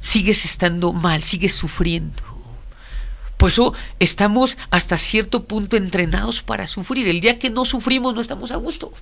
sigues 0.00 0.44
estando 0.44 0.92
mal, 0.92 1.22
sigues 1.22 1.54
sufriendo. 1.54 2.22
Pues 3.36 3.54
Por 3.56 3.66
eso 3.66 3.74
estamos 4.00 4.56
hasta 4.70 4.98
cierto 4.98 5.44
punto 5.44 5.76
entrenados 5.76 6.42
para 6.42 6.66
sufrir. 6.66 7.06
El 7.06 7.20
día 7.20 7.38
que 7.38 7.50
no 7.50 7.64
sufrimos 7.64 8.14
no 8.14 8.20
estamos 8.20 8.50
a 8.50 8.56
gusto. 8.56 8.92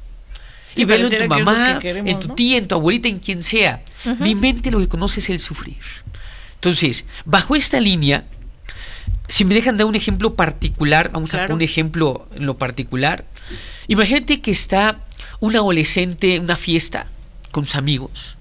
Y 0.76 0.84
velo 0.84 1.08
en 1.08 1.18
tu 1.18 1.26
mamá, 1.26 1.74
que 1.74 1.88
queremos, 1.88 2.10
en 2.10 2.20
tu 2.20 2.28
tía, 2.34 2.58
en 2.58 2.68
tu 2.68 2.74
abuelita, 2.74 3.08
en 3.08 3.18
quien 3.18 3.42
sea. 3.42 3.82
Mi 4.18 4.34
mente 4.34 4.70
lo 4.70 4.80
que 4.80 4.88
conoce 4.88 5.20
es 5.20 5.30
el 5.30 5.38
sufrir. 5.38 5.76
Entonces, 6.54 7.04
bajo 7.24 7.56
esta 7.56 7.80
línea, 7.80 8.24
si 9.28 9.44
me 9.44 9.54
dejan 9.54 9.76
dar 9.76 9.86
un 9.86 9.94
ejemplo 9.94 10.34
particular, 10.34 11.10
vamos 11.12 11.34
a 11.34 11.38
poner 11.38 11.52
un 11.52 11.62
ejemplo 11.62 12.26
en 12.34 12.46
lo 12.46 12.58
particular. 12.58 13.24
Imagínate 13.88 14.40
que 14.40 14.50
está 14.50 15.00
un 15.40 15.56
adolescente 15.56 16.34
en 16.34 16.44
una 16.44 16.56
fiesta 16.56 17.06
con 17.52 17.66
sus 17.66 17.76
amigos 17.76 18.36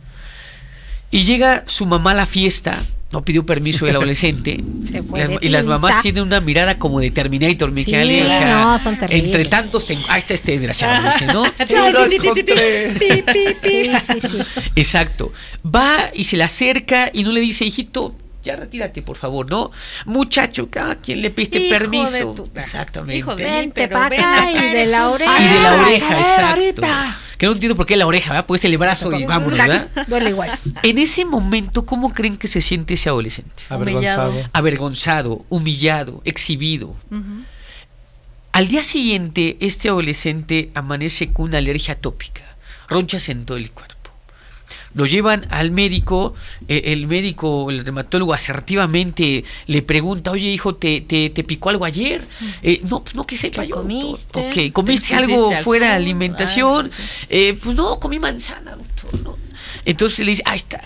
y 1.13 1.23
llega 1.23 1.63
su 1.67 1.85
mamá 1.85 2.11
a 2.11 2.15
la 2.15 2.25
fiesta, 2.25 2.81
no 3.13 3.23
pidió 3.23 3.45
permiso 3.45 3.85
del 3.85 3.95
adolescente 3.95 4.61
Se 4.83 5.01
fue 5.03 5.19
las- 5.19 5.29
de 5.29 5.37
y 5.41 5.49
las 5.49 5.65
mamás 5.65 6.01
tienen 6.01 6.23
una 6.23 6.41
mirada 6.41 6.77
como 6.77 6.99
de 6.99 7.11
Terminator, 7.11 7.69
Sí, 7.69 7.75
Michele, 7.75 8.23
o 8.25 8.27
sea, 8.27 8.61
no, 8.65 8.79
son 8.79 8.97
terribles. 8.99 9.25
entre 9.25 9.45
tantos 9.45 9.85
tengo, 9.85 10.03
ah, 10.09 10.17
está 10.17 10.33
este 10.33 10.51
desgraciado, 10.51 11.09
dice, 11.13 11.27
¿no? 11.27 11.43
Exacto. 14.75 15.31
Va 15.65 16.09
y 16.13 16.23
se 16.25 16.37
le 16.37 16.43
acerca 16.43 17.09
y 17.13 17.23
no 17.23 17.31
le 17.31 17.39
dice, 17.39 17.65
hijito, 17.65 18.15
ya 18.43 18.55
retírate, 18.57 19.01
por 19.01 19.15
favor, 19.17 19.49
¿no? 19.49 19.71
Muchacho, 20.05 20.67
¿a 20.81 20.95
quién 20.95 21.21
le 21.21 21.29
pediste 21.29 21.59
Hijo 21.59 21.77
permiso? 21.77 22.11
de 22.11 22.25
tu- 22.35 22.49
Exactamente. 22.59 23.17
Hijo 23.17 23.35
de- 23.35 23.43
Vente 23.45 23.87
pero 23.87 23.93
para 23.99 24.09
ven 24.09 24.19
acá 24.19 24.51
y 24.51 24.73
de 24.73 24.85
la 24.87 25.09
oreja. 25.09 25.39
Y 25.41 25.43
de 25.53 25.59
la 25.61 25.69
Ah, 25.69 25.81
oreja, 25.85 26.19
exacto. 26.19 26.45
ahorita. 26.47 27.19
Que 27.37 27.45
no 27.45 27.53
entiendo 27.53 27.75
por 27.75 27.85
qué 27.85 27.97
la 27.97 28.05
oreja, 28.05 28.31
¿verdad? 28.31 28.45
Pues 28.45 28.63
el 28.65 28.77
brazo 28.77 29.11
y 29.13 29.25
vámonos, 29.25 29.57
¿verdad? 29.57 30.05
Duele 30.07 30.29
igual. 30.29 30.57
En 30.83 30.97
ese 30.97 31.25
momento, 31.25 31.85
¿cómo 31.85 32.13
creen 32.13 32.37
que 32.37 32.47
se 32.47 32.61
siente 32.61 32.93
ese 32.93 33.09
adolescente? 33.09 33.63
Avergonzado. 33.69 34.33
Avergonzado, 34.53 35.45
humillado, 35.49 36.21
exhibido. 36.25 36.95
Al 38.51 38.67
día 38.67 38.83
siguiente, 38.83 39.57
este 39.61 39.89
adolescente 39.89 40.69
amanece 40.75 41.31
con 41.33 41.49
una 41.49 41.57
alergia 41.57 41.95
tópica, 41.95 42.43
ronchas 42.87 43.27
en 43.29 43.45
todo 43.45 43.57
el 43.57 43.71
cuerpo. 43.71 43.92
Lo 44.93 45.05
llevan 45.05 45.47
al 45.49 45.71
médico, 45.71 46.35
eh, 46.67 46.81
el 46.85 47.07
médico, 47.07 47.71
el 47.71 47.83
reumatólogo 47.83 48.33
asertivamente 48.33 49.43
le 49.67 49.81
pregunta, 49.81 50.29
oye 50.31 50.49
hijo, 50.51 50.75
¿te, 50.75 51.01
te, 51.01 51.29
te 51.31 51.43
picó 51.43 51.69
algo 51.69 51.85
ayer? 51.85 52.27
Eh, 52.61 52.81
no, 52.83 53.03
pues 53.03 53.15
no 53.15 53.25
que 53.25 53.35
sepa 53.37 53.63
¿Qué 53.63 53.69
yo. 53.69 53.75
doctor". 53.77 53.91
comiste? 54.01 54.39
Ok, 54.39 54.53
¿Te 54.53 54.71
¿comiste 54.71 55.15
algo 55.15 55.49
al 55.49 55.63
fuera 55.63 55.87
de 55.89 55.93
alimentación? 55.93 56.89
Ah, 56.91 56.95
sí. 56.95 57.25
Eh, 57.29 57.59
pues 57.61 57.75
no, 57.75 57.99
comí 57.99 58.19
manzana, 58.19 58.75
doctor. 58.75 59.19
¿no? 59.23 59.37
Entonces 59.85 60.19
le 60.19 60.31
dice, 60.31 60.43
ahí 60.45 60.57
está. 60.57 60.81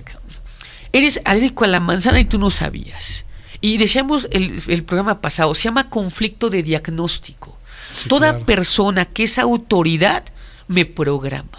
Eres 0.93 1.19
alérgico 1.25 1.65
a 1.65 1.67
la 1.67 1.79
manzana 1.79 2.19
y 2.19 2.25
tú 2.25 2.39
no 2.39 2.49
sabías. 2.49 3.25
Y 3.59 3.77
decíamos 3.77 4.27
el, 4.31 4.57
el 4.67 4.83
programa 4.83 5.19
pasado, 5.19 5.53
se 5.53 5.63
llama 5.63 5.89
conflicto 5.89 6.49
de 6.49 6.63
diagnóstico. 6.63 7.57
Sí, 7.91 8.07
Toda 8.09 8.29
claro. 8.31 8.45
persona 8.45 9.05
que 9.05 9.23
es 9.23 9.37
autoridad 9.37 10.23
me 10.67 10.85
programa. 10.85 11.49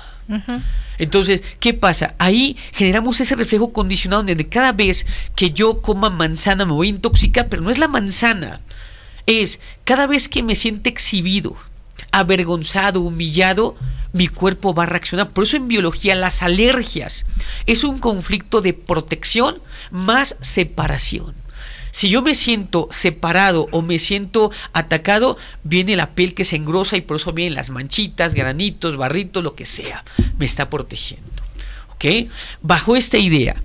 Entonces, 0.98 1.42
¿qué 1.60 1.74
pasa? 1.74 2.14
Ahí 2.18 2.56
generamos 2.72 3.20
ese 3.20 3.36
reflejo 3.36 3.72
condicionado 3.72 4.22
donde 4.22 4.48
cada 4.48 4.72
vez 4.72 5.06
que 5.34 5.50
yo 5.50 5.80
coma 5.80 6.10
manzana 6.10 6.64
me 6.64 6.72
voy 6.72 6.88
a 6.88 6.90
intoxicar, 6.90 7.48
pero 7.48 7.62
no 7.62 7.70
es 7.70 7.78
la 7.78 7.88
manzana. 7.88 8.60
Es 9.26 9.60
cada 9.84 10.06
vez 10.06 10.28
que 10.28 10.42
me 10.42 10.56
siente 10.56 10.88
exhibido, 10.88 11.56
avergonzado, 12.10 13.00
humillado, 13.00 13.76
mi 14.12 14.28
cuerpo 14.28 14.74
va 14.74 14.84
a 14.84 14.86
reaccionar. 14.86 15.30
Por 15.30 15.44
eso 15.44 15.56
en 15.56 15.68
biología 15.68 16.14
las 16.14 16.42
alergias 16.42 17.26
es 17.66 17.84
un 17.84 17.98
conflicto 17.98 18.60
de 18.60 18.72
protección 18.72 19.60
más 19.90 20.36
separación. 20.40 21.34
Si 21.90 22.08
yo 22.08 22.22
me 22.22 22.34
siento 22.34 22.88
separado 22.90 23.68
o 23.72 23.82
me 23.82 23.98
siento 23.98 24.50
atacado, 24.72 25.36
viene 25.64 25.96
la 25.96 26.10
piel 26.14 26.34
que 26.34 26.44
se 26.44 26.56
engrosa 26.56 26.96
y 26.96 27.00
por 27.00 27.16
eso 27.16 27.32
vienen 27.32 27.54
las 27.54 27.70
manchitas, 27.70 28.34
granitos, 28.34 28.96
barritos, 28.96 29.42
lo 29.42 29.54
que 29.54 29.66
sea. 29.66 30.04
Me 30.38 30.46
está 30.46 30.70
protegiendo. 30.70 31.28
¿Ok? 31.94 32.30
Bajo 32.62 32.96
esta 32.96 33.18
idea. 33.18 33.56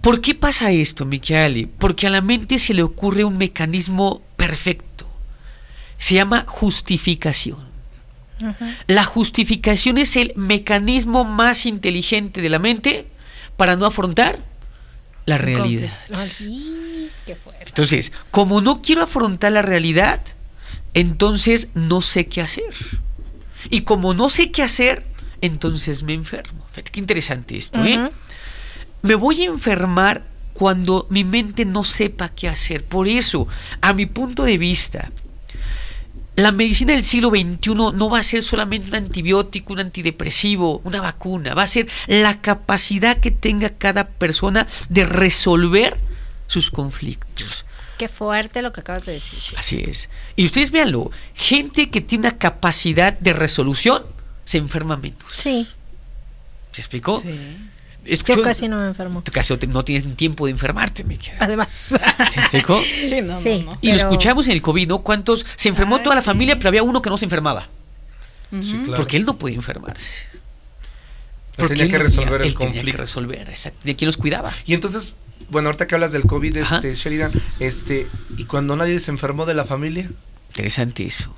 ¿Por 0.00 0.20
qué 0.20 0.34
pasa 0.34 0.70
esto, 0.70 1.06
Michele? 1.06 1.66
Porque 1.78 2.06
a 2.06 2.10
la 2.10 2.20
mente 2.20 2.58
se 2.58 2.74
le 2.74 2.82
ocurre 2.82 3.24
un 3.24 3.38
mecanismo 3.38 4.22
perfecto. 4.36 5.06
Se 5.98 6.14
llama 6.14 6.44
justificación. 6.46 7.72
La 8.86 9.04
justificación 9.04 9.96
es 9.96 10.16
el 10.16 10.32
mecanismo 10.36 11.24
más 11.24 11.66
inteligente 11.66 12.42
de 12.42 12.48
la 12.48 12.58
mente 12.58 13.06
para 13.56 13.76
no 13.76 13.86
afrontar 13.86 14.42
la 15.26 15.38
realidad. 15.38 15.92
Ay, 16.14 17.10
qué 17.26 17.34
fuerte. 17.34 17.64
Entonces, 17.66 18.12
como 18.30 18.60
no 18.60 18.82
quiero 18.82 19.02
afrontar 19.02 19.52
la 19.52 19.62
realidad, 19.62 20.20
entonces 20.94 21.68
no 21.74 22.02
sé 22.02 22.26
qué 22.26 22.40
hacer. 22.40 22.74
Y 23.70 23.82
como 23.82 24.14
no 24.14 24.28
sé 24.28 24.50
qué 24.50 24.62
hacer, 24.62 25.06
entonces 25.40 26.02
me 26.02 26.14
enfermo. 26.14 26.66
Fíjate 26.72 26.90
qué 26.90 27.00
interesante 27.00 27.56
esto, 27.56 27.84
¿eh? 27.84 28.10
Me 29.02 29.14
voy 29.14 29.42
a 29.42 29.46
enfermar 29.46 30.24
cuando 30.54 31.06
mi 31.10 31.24
mente 31.24 31.64
no 31.64 31.84
sepa 31.84 32.28
qué 32.30 32.48
hacer. 32.48 32.84
Por 32.84 33.08
eso, 33.08 33.46
a 33.80 33.92
mi 33.92 34.06
punto 34.06 34.44
de 34.44 34.56
vista, 34.56 35.10
la 36.36 36.52
medicina 36.52 36.92
del 36.92 37.02
siglo 37.02 37.30
XXI 37.30 37.74
no 37.74 38.10
va 38.10 38.18
a 38.18 38.22
ser 38.22 38.42
solamente 38.42 38.88
un 38.88 38.96
antibiótico, 38.96 39.72
un 39.72 39.80
antidepresivo, 39.80 40.80
una 40.84 41.00
vacuna. 41.00 41.54
Va 41.54 41.62
a 41.62 41.66
ser 41.66 41.88
la 42.06 42.40
capacidad 42.40 43.18
que 43.18 43.30
tenga 43.30 43.70
cada 43.70 44.08
persona 44.08 44.66
de 44.88 45.04
resolver 45.04 45.96
sus 46.46 46.70
conflictos. 46.70 47.64
Qué 47.98 48.08
fuerte 48.08 48.62
lo 48.62 48.72
que 48.72 48.80
acabas 48.80 49.06
de 49.06 49.12
decir. 49.12 49.56
Así 49.56 49.84
es. 49.86 50.08
Y 50.34 50.46
ustedes 50.46 50.72
véanlo, 50.72 51.10
gente 51.34 51.90
que 51.90 52.00
tiene 52.00 52.28
una 52.28 52.38
capacidad 52.38 53.16
de 53.18 53.32
resolución 53.32 54.04
se 54.44 54.58
enferma 54.58 54.96
menos. 54.96 55.32
Sí, 55.32 55.68
¿Se 56.74 56.80
explicó? 56.80 57.20
Sí. 57.20 57.38
Escuchó- 58.06 58.36
yo 58.36 58.42
casi 58.42 58.68
no 58.68 58.78
me 58.78 58.86
enfermo. 58.86 59.22
Tú 59.22 59.32
casi 59.32 59.56
no 59.68 59.84
tienes 59.84 60.16
tiempo 60.16 60.46
de 60.46 60.52
enfermarte, 60.52 61.04
Miquel. 61.04 61.34
Además. 61.40 61.68
¿Se 61.70 61.96
explicó? 62.40 62.80
Sí, 62.82 63.20
no, 63.22 63.40
Sí. 63.40 63.62
no, 63.64 63.72
no. 63.72 63.78
Y 63.80 63.90
lo 63.92 63.96
escuchamos 63.98 64.46
en 64.46 64.52
el 64.52 64.62
COVID, 64.62 64.88
¿no? 64.88 64.98
¿Cuántos? 65.02 65.46
Se 65.56 65.68
enfermó 65.68 65.96
Ay, 65.96 66.02
toda 66.02 66.14
la 66.16 66.22
sí. 66.22 66.26
familia, 66.26 66.56
pero 66.56 66.68
había 66.68 66.82
uno 66.82 67.00
que 67.02 67.10
no 67.10 67.16
se 67.18 67.24
enfermaba. 67.24 67.68
Sí, 68.60 68.72
claro. 68.84 68.94
Porque 68.96 69.16
él 69.16 69.24
no 69.24 69.36
podía 69.38 69.56
enfermarse. 69.56 70.10
Él 71.56 71.68
tenía 71.68 71.88
que 71.88 71.98
resolver 71.98 72.40
el 72.42 72.48
él 72.48 72.54
tenía 72.54 72.72
que 72.72 72.76
conflicto. 72.78 73.02
resolver, 73.02 73.48
exacto. 73.48 73.78
¿De 73.84 73.94
quién 73.96 74.06
los 74.06 74.16
cuidaba? 74.16 74.52
Y 74.66 74.74
entonces, 74.74 75.14
bueno, 75.50 75.68
ahorita 75.68 75.86
que 75.86 75.94
hablas 75.94 76.12
del 76.12 76.22
COVID, 76.24 76.58
Ajá. 76.58 76.76
este, 76.76 76.94
Sheridan, 76.94 77.32
este, 77.60 78.06
y 78.36 78.44
cuando 78.44 78.74
nadie 78.76 78.98
se 79.00 79.10
enfermó 79.10 79.46
de 79.46 79.54
la 79.54 79.64
familia, 79.64 80.10
Interesante 80.50 81.04
eso. 81.04 81.34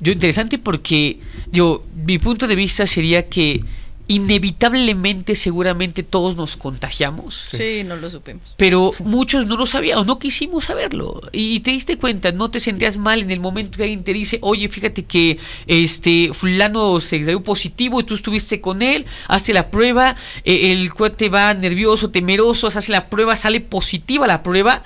Yo, 0.00 0.12
interesante 0.12 0.58
porque 0.58 1.18
yo, 1.50 1.84
mi 1.94 2.18
punto 2.18 2.46
de 2.46 2.54
vista 2.56 2.86
sería 2.86 3.28
que 3.30 3.62
inevitablemente, 4.10 5.36
seguramente 5.36 6.02
todos 6.02 6.34
nos 6.34 6.56
contagiamos. 6.56 7.36
Sí, 7.36 7.84
no 7.84 7.94
lo 7.94 8.10
supimos. 8.10 8.54
Pero 8.56 8.92
muchos 9.04 9.46
no 9.46 9.56
lo 9.56 9.66
sabían 9.66 9.98
o 9.98 10.04
no 10.04 10.18
quisimos 10.18 10.64
saberlo. 10.64 11.20
Y 11.30 11.60
te 11.60 11.70
diste 11.70 11.96
cuenta, 11.96 12.32
no 12.32 12.50
te 12.50 12.58
sentías 12.58 12.98
mal 12.98 13.20
en 13.20 13.30
el 13.30 13.38
momento 13.38 13.76
que 13.76 13.84
alguien 13.84 14.02
te 14.02 14.12
dice, 14.12 14.40
oye, 14.42 14.68
fíjate 14.68 15.04
que 15.04 15.38
este 15.68 16.30
fulano 16.32 16.98
se 16.98 17.24
salió 17.24 17.40
positivo 17.40 18.00
y 18.00 18.04
tú 18.04 18.14
estuviste 18.14 18.60
con 18.60 18.82
él, 18.82 19.06
hace 19.28 19.52
la 19.52 19.70
prueba, 19.70 20.16
eh, 20.44 20.72
el 20.72 20.92
cuate 20.92 21.28
va 21.28 21.54
nervioso, 21.54 22.10
temeroso, 22.10 22.66
hace 22.66 22.90
la 22.90 23.08
prueba, 23.10 23.36
sale 23.36 23.60
positiva 23.60 24.26
la 24.26 24.42
prueba 24.42 24.82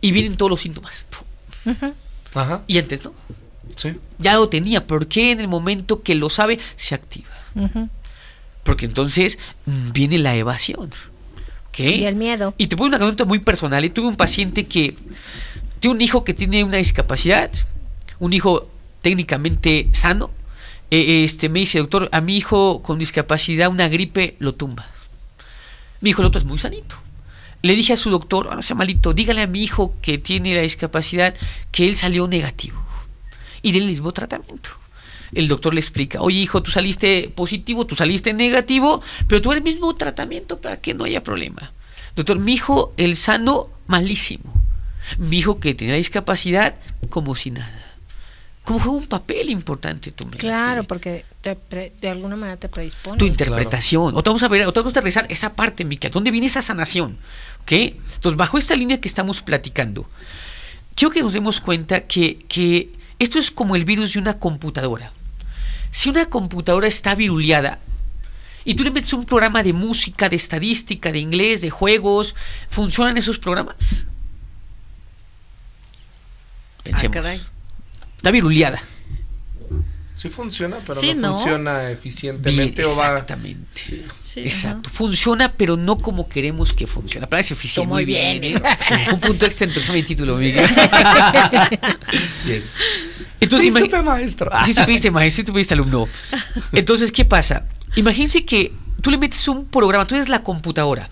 y 0.00 0.12
vienen 0.12 0.38
todos 0.38 0.48
los 0.48 0.60
síntomas. 0.62 1.04
ajá, 2.34 2.62
Y 2.66 2.78
antes 2.78 3.04
no. 3.04 3.12
sí, 3.74 3.90
Ya 4.18 4.36
lo 4.36 4.48
tenía, 4.48 4.86
porque 4.86 5.30
en 5.30 5.40
el 5.40 5.48
momento 5.48 6.02
que 6.02 6.14
lo 6.14 6.30
sabe 6.30 6.58
se 6.76 6.94
activa? 6.94 7.28
Ujú. 7.54 7.90
Porque 8.62 8.86
entonces 8.86 9.38
mm, 9.66 9.92
viene 9.92 10.18
la 10.18 10.34
evasión. 10.36 10.90
¿ok? 11.68 11.78
Y 11.80 12.04
el 12.04 12.16
miedo. 12.16 12.54
Y 12.58 12.66
te 12.66 12.76
pongo 12.76 12.88
una 12.88 12.98
pregunta 12.98 13.24
muy 13.24 13.38
personal. 13.40 13.84
y 13.84 13.90
Tuve 13.90 14.08
un 14.08 14.16
paciente 14.16 14.66
que 14.66 14.94
tiene 15.80 15.94
un 15.94 16.00
hijo 16.00 16.24
que 16.24 16.34
tiene 16.34 16.62
una 16.64 16.76
discapacidad, 16.76 17.50
un 18.18 18.32
hijo 18.32 18.70
técnicamente 19.00 19.88
sano. 19.92 20.30
Eh, 20.90 21.24
este 21.24 21.48
me 21.48 21.60
dice, 21.60 21.78
doctor, 21.78 22.08
a 22.12 22.20
mi 22.20 22.36
hijo 22.36 22.82
con 22.82 22.98
discapacidad 22.98 23.68
una 23.68 23.88
gripe 23.88 24.36
lo 24.38 24.54
tumba. 24.54 24.86
Mi 26.00 26.10
hijo 26.10 26.22
el 26.22 26.26
otro 26.28 26.38
es 26.38 26.44
muy 26.44 26.58
sanito. 26.58 26.96
Le 27.62 27.74
dije 27.76 27.92
a 27.92 27.96
su 27.96 28.10
doctor, 28.10 28.48
"Ah, 28.50 28.56
no 28.56 28.62
sea 28.62 28.76
malito, 28.76 29.14
dígale 29.14 29.40
a 29.42 29.46
mi 29.46 29.62
hijo 29.62 29.94
que 30.02 30.18
tiene 30.18 30.54
la 30.54 30.62
discapacidad 30.62 31.34
que 31.70 31.88
él 31.88 31.94
salió 31.96 32.26
negativo 32.26 32.80
y 33.62 33.72
del 33.72 33.86
mismo 33.86 34.12
tratamiento. 34.12 34.70
El 35.34 35.48
doctor 35.48 35.72
le 35.74 35.80
explica, 35.80 36.20
oye 36.20 36.38
hijo, 36.38 36.62
tú 36.62 36.70
saliste 36.70 37.32
positivo, 37.34 37.86
tú 37.86 37.94
saliste 37.94 38.34
negativo, 38.34 39.00
pero 39.26 39.40
tú 39.40 39.52
el 39.52 39.62
mismo 39.62 39.94
tratamiento 39.94 40.60
para 40.60 40.76
que 40.80 40.92
no 40.94 41.04
haya 41.04 41.22
problema. 41.22 41.72
Doctor, 42.14 42.38
mi 42.38 42.52
hijo, 42.54 42.92
el 42.98 43.16
sano, 43.16 43.70
malísimo. 43.86 44.52
Mi 45.18 45.38
hijo 45.38 45.58
que 45.58 45.74
tenía 45.74 45.94
discapacidad, 45.94 46.74
como 47.08 47.34
si 47.34 47.50
nada. 47.50 47.78
Como 48.64 48.78
juega 48.78 48.96
un 48.98 49.06
papel 49.06 49.50
importante 49.50 50.12
tu 50.12 50.24
mente. 50.24 50.38
Claro, 50.38 50.84
porque 50.84 51.24
te 51.40 51.56
pre- 51.56 51.92
de 52.00 52.10
alguna 52.10 52.36
manera 52.36 52.56
te 52.58 52.68
predispone. 52.68 53.18
tu 53.18 53.24
interpretación. 53.24 54.14
Otra 54.14 54.30
vamos 54.30 54.42
a 54.44 54.48
ver, 54.48 54.66
otra 54.66 54.82
vamos 54.82 54.96
a 54.96 55.00
revisar 55.00 55.26
esa 55.30 55.54
parte, 55.54 55.84
Miquel. 55.84 56.12
¿Dónde 56.12 56.30
viene 56.30 56.46
esa 56.46 56.62
sanación? 56.62 57.16
¿Ok? 57.62 57.72
Entonces, 57.72 58.36
bajo 58.36 58.58
esta 58.58 58.76
línea 58.76 59.00
que 59.00 59.08
estamos 59.08 59.42
platicando, 59.42 60.06
quiero 60.94 61.10
que 61.10 61.22
nos 61.22 61.32
demos 61.32 61.60
cuenta 61.60 62.02
que, 62.02 62.38
que 62.48 62.90
esto 63.18 63.38
es 63.40 63.50
como 63.50 63.74
el 63.74 63.84
virus 63.84 64.12
de 64.12 64.20
una 64.20 64.38
computadora. 64.38 65.12
Si 65.92 66.08
una 66.08 66.26
computadora 66.26 66.88
está 66.88 67.14
viruleada 67.14 67.78
y 68.64 68.74
tú 68.74 68.82
le 68.82 68.90
metes 68.90 69.12
un 69.12 69.24
programa 69.24 69.62
de 69.62 69.72
música, 69.72 70.28
de 70.28 70.36
estadística, 70.36 71.12
de 71.12 71.20
inglés, 71.20 71.60
de 71.60 71.70
juegos, 71.70 72.34
¿funcionan 72.70 73.16
esos 73.18 73.38
programas? 73.38 74.06
Pensemos. 76.82 77.16
Ah, 77.16 77.20
caray. 77.20 77.42
Está 78.16 78.30
viruleada. 78.30 78.82
Sí 80.14 80.28
funciona, 80.28 80.78
pero 80.86 81.00
Sí, 81.00 81.14
no, 81.14 81.28
¿no? 81.28 81.34
funciona 81.34 81.78
Bien, 81.80 81.92
eficientemente 81.92 82.84
o 82.84 82.96
va... 82.96 83.12
exactamente. 83.12 83.80
Sí, 84.18 84.40
Exacto. 84.40 84.90
Funciona, 84.90 85.52
pero 85.52 85.76
no 85.76 85.98
como 85.98 86.28
queremos 86.28 86.72
que 86.72 86.86
funcione. 86.86 87.22
La 87.22 87.30
palabra 87.30 87.46
es 87.46 87.50
eficiente. 87.50 87.88
Muy 87.88 88.04
bien, 88.04 88.44
¿eh? 88.44 88.62
Sí, 88.86 88.94
Un 89.12 89.20
punto 89.20 89.46
extra 89.46 89.66
en 89.66 89.72
tu 89.74 89.80
examen 89.80 90.02
de 90.02 90.08
título, 90.08 90.36
Miguel. 90.36 90.66
Bien. 92.44 92.62
Entonces, 93.40 93.72
sí, 93.74 93.80
supe, 93.80 94.02
maestro. 94.02 94.50
Sí 94.64 94.72
supiste, 94.72 95.10
maestro, 95.10 95.42
sí 95.42 95.46
supiste, 95.46 95.74
alumno. 95.74 96.06
Entonces, 96.72 97.10
¿qué 97.10 97.24
pasa? 97.24 97.64
Imagínense 97.96 98.44
que 98.44 98.72
tú 99.00 99.10
le 99.10 99.18
metes 99.18 99.48
un 99.48 99.66
programa, 99.66 100.06
tú 100.06 100.14
eres 100.14 100.28
la 100.28 100.42
computadora. 100.42 101.10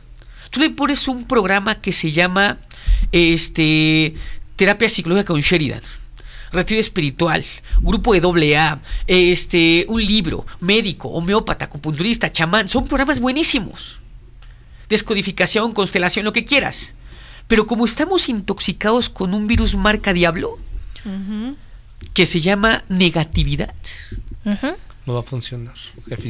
Tú 0.50 0.60
le 0.60 0.70
pones 0.70 1.08
un 1.08 1.26
programa 1.26 1.80
que 1.80 1.92
se 1.92 2.10
llama 2.10 2.58
este 3.12 4.14
terapia 4.56 4.88
psicológica 4.88 5.26
con 5.26 5.40
Sheridan. 5.40 5.82
Retiro 6.52 6.80
espiritual, 6.80 7.44
grupo 7.80 8.12
de 8.12 8.20
doble 8.20 8.56
A, 8.56 8.80
este, 9.06 9.86
un 9.88 10.04
libro, 10.04 10.46
médico, 10.60 11.08
homeópata, 11.08 11.66
acupunturista, 11.66 12.32
chamán, 12.32 12.68
son 12.68 12.88
programas 12.88 13.20
buenísimos. 13.20 14.00
Descodificación, 14.88 15.72
constelación, 15.72 16.24
lo 16.24 16.32
que 16.32 16.44
quieras. 16.44 16.94
Pero 17.46 17.66
como 17.66 17.84
estamos 17.84 18.28
intoxicados 18.28 19.08
con 19.08 19.34
un 19.34 19.46
virus 19.46 19.76
marca 19.76 20.12
diablo, 20.12 20.58
que 22.14 22.26
se 22.26 22.40
llama 22.40 22.84
negatividad. 22.88 23.74
No 25.06 25.14
va 25.14 25.20
a 25.20 25.22
funcionar. 25.22 25.74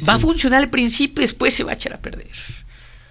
Va 0.09 0.15
a 0.15 0.19
funcionar 0.19 0.63
al 0.63 0.71
principio, 0.71 1.23
después 1.23 1.55
se 1.55 1.65
va 1.65 1.73
a 1.73 1.75
echar 1.75 1.93
a 1.93 2.01
perder. 2.01 2.31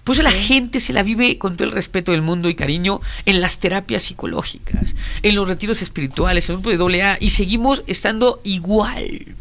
Por 0.04 0.16
eso 0.16 0.24
la 0.24 0.32
gente 0.32 0.80
se 0.80 0.94
la 0.94 1.04
vive 1.04 1.38
con 1.38 1.56
todo 1.58 1.68
el 1.68 1.74
respeto 1.74 2.12
del 2.12 2.22
mundo 2.22 2.50
y 2.50 2.56
cariño 2.56 3.00
en 3.26 3.42
las 3.42 3.60
terapias 3.60 4.04
psicológicas, 4.04 4.96
en 5.22 5.36
los 5.36 5.48
retiros 5.48 5.82
espirituales, 5.82 6.50
en 6.50 6.54
el 6.54 6.58
grupo 6.58 6.70
de 6.72 6.78
doble 6.78 7.04
A, 7.04 7.18
y 7.20 7.30
seguimos 7.32 7.84
estando 7.88 8.42
igual. 8.44 9.36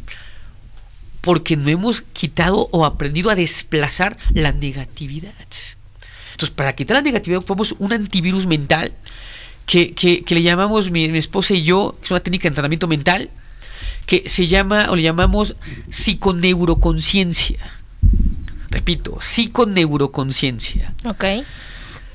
Porque 1.20 1.56
no 1.56 1.68
hemos 1.68 2.00
quitado 2.02 2.68
o 2.70 2.84
aprendido 2.84 3.30
a 3.30 3.34
desplazar 3.34 4.16
la 4.34 4.52
negatividad. 4.52 5.32
Entonces, 6.32 6.54
para 6.54 6.74
quitar 6.74 6.96
la 6.96 7.02
negatividad, 7.02 7.38
ocupamos 7.40 7.74
un 7.78 7.92
antivirus 7.92 8.46
mental 8.46 8.92
que, 9.66 9.92
que- 9.94 10.22
que 10.24 10.34
le 10.34 10.42
llamamos 10.42 10.90
mi, 10.90 11.08
mi 11.08 11.18
esposa 11.18 11.54
y 11.54 11.62
yo, 11.62 11.96
que 12.00 12.04
es 12.06 12.10
una 12.10 12.20
técnica 12.20 12.42
de 12.44 12.48
entrenamiento 12.48 12.86
mental, 12.88 13.30
que 14.06 14.28
se 14.28 14.46
llama 14.46 14.86
o 14.90 14.96
le 14.96 15.02
llamamos 15.02 15.56
psiconeuroconciencia. 15.90 17.58
Repito, 18.88 19.18
psiconeuroconciencia. 19.20 20.94
Ok. 21.04 21.44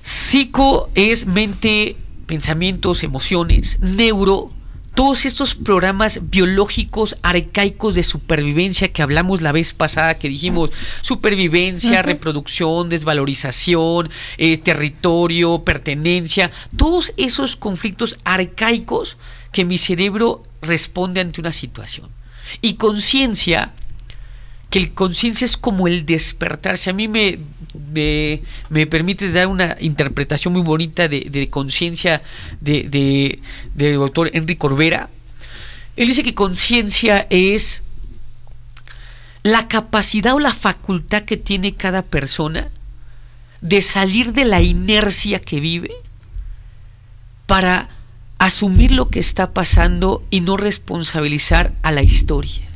Psico 0.01 0.89
es 0.95 1.27
mente, 1.27 1.97
pensamientos, 2.25 3.03
emociones. 3.03 3.77
Neuro, 3.79 4.51
todos 4.95 5.27
estos 5.27 5.53
programas 5.53 6.31
biológicos 6.31 7.15
arcaicos 7.21 7.93
de 7.93 8.01
supervivencia 8.01 8.91
que 8.91 9.03
hablamos 9.03 9.43
la 9.43 9.51
vez 9.51 9.75
pasada, 9.75 10.17
que 10.17 10.29
dijimos 10.29 10.71
supervivencia, 11.03 12.01
reproducción, 12.01 12.89
desvalorización, 12.89 14.09
eh, 14.39 14.57
territorio, 14.57 15.63
pertenencia, 15.63 16.49
todos 16.75 17.13
esos 17.17 17.55
conflictos 17.55 18.17
arcaicos 18.23 19.17
que 19.51 19.63
mi 19.63 19.77
cerebro 19.77 20.41
responde 20.63 21.21
ante 21.21 21.39
una 21.39 21.53
situación. 21.53 22.09
Y 22.61 22.73
conciencia 22.73 23.73
que 24.73 24.79
el 24.79 24.91
conciencia 24.95 25.45
es 25.45 25.55
como 25.55 25.87
el 25.87 26.03
despertar. 26.03 26.79
Si 26.79 26.89
a 26.89 26.93
mí 26.93 27.07
me, 27.07 27.37
me, 27.91 28.87
permites 28.87 29.33
dar 29.33 29.45
una 29.45 29.77
interpretación 29.79 30.51
muy 30.51 30.63
bonita 30.63 31.07
de, 31.07 31.47
conciencia 31.51 32.23
de, 32.59 32.81
de, 32.89 33.39
del 33.75 33.97
doctor 33.97 34.31
Enrique 34.33 34.57
Corbera, 34.57 35.11
él 35.95 36.07
dice 36.07 36.23
que 36.23 36.33
conciencia 36.33 37.27
es 37.29 37.83
la 39.43 39.67
capacidad 39.67 40.33
o 40.33 40.39
la 40.39 40.55
facultad 40.55 41.21
que 41.21 41.37
tiene 41.37 41.75
cada 41.75 42.01
persona 42.01 42.71
de 43.61 43.83
salir 43.83 44.33
de 44.33 44.45
la 44.45 44.63
inercia 44.63 45.37
que 45.37 45.59
vive 45.59 45.91
para 47.45 47.89
asumir 48.39 48.91
lo 48.91 49.11
que 49.11 49.19
está 49.19 49.53
pasando 49.53 50.23
y 50.31 50.41
no 50.41 50.57
responsabilizar 50.57 51.73
a 51.83 51.91
la 51.91 52.01
historia 52.01 52.72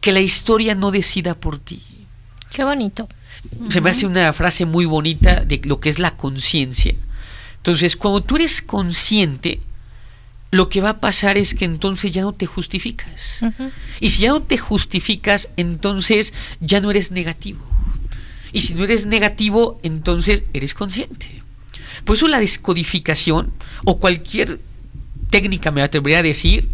que 0.00 0.12
la 0.12 0.20
historia 0.20 0.74
no 0.74 0.90
decida 0.90 1.34
por 1.34 1.58
ti. 1.58 1.82
Qué 2.52 2.64
bonito. 2.64 3.08
Se 3.70 3.80
me 3.80 3.90
hace 3.90 4.06
una 4.06 4.32
frase 4.32 4.64
muy 4.64 4.84
bonita 4.84 5.44
de 5.44 5.60
lo 5.64 5.80
que 5.80 5.90
es 5.90 5.98
la 5.98 6.16
conciencia. 6.16 6.94
Entonces, 7.56 7.96
cuando 7.96 8.22
tú 8.22 8.36
eres 8.36 8.62
consciente, 8.62 9.60
lo 10.50 10.68
que 10.68 10.80
va 10.80 10.90
a 10.90 11.00
pasar 11.00 11.36
es 11.36 11.54
que 11.54 11.64
entonces 11.64 12.12
ya 12.12 12.22
no 12.22 12.32
te 12.32 12.46
justificas. 12.46 13.40
Y 14.00 14.10
si 14.10 14.22
ya 14.22 14.30
no 14.30 14.42
te 14.42 14.56
justificas, 14.56 15.50
entonces 15.56 16.32
ya 16.60 16.80
no 16.80 16.90
eres 16.90 17.10
negativo. 17.10 17.60
Y 18.52 18.60
si 18.60 18.74
no 18.74 18.84
eres 18.84 19.06
negativo, 19.06 19.78
entonces 19.82 20.44
eres 20.54 20.72
consciente. 20.74 21.42
Por 22.04 22.16
eso 22.16 22.28
la 22.28 22.40
descodificación 22.40 23.52
o 23.84 23.98
cualquier 23.98 24.60
técnica, 25.30 25.70
me 25.70 25.82
atrevería 25.82 26.20
a 26.20 26.22
decir, 26.22 26.70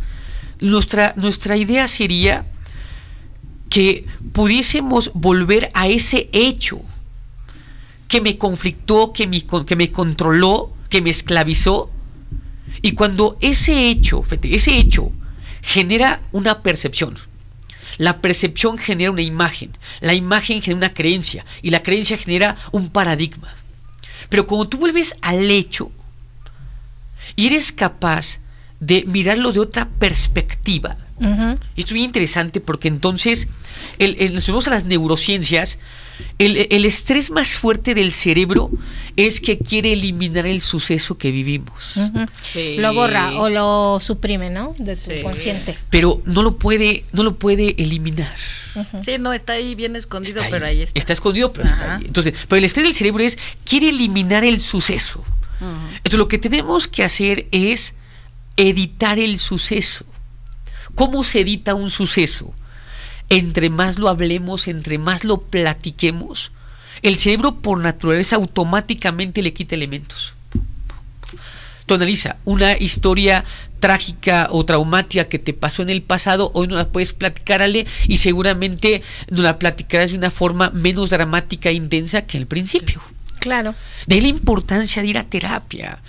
nuestra, 0.61 1.13
nuestra 1.17 1.57
idea 1.57 1.89
sería 1.89 2.47
que 3.75 4.07
pudiésemos 4.33 5.11
volver 5.15 5.69
a 5.75 5.89
ese 5.89 6.29
hecho 6.33 6.81
que 8.07 8.21
me 8.21 8.39
conflictó, 8.39 9.13
que 9.13 9.27
me, 9.27 9.45
que 9.67 9.75
me 9.75 9.91
controló, 9.91 10.73
que 10.89 11.03
me 11.03 11.11
esclavizó. 11.11 11.91
Y 12.83 12.93
cuando 12.93 13.37
ese 13.41 13.89
hecho, 13.89 14.23
ese 14.43 14.79
hecho 14.79 15.11
genera 15.61 16.23
una 16.31 16.63
percepción, 16.63 17.19
la 17.99 18.21
percepción 18.21 18.79
genera 18.79 19.11
una 19.11 19.23
imagen, 19.23 19.73
la 20.01 20.15
imagen 20.15 20.63
genera 20.63 20.87
una 20.87 20.95
creencia 20.95 21.45
y 21.61 21.71
la 21.71 21.83
creencia 21.83 22.17
genera 22.17 22.57
un 22.71 22.91
paradigma. 22.91 23.57
Pero 24.29 24.47
cuando 24.47 24.69
tú 24.69 24.79
vuelves 24.79 25.17
al 25.21 25.51
hecho 25.51 25.91
y 27.35 27.49
eres 27.49 27.73
capaz 27.73 28.39
de 28.81 29.05
mirarlo 29.07 29.53
de 29.53 29.61
otra 29.61 29.89
perspectiva, 29.99 30.97
y 31.21 31.81
esto 31.81 31.91
es 31.91 31.93
bien 31.93 32.07
interesante 32.07 32.61
porque 32.61 32.89
entonces, 32.89 33.47
el, 33.99 34.17
el, 34.19 34.35
nos 34.35 34.47
vemos 34.49 34.67
a 34.67 34.71
las 34.71 34.85
neurociencias, 34.85 35.79
el, 36.39 36.67
el 36.71 36.85
estrés 36.85 37.31
más 37.31 37.51
fuerte 37.55 37.95
del 37.95 38.11
cerebro 38.13 38.71
es 39.17 39.41
que 39.41 39.59
quiere 39.59 39.93
eliminar 39.93 40.45
el 40.47 40.61
suceso 40.61 41.17
que 41.17 41.31
vivimos. 41.31 41.95
Sí. 42.41 42.77
Lo 42.79 42.93
borra 42.93 43.33
o 43.41 43.49
lo 43.49 43.99
suprime, 44.01 44.51
¿no? 44.51 44.75
De 44.79 44.95
tu 44.97 45.01
Sí. 45.13 45.23
consciente. 45.23 45.79
Pero 45.89 46.21
no 46.25 46.43
lo 46.43 46.57
puede, 46.59 47.05
no 47.13 47.23
lo 47.23 47.37
puede 47.37 47.81
eliminar. 47.81 48.35
Sí, 49.05 49.13
no, 49.21 49.33
está 49.33 49.53
ahí 49.55 49.77
bien 49.77 49.95
escondido, 49.95 50.41
Está 50.41 50.51
pero 50.51 50.67
ahí. 50.67 50.79
ahí 50.79 50.83
está. 50.83 50.99
Está 50.99 51.13
escondido, 51.13 51.53
pero 51.53 51.67
está 51.69 51.97
ahí. 51.97 52.05
Entonces, 52.07 52.35
pero 52.49 52.59
el 52.59 52.65
estrés 52.65 52.85
del 52.87 52.95
cerebro 52.95 53.23
es 53.23 53.39
quiere 53.65 53.89
eliminar 53.91 54.45
el 54.45 54.61
suceso. 54.61 55.25
Entonces, 55.61 56.19
lo 56.19 56.27
que 56.29 56.39
tenemos 56.39 56.89
que 56.89 57.05
hacer 57.05 57.47
es 57.53 57.95
editar 58.57 59.19
el 59.19 59.39
suceso. 59.39 60.05
¿Cómo 60.95 61.25
se 61.25 61.41
edita 61.41 61.75
un 61.75 61.91
suceso? 61.91 62.55
Entre 63.29 63.71
más 63.71 63.99
lo 63.99 64.09
hablemos, 64.09 64.69
entre 64.69 64.99
más 64.99 65.25
lo 65.25 65.43
platiquemos, 65.43 66.53
el 67.03 67.19
cerebro 67.19 67.57
por 67.57 67.79
naturaleza 67.79 68.37
automáticamente 68.37 69.43
le 69.43 69.53
quita 69.53 69.75
elementos. 69.75 70.35
Tú 71.87 71.95
analiza 71.95 72.37
una 72.45 72.79
historia 72.79 73.45
trágica 73.79 74.49
o 74.51 74.65
traumática 74.65 75.29
que 75.29 75.39
te 75.39 75.53
pasó 75.53 75.83
en 75.83 75.91
el 75.91 76.03
pasado, 76.03 76.51
hoy 76.55 76.67
no 76.67 76.77
la 76.77 76.89
puedes 76.89 77.13
platicar, 77.13 77.61
Ale, 77.61 77.87
y 78.09 78.17
seguramente 78.17 79.03
no 79.29 79.43
la 79.43 79.59
platicarás 79.59 80.13
de 80.13 80.17
una 80.17 80.31
forma 80.31 80.71
menos 80.71 81.11
dramática 81.11 81.69
e 81.69 81.75
intensa 81.75 82.23
que 82.23 82.39
al 82.39 82.47
principio. 82.47 83.03
Claro. 83.41 83.75
De 84.07 84.23
la 84.23 84.29
importancia 84.29 85.03
de 85.03 85.09
ir 85.09 85.19
a 85.19 85.25
terapia. 85.25 86.01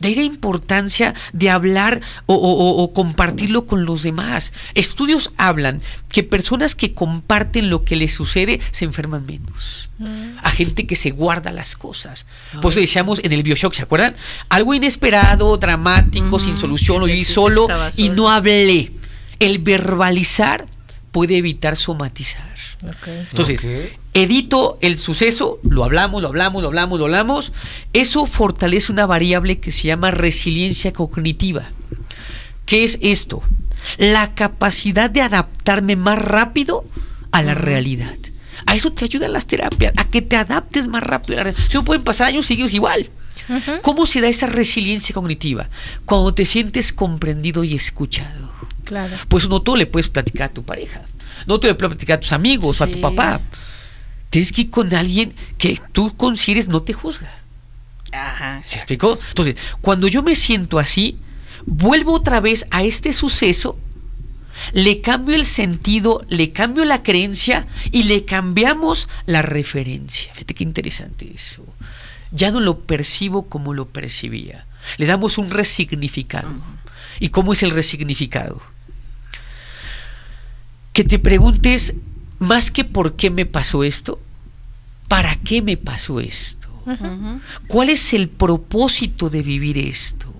De 0.00 0.08
ahí 0.08 0.14
la 0.16 0.22
importancia 0.22 1.14
de 1.32 1.50
hablar 1.50 2.00
o, 2.26 2.34
o- 2.34 2.38
o- 2.38 2.82
o 2.82 2.92
compartirlo 2.92 3.66
con 3.66 3.84
los 3.84 4.02
demás. 4.02 4.52
Estudios 4.74 5.32
hablan 5.36 5.80
que 6.08 6.22
personas 6.22 6.74
que 6.74 6.94
comparten 6.94 7.70
lo 7.70 7.84
que 7.84 7.96
les 7.96 8.12
sucede 8.14 8.60
se 8.72 8.84
enferman 8.86 9.24
menos. 9.26 9.90
A 10.42 10.50
gente 10.50 10.86
que 10.86 10.96
se 10.96 11.10
guarda 11.10 11.52
las 11.52 11.76
cosas. 11.76 12.26
Por 12.62 12.72
eso 12.72 12.80
decíamos 12.80 13.20
en 13.22 13.32
el 13.32 13.42
Bioshock, 13.42 13.74
¿se 13.74 13.82
acuerdan? 13.82 14.16
Algo 14.48 14.72
inesperado, 14.74 15.56
dramático, 15.58 16.38
sin 16.38 16.56
solución, 16.56 17.00
lo 17.00 17.06
viví 17.06 17.24
solo 17.34 17.66
y 18.00 18.08
no 18.08 18.30
hablé. 18.30 18.92
El 19.38 19.58
verbalizar 19.58 20.66
puede 21.12 21.36
evitar 21.36 21.76
somatizar. 21.76 22.54
Entonces. 23.30 23.60
Edito 24.14 24.78
el 24.80 24.98
suceso, 24.98 25.60
lo 25.62 25.84
hablamos, 25.84 26.22
lo 26.22 26.28
hablamos, 26.28 26.62
lo 26.62 26.68
hablamos, 26.68 26.98
lo 26.98 27.04
hablamos. 27.06 27.52
Eso 27.92 28.26
fortalece 28.26 28.92
una 28.92 29.06
variable 29.06 29.60
que 29.60 29.72
se 29.72 29.88
llama 29.88 30.10
resiliencia 30.10 30.92
cognitiva. 30.92 31.70
¿Qué 32.66 32.84
es 32.84 32.98
esto? 33.00 33.42
La 33.98 34.34
capacidad 34.34 35.10
de 35.10 35.22
adaptarme 35.22 35.96
más 35.96 36.18
rápido 36.18 36.84
a 37.32 37.42
la 37.42 37.54
realidad. 37.54 38.16
A 38.66 38.76
eso 38.76 38.92
te 38.92 39.04
ayudan 39.04 39.32
las 39.32 39.46
terapias, 39.46 39.92
a 39.96 40.04
que 40.04 40.22
te 40.22 40.36
adaptes 40.36 40.86
más 40.86 41.02
rápido 41.02 41.34
a 41.34 41.36
la 41.38 41.44
realidad. 41.44 41.64
Si 41.68 41.76
no 41.76 41.84
pueden 41.84 42.04
pasar 42.04 42.28
años 42.28 42.46
seguidos 42.46 42.74
igual. 42.74 43.10
¿Cómo 43.82 44.06
se 44.06 44.20
da 44.20 44.28
esa 44.28 44.46
resiliencia 44.46 45.12
cognitiva? 45.12 45.68
Cuando 46.04 46.32
te 46.34 46.44
sientes 46.44 46.92
comprendido 46.92 47.64
y 47.64 47.74
escuchado. 47.74 48.50
Claro. 48.84 49.16
Pues 49.28 49.48
no 49.48 49.60
todo 49.62 49.76
le 49.76 49.86
puedes 49.86 50.08
platicar 50.08 50.50
a 50.50 50.54
tu 50.54 50.62
pareja. 50.62 51.02
No 51.46 51.58
te 51.58 51.66
le 51.66 51.74
puedes 51.74 51.96
platicar 51.96 52.18
a 52.18 52.20
tus 52.20 52.32
amigos 52.32 52.80
o 52.80 52.84
a 52.84 52.86
tu 52.86 53.00
papá. 53.00 53.40
Tienes 54.30 54.52
que 54.52 54.62
ir 54.62 54.70
con 54.70 54.94
alguien 54.94 55.34
que 55.58 55.78
tú 55.92 56.16
consideres 56.16 56.68
no 56.68 56.82
te 56.82 56.92
juzga. 56.92 57.32
Ajá. 58.12 58.60
¿Se 58.62 58.76
explicó? 58.76 59.18
Entonces, 59.28 59.56
cuando 59.80 60.08
yo 60.08 60.22
me 60.22 60.34
siento 60.34 60.78
así, 60.78 61.18
vuelvo 61.66 62.14
otra 62.14 62.40
vez 62.40 62.66
a 62.70 62.82
este 62.84 63.12
suceso, 63.12 63.78
le 64.72 65.00
cambio 65.00 65.36
el 65.36 65.46
sentido, 65.46 66.24
le 66.28 66.52
cambio 66.52 66.84
la 66.84 67.02
creencia 67.02 67.66
y 67.90 68.04
le 68.04 68.24
cambiamos 68.24 69.08
la 69.26 69.42
referencia. 69.42 70.32
Fíjate 70.34 70.54
qué 70.54 70.64
interesante 70.64 71.30
eso. 71.34 71.64
Ya 72.32 72.50
no 72.50 72.60
lo 72.60 72.80
percibo 72.80 73.48
como 73.48 73.74
lo 73.74 73.88
percibía. 73.88 74.66
Le 74.96 75.06
damos 75.06 75.38
un 75.38 75.50
resignificado. 75.50 76.50
¿Y 77.18 77.30
cómo 77.30 77.52
es 77.52 77.62
el 77.62 77.70
resignificado? 77.70 78.60
Que 80.92 81.04
te 81.04 81.18
preguntes, 81.18 81.94
más 82.40 82.70
que 82.70 82.84
por 82.84 83.14
qué 83.14 83.30
me 83.30 83.46
pasó 83.46 83.84
esto, 83.84 84.18
¿para 85.06 85.36
qué 85.36 85.62
me 85.62 85.76
pasó 85.76 86.18
esto? 86.18 86.68
¿Cuál 87.68 87.90
es 87.90 88.12
el 88.14 88.28
propósito 88.28 89.30
de 89.30 89.42
vivir 89.42 89.78
esto? 89.78 90.32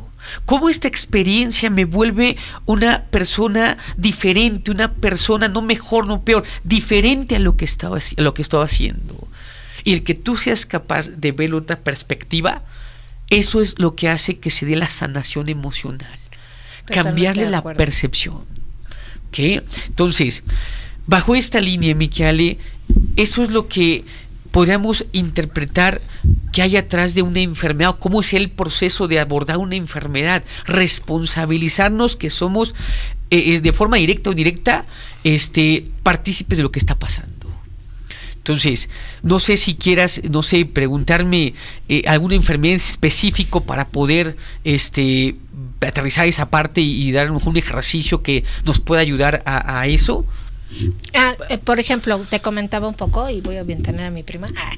¿Cómo 0.47 0.69
esta 0.69 0.89
experiencia 0.89 1.71
me 1.71 1.85
vuelve 1.85 2.37
una 2.67 3.05
persona 3.05 3.79
diferente, 3.97 4.71
una 4.71 4.93
persona 4.93 5.49
no 5.49 5.63
mejor, 5.63 6.07
no 6.07 6.23
peor, 6.23 6.45
diferente 6.65 7.37
a 7.37 7.39
lo 7.39 7.57
que 7.57 7.65
estaba, 7.65 7.99
a 7.99 8.23
lo 8.23 8.35
que 8.35 8.43
estaba 8.43 8.65
haciendo? 8.65 9.29
Y 9.85 9.93
el 9.93 10.03
que 10.03 10.15
tú 10.15 10.37
seas 10.37 10.67
capaz 10.67 11.09
de 11.09 11.33
ver 11.33 11.55
otra 11.55 11.81
perspectiva, 11.81 12.65
eso 13.29 13.61
es 13.61 13.79
lo 13.79 13.95
que 13.95 14.09
hace 14.09 14.39
que 14.39 14.51
se 14.51 14.67
dé 14.67 14.77
la 14.77 14.91
sanación 14.91 15.49
emocional. 15.49 16.19
Totalmente 16.87 16.95
Cambiarle 16.95 17.51
la 17.51 17.63
percepción. 17.63 18.45
¿Ok? 19.29 19.39
Entonces, 19.87 20.43
bajo 21.11 21.35
esta 21.35 21.61
línea, 21.61 21.93
Michele, 21.97 22.57
eso 23.17 23.43
es 23.43 23.51
lo 23.51 23.67
que 23.67 24.05
podríamos 24.53 25.07
interpretar 25.11 26.01
que 26.53 26.63
hay 26.63 26.77
atrás 26.77 27.15
de 27.17 27.23
una 27.23 27.41
enfermedad, 27.41 27.97
cómo 27.99 28.21
es 28.21 28.33
el 28.33 28.49
proceso 28.49 29.09
de 29.09 29.19
abordar 29.19 29.59
una 29.59 29.75
enfermedad, 29.75 30.45
responsabilizarnos 30.67 32.15
que 32.15 32.31
somos 32.31 32.77
eh, 33.31 33.55
eh, 33.55 33.61
de 33.61 33.73
forma 33.73 33.97
directa 33.97 34.31
o 34.31 34.33
indirecta 34.33 34.87
este, 35.25 35.85
partícipes 36.05 36.59
de 36.59 36.63
lo 36.63 36.71
que 36.71 36.79
está 36.79 36.97
pasando. 36.97 37.51
Entonces, 38.37 38.89
no 39.25 39.41
sé 39.41 39.57
si 39.57 39.75
quieras, 39.75 40.21
no 40.31 40.45
sé, 40.45 40.65
preguntarme 40.65 41.55
eh, 41.89 42.05
alguna 42.07 42.37
enfermedad 42.37 42.75
en 42.75 42.81
específico 42.81 43.65
para 43.65 43.89
poder 43.89 44.37
este, 44.63 45.35
aterrizar 45.81 46.29
esa 46.29 46.51
parte 46.51 46.81
y, 46.81 47.11
dar 47.11 47.33
un 47.33 47.57
ejercicio 47.57 48.23
que 48.23 48.45
nos 48.65 48.79
pueda 48.79 49.03
ayudar 49.03 49.43
a 49.45 49.87
eso. 49.89 50.25
Ah, 51.15 51.37
eh, 51.49 51.59
por 51.59 51.81
ejemplo, 51.81 52.19
te 52.29 52.41
comentaba 52.41 52.87
un 52.89 52.95
poco 52.95 53.29
y 53.29 53.41
voy 53.41 53.57
a 53.57 53.65
tener 53.65 54.03
a 54.07 54.11
mi 54.11 54.23
prima. 54.23 54.47
Ah, 54.57 54.71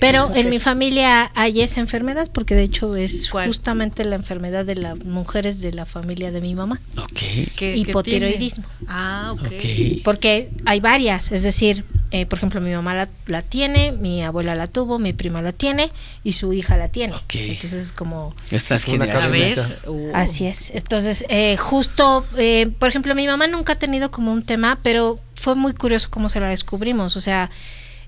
pero 0.00 0.34
en 0.34 0.50
mi 0.50 0.58
familia 0.58 1.30
hay 1.34 1.60
esa 1.62 1.80
enfermedad 1.80 2.28
porque 2.32 2.54
de 2.54 2.62
hecho 2.64 2.94
es 2.96 3.28
¿Cuál? 3.30 3.46
justamente 3.46 4.04
la 4.04 4.16
enfermedad 4.16 4.64
de 4.64 4.74
las 4.76 4.98
mujeres 5.04 5.60
de 5.60 5.72
la 5.72 5.86
familia 5.86 6.30
de 6.30 6.40
mi 6.40 6.54
mamá. 6.54 6.80
Ok. 6.98 7.08
¿Qué- 7.14 7.52
qué 7.56 7.76
Hipotiroidismo. 7.76 8.64
Ah, 8.88 9.30
ok. 9.32 9.46
Ok. 9.46 10.02
Porque 10.04 10.50
hay 10.66 10.80
varias, 10.80 11.32
es 11.32 11.42
decir, 11.42 11.84
eh, 12.10 12.26
por 12.26 12.38
ejemplo, 12.38 12.60
mi 12.60 12.70
mamá 12.72 12.94
la, 12.94 13.08
la 13.26 13.40
tiene, 13.42 13.92
mi 13.92 14.22
abuela 14.22 14.54
la 14.54 14.66
tuvo, 14.66 14.98
mi 14.98 15.12
prima 15.14 15.40
la 15.40 15.52
tiene 15.52 15.90
y 16.22 16.32
su 16.32 16.52
hija 16.52 16.76
la 16.76 16.88
tiene. 16.88 17.14
Entonces 17.32 17.72
es 17.74 17.92
como... 17.92 18.34
Estas 18.50 18.86
Una 18.86 19.04
A 19.06 19.28
ver. 19.28 19.58
uh, 19.86 20.10
Así 20.14 20.46
es. 20.46 20.70
Entonces, 20.74 21.24
eh, 21.30 21.56
justo, 21.56 22.26
eh, 22.36 22.68
por 22.78 22.90
ejemplo, 22.90 23.14
mi 23.14 23.26
mamá 23.26 23.46
nunca 23.46 23.72
ha 23.74 23.78
tenido 23.78 24.10
como 24.10 24.32
un 24.32 24.42
tema, 24.42 24.78
pero 24.82 25.18
fue 25.42 25.56
muy 25.56 25.74
curioso 25.74 26.08
cómo 26.08 26.28
se 26.28 26.38
la 26.38 26.48
descubrimos. 26.48 27.16
O 27.16 27.20
sea, 27.20 27.50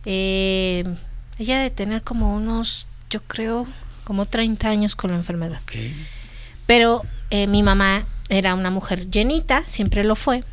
eh, 0.04 0.84
ella 1.36 1.58
de 1.58 1.70
tener 1.70 2.02
como 2.02 2.34
unos, 2.36 2.86
yo 3.10 3.20
creo, 3.22 3.66
como 4.04 4.24
30 4.24 4.68
años 4.68 4.94
con 4.94 5.10
la 5.10 5.16
enfermedad. 5.16 5.60
Pero 6.66 7.02
eh, 7.30 7.48
mi 7.48 7.64
mamá 7.64 8.06
era 8.28 8.54
una 8.54 8.70
mujer 8.70 9.10
llenita, 9.10 9.64
siempre 9.66 10.04
lo 10.04 10.14
fue. 10.14 10.44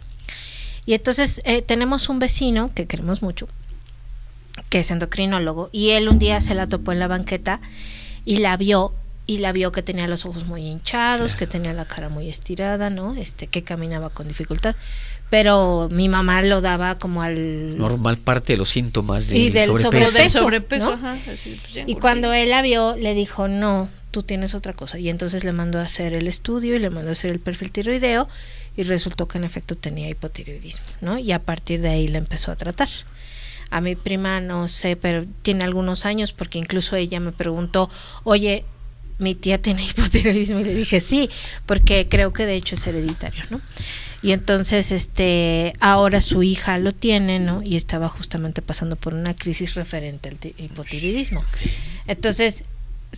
Y 0.87 0.95
entonces 0.95 1.41
eh, 1.45 1.61
tenemos 1.61 2.09
un 2.09 2.17
vecino 2.17 2.73
que 2.73 2.87
queremos 2.87 3.21
mucho, 3.21 3.47
que 4.69 4.79
es 4.79 4.89
endocrinólogo, 4.89 5.69
y 5.71 5.91
él 5.91 6.09
un 6.09 6.17
día 6.17 6.41
se 6.41 6.55
la 6.55 6.65
topó 6.65 6.91
en 6.93 6.99
la 6.99 7.07
banqueta 7.07 7.61
y 8.25 8.37
la 8.37 8.57
vio 8.57 8.95
y 9.27 9.37
la 9.37 9.51
vio 9.51 9.71
que 9.71 9.83
tenía 9.83 10.07
los 10.07 10.25
ojos 10.25 10.45
muy 10.45 10.67
hinchados, 10.67 11.35
que 11.35 11.45
tenía 11.45 11.73
la 11.73 11.85
cara 11.85 12.09
muy 12.09 12.27
estirada, 12.27 12.89
¿no? 12.89 13.13
Este, 13.13 13.45
que 13.45 13.63
caminaba 13.63 14.09
con 14.09 14.27
dificultad. 14.27 14.75
Pero 15.31 15.87
mi 15.91 16.09
mamá 16.09 16.41
lo 16.43 16.61
daba 16.61 16.99
como 16.99 17.23
al 17.23 17.77
Normal 17.77 18.17
parte 18.17 18.53
de 18.53 18.57
los 18.57 18.69
síntomas 18.69 19.29
del 19.29 19.37
Y 19.39 19.49
del 19.49 19.71
Pero 19.71 19.79
sobrepeso. 19.79 20.11
del 20.19 20.29
sobrepeso, 20.29 20.39
sobrepeso, 20.39 20.85
¿no? 20.87 20.93
ajá. 20.93 21.13
así, 21.31 21.57
pues, 21.61 21.73
ya 21.73 21.79
Y 21.79 21.83
engordé. 21.83 21.99
cuando 22.01 22.33
él 22.33 22.49
la 22.51 22.61
vio, 22.61 22.95
le 22.97 23.13
dijo, 23.15 23.47
no, 23.47 23.89
tú 24.11 24.23
tienes 24.23 24.53
otra 24.55 24.73
cosa. 24.73 24.99
Y 24.99 25.07
entonces 25.09 25.43
le 25.45 25.53
mandó 25.53 25.79
a 25.79 25.83
hacer 25.83 26.13
el 26.13 26.27
estudio 26.27 26.75
y 26.75 26.79
le 26.79 26.89
mandó 26.89 27.09
a 27.09 27.11
hacer 27.13 27.31
el 27.31 27.39
perfil 27.39 27.71
tiroideo 27.71 28.27
y 28.75 28.83
resultó 28.83 29.27
que 29.29 29.37
en 29.37 29.45
efecto 29.45 29.75
tenía 29.75 30.09
hipotiroidismo, 30.09 30.83
¿no? 30.99 31.17
Y 31.17 31.31
a 31.31 31.39
partir 31.39 31.79
de 31.81 31.89
ahí 31.89 32.07
la 32.09 32.17
empezó 32.17 32.51
a 32.51 32.57
tratar. 32.57 32.89
A 33.69 33.79
mi 33.79 33.95
prima 33.95 34.41
no 34.41 34.67
sé, 34.67 34.97
pero 34.97 35.25
tiene 35.43 35.63
algunos 35.63 36.05
años 36.05 36.33
porque 36.33 36.59
incluso 36.59 36.97
ella 36.97 37.21
me 37.21 37.31
preguntó, 37.31 37.89
oye, 38.25 38.65
mi 39.17 39.33
tía 39.33 39.61
tiene 39.61 39.85
hipotiroidismo 39.89 40.59
y 40.59 40.63
le 40.65 40.73
dije 40.75 40.99
sí, 40.99 41.29
porque 41.65 42.07
creo 42.09 42.33
que 42.33 42.45
de 42.45 42.55
hecho 42.55 42.75
es 42.75 42.85
hereditario, 42.85 43.45
¿no? 43.49 43.61
Y 44.23 44.33
entonces, 44.33 44.91
este, 44.91 45.73
ahora 45.79 46.21
su 46.21 46.43
hija 46.43 46.77
lo 46.77 46.91
tiene, 46.93 47.39
¿no? 47.39 47.61
Y 47.63 47.75
estaba 47.75 48.07
justamente 48.07 48.61
pasando 48.61 48.95
por 48.95 49.13
una 49.15 49.35
crisis 49.35 49.73
referente 49.75 50.29
al 50.29 50.35
ti- 50.37 50.53
hipotiroidismo. 50.57 51.43
Entonces, 52.07 52.63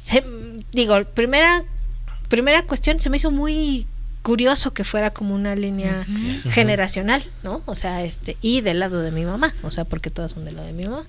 se- 0.02 0.24
digo, 0.72 1.04
primera, 1.13 1.63
primera 2.30 2.63
cuestión, 2.63 3.00
se 3.00 3.10
me 3.10 3.18
hizo 3.18 3.32
muy 3.32 3.86
curioso 4.22 4.74
que 4.74 4.86
fuera 4.86 5.12
como 5.12 5.36
una 5.36 5.54
línea 5.56 6.06
generacional, 6.50 7.22
¿no? 7.44 7.62
O 7.66 7.76
sea, 7.76 8.04
este, 8.06 8.38
y 8.42 8.62
del 8.62 8.80
lado 8.80 9.02
de 9.02 9.12
mi 9.12 9.26
mamá, 9.26 9.54
o 9.63 9.72
sea, 9.72 9.84
porque 9.84 10.10
todas 10.10 10.32
son 10.32 10.46
del 10.46 10.56
lado 10.56 10.68
de 10.68 10.74
mi 10.74 10.86
mamá. 10.86 11.04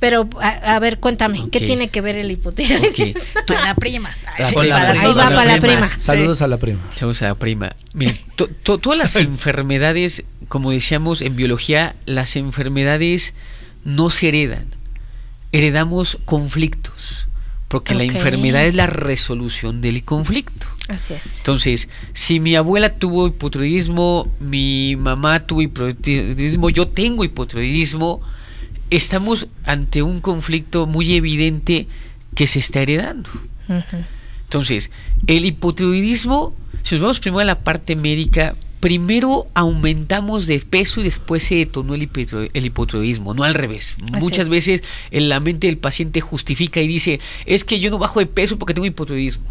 Pero, 0.00 0.28
a, 0.40 0.48
a 0.76 0.78
ver, 0.78 1.00
cuéntame, 1.00 1.48
¿qué 1.50 1.60
tiene 1.60 1.88
que 1.88 2.00
ver 2.00 2.16
el 2.18 2.30
hipotiroidismo? 2.30 3.04
Ok. 3.40 3.46
Para 3.48 3.64
la 3.64 3.74
prima. 3.74 4.10
Para 4.36 4.50
la 4.50 4.56
prima. 4.60 4.90
Ahí 4.92 5.12
va 5.14 5.28
para 5.30 5.44
la 5.44 5.58
prima. 5.60 5.88
Saludos 5.98 6.40
a 6.40 6.46
la 6.46 6.56
prima. 6.58 6.78
Chavos 6.94 7.20
a 7.22 7.26
la 7.28 7.34
prima. 7.34 7.74
Miren, 7.94 8.16
to- 8.36 8.46
to- 8.62 8.78
todas 8.78 8.96
las 8.98 9.16
enfermedades, 9.16 10.22
como 10.48 10.70
decíamos 10.70 11.20
en 11.20 11.34
biología, 11.34 11.96
las 12.06 12.36
enfermedades 12.36 13.34
no 13.84 14.10
se 14.10 14.28
heredan. 14.28 14.66
Heredamos 15.52 16.18
conflictos. 16.24 17.26
Porque 17.68 17.94
la 17.94 18.04
enfermedad 18.04 18.64
es 18.64 18.74
la 18.74 18.86
resolución 18.86 19.80
del 19.82 20.02
conflicto. 20.04 20.68
Así 20.88 21.12
es. 21.12 21.38
Entonces, 21.38 21.88
si 22.14 22.40
mi 22.40 22.56
abuela 22.56 22.94
tuvo 22.94 23.26
hipotiroidismo, 23.26 24.32
mi 24.40 24.96
mamá 24.96 25.40
tuvo 25.46 25.60
hipotiroidismo, 25.60 26.70
yo 26.70 26.88
tengo 26.88 27.24
hipotiroidismo, 27.24 28.22
estamos 28.90 29.48
ante 29.64 30.02
un 30.02 30.20
conflicto 30.20 30.86
muy 30.86 31.14
evidente 31.14 31.88
que 32.34 32.46
se 32.46 32.58
está 32.58 32.80
heredando. 32.82 33.28
Entonces, 34.44 34.90
el 35.26 35.44
hipotiroidismo, 35.44 36.54
si 36.82 36.94
nos 36.94 37.02
vamos 37.02 37.20
primero 37.20 37.40
a 37.40 37.44
la 37.44 37.60
parte 37.60 37.96
médica, 37.96 38.56
primero 38.80 39.46
aumentamos 39.54 40.46
de 40.46 40.60
peso 40.60 41.00
y 41.00 41.04
después 41.04 41.42
se 41.42 41.56
detonó 41.56 41.94
el, 41.94 42.02
hipotiro- 42.08 42.48
el 42.52 42.64
hipotiroidismo, 42.66 43.34
no 43.34 43.42
al 43.44 43.54
revés. 43.54 43.96
Así 44.12 44.24
Muchas 44.24 44.44
es. 44.46 44.50
veces 44.50 44.82
en 45.10 45.28
la 45.28 45.40
mente 45.40 45.66
del 45.66 45.78
paciente 45.78 46.20
justifica 46.20 46.80
y 46.80 46.88
dice, 46.88 47.20
es 47.44 47.64
que 47.64 47.80
yo 47.80 47.90
no 47.90 47.98
bajo 47.98 48.20
de 48.20 48.26
peso 48.26 48.58
porque 48.58 48.74
tengo 48.74 48.86
hipotiroidismo. 48.86 49.44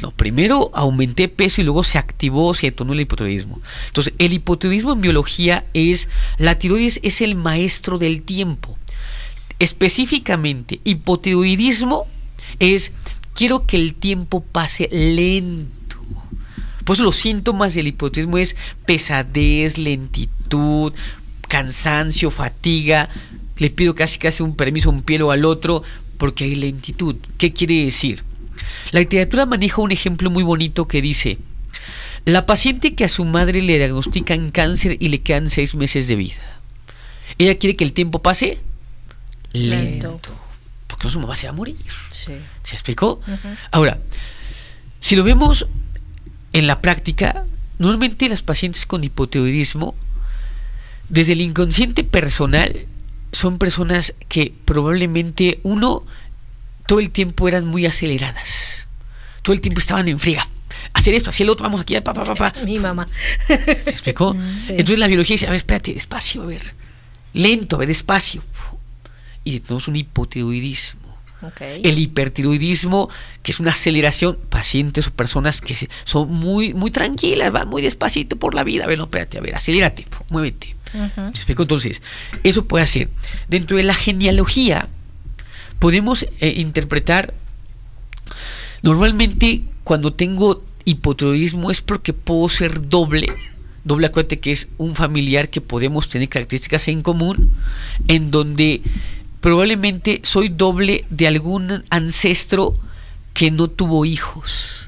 No, 0.00 0.10
primero 0.10 0.70
aumenté 0.74 1.28
peso 1.28 1.60
y 1.60 1.64
luego 1.64 1.82
se 1.82 1.98
activó, 1.98 2.54
se 2.54 2.66
detonó 2.66 2.92
el 2.92 3.00
hipotiroidismo. 3.00 3.60
Entonces, 3.86 4.14
el 4.18 4.32
hipotiroidismo 4.32 4.92
en 4.92 5.00
biología 5.00 5.64
es, 5.74 6.08
la 6.38 6.58
tiroides 6.58 7.00
es 7.02 7.20
el 7.20 7.34
maestro 7.34 7.98
del 7.98 8.22
tiempo. 8.22 8.78
Específicamente, 9.58 10.80
hipotiroidismo 10.84 12.06
es, 12.58 12.92
quiero 13.34 13.66
que 13.66 13.76
el 13.76 13.94
tiempo 13.94 14.44
pase 14.44 14.88
lento. 14.92 15.96
Pues 16.84 17.00
los 17.00 17.16
síntomas 17.16 17.74
del 17.74 17.88
hipotiroidismo 17.88 18.38
es 18.38 18.54
pesadez, 18.84 19.78
lentitud, 19.78 20.92
cansancio, 21.48 22.30
fatiga. 22.30 23.08
Le 23.56 23.70
pido 23.70 23.94
casi 23.94 24.18
casi 24.18 24.42
un 24.42 24.54
permiso 24.54 24.90
a 24.90 24.92
un 24.92 25.02
pie 25.02 25.22
o 25.22 25.30
al 25.30 25.44
otro 25.44 25.82
porque 26.18 26.44
hay 26.44 26.54
lentitud. 26.54 27.16
¿Qué 27.38 27.52
quiere 27.52 27.86
decir? 27.86 28.22
La 28.92 29.00
literatura 29.00 29.46
maneja 29.46 29.82
un 29.82 29.92
ejemplo 29.92 30.30
muy 30.30 30.42
bonito 30.42 30.86
que 30.88 31.02
dice, 31.02 31.38
La 32.24 32.46
paciente 32.46 32.94
que 32.94 33.04
a 33.04 33.08
su 33.08 33.24
madre 33.24 33.62
le 33.62 33.78
diagnostican 33.78 34.50
cáncer 34.50 34.96
y 35.00 35.08
le 35.08 35.20
quedan 35.20 35.48
seis 35.48 35.74
meses 35.74 36.08
de 36.08 36.16
vida. 36.16 36.42
Ella 37.38 37.58
quiere 37.58 37.76
que 37.76 37.84
el 37.84 37.92
tiempo 37.92 38.22
pase 38.22 38.60
lento. 39.52 40.10
Lento. 40.10 40.34
Porque 40.86 41.04
no 41.04 41.10
su 41.10 41.20
mamá 41.20 41.36
se 41.36 41.46
va 41.46 41.52
a 41.52 41.56
morir. 41.56 41.76
Sí. 42.10 42.32
¿Se 42.62 42.74
explicó? 42.74 43.20
Ahora, 43.70 43.98
si 45.00 45.16
lo 45.16 45.24
vemos 45.24 45.66
en 46.52 46.66
la 46.66 46.80
práctica, 46.80 47.44
normalmente 47.78 48.28
las 48.28 48.42
pacientes 48.42 48.86
con 48.86 49.04
hipotiroidismo, 49.04 49.94
desde 51.08 51.34
el 51.34 51.40
inconsciente 51.40 52.02
personal, 52.04 52.86
son 53.32 53.58
personas 53.58 54.14
que 54.28 54.54
probablemente, 54.64 55.60
uno, 55.62 56.04
todo 56.86 57.00
el 57.00 57.10
tiempo 57.10 57.48
eran 57.48 57.66
muy 57.66 57.86
aceleradas. 57.86 58.88
Todo 59.42 59.54
el 59.54 59.60
tiempo 59.60 59.80
estaban 59.80 60.08
en 60.08 60.18
friega. 60.18 60.48
Hacer 60.92 61.14
esto, 61.14 61.30
hacer 61.30 61.44
el 61.44 61.50
otro, 61.50 61.62
vamos 61.64 61.80
aquí, 61.80 61.98
pa, 62.00 62.14
pa, 62.14 62.24
pa, 62.24 62.34
pa. 62.34 62.52
Mi 62.64 62.78
mamá. 62.78 63.06
¿Se 63.46 63.72
explicó? 63.72 64.36
Sí. 64.66 64.72
Entonces 64.72 64.98
la 64.98 65.06
biología 65.06 65.34
dice, 65.34 65.46
a 65.46 65.50
ver, 65.50 65.56
espérate, 65.56 65.92
despacio, 65.94 66.42
a 66.42 66.46
ver. 66.46 66.74
Lento, 67.32 67.76
a 67.76 67.80
ver, 67.80 67.88
despacio. 67.88 68.42
Y 69.44 69.60
tenemos 69.60 69.88
un 69.88 69.96
hipotiroidismo. 69.96 71.06
El 71.60 71.98
hipertiroidismo, 71.98 73.08
que 73.42 73.52
es 73.52 73.60
una 73.60 73.70
aceleración, 73.70 74.38
pacientes 74.48 75.06
o 75.06 75.12
personas 75.12 75.60
que 75.60 75.76
son 76.04 76.32
muy, 76.32 76.74
muy 76.74 76.90
tranquilas, 76.90 77.52
van 77.52 77.68
muy 77.68 77.82
despacito 77.82 78.36
por 78.36 78.54
la 78.54 78.64
vida. 78.64 78.84
A 78.84 78.86
ver, 78.86 78.98
no, 78.98 79.04
espérate, 79.04 79.38
a 79.38 79.40
ver, 79.40 79.54
acelérate, 79.54 80.06
muévete. 80.30 80.74
¿Me 80.94 81.28
explico? 81.28 81.62
Entonces, 81.62 82.00
eso 82.42 82.64
puede 82.64 82.84
hacer. 82.84 83.10
Dentro 83.48 83.76
de 83.76 83.82
la 83.82 83.94
genealogía, 83.94 84.88
podemos 85.78 86.26
eh, 86.40 86.54
interpretar, 86.56 87.34
normalmente 88.82 89.62
cuando 89.84 90.12
tengo 90.12 90.64
hipotiroidismo 90.84 91.70
es 91.70 91.80
porque 91.80 92.12
puedo 92.12 92.48
ser 92.48 92.88
doble. 92.88 93.28
Doble, 93.84 94.06
acuérdate 94.06 94.40
que 94.40 94.52
es 94.52 94.68
un 94.78 94.96
familiar 94.96 95.48
que 95.48 95.60
podemos 95.60 96.08
tener 96.08 96.28
características 96.28 96.88
en 96.88 97.02
común, 97.02 97.52
en 98.08 98.30
donde 98.30 98.82
probablemente 99.40 100.20
soy 100.24 100.48
doble 100.48 101.04
de 101.10 101.28
algún 101.28 101.84
ancestro 101.90 102.74
que 103.32 103.50
no 103.50 103.68
tuvo 103.68 104.04
hijos. 104.04 104.85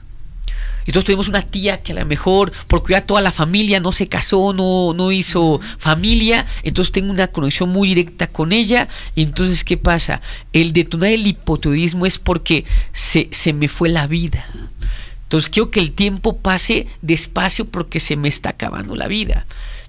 Entonces 0.89 1.05
tenemos 1.05 1.29
una 1.29 1.43
tía 1.43 1.83
que 1.83 1.93
a 1.93 1.97
lo 1.97 2.07
mejor 2.07 2.51
por 2.67 2.83
cuidar 2.83 3.03
toda 3.03 3.21
la 3.21 3.31
familia 3.31 3.79
no 3.79 3.93
se 3.93 4.09
casó, 4.09 4.55
no, 4.55 4.95
no 4.95 5.13
hizo 5.13 5.61
familia, 5.77 6.47
entonces 6.63 6.93
tengo 6.93 7.11
una 7.11 7.27
conexión 7.27 7.69
muy 7.69 7.89
directa 7.89 8.27
con 8.27 8.53
ella. 8.53 8.89
Y 9.15 9.23
entonces, 9.23 9.65
¿qué 9.65 9.77
pasa? 9.77 10.23
El 10.55 10.73
detonar 10.73 11.11
el 11.11 11.27
hipotiroidismo 11.27 12.07
es 12.07 12.19
porque 12.19 12.65
se, 12.93 13.29
se 13.33 13.53
me 13.53 13.69
fue 13.69 13.91
la 13.91 14.07
vida. 14.07 14.47
Entonces 15.25 15.51
quiero 15.51 15.71
que 15.71 15.81
el 15.81 15.93
tiempo 15.93 16.39
pase 16.39 16.87
despacio 17.03 17.67
porque 17.67 18.01
se 18.01 18.17
me 18.17 18.29
está 18.29 18.49
acabando 18.49 18.97
la 18.97 19.09
vida. 19.09 19.45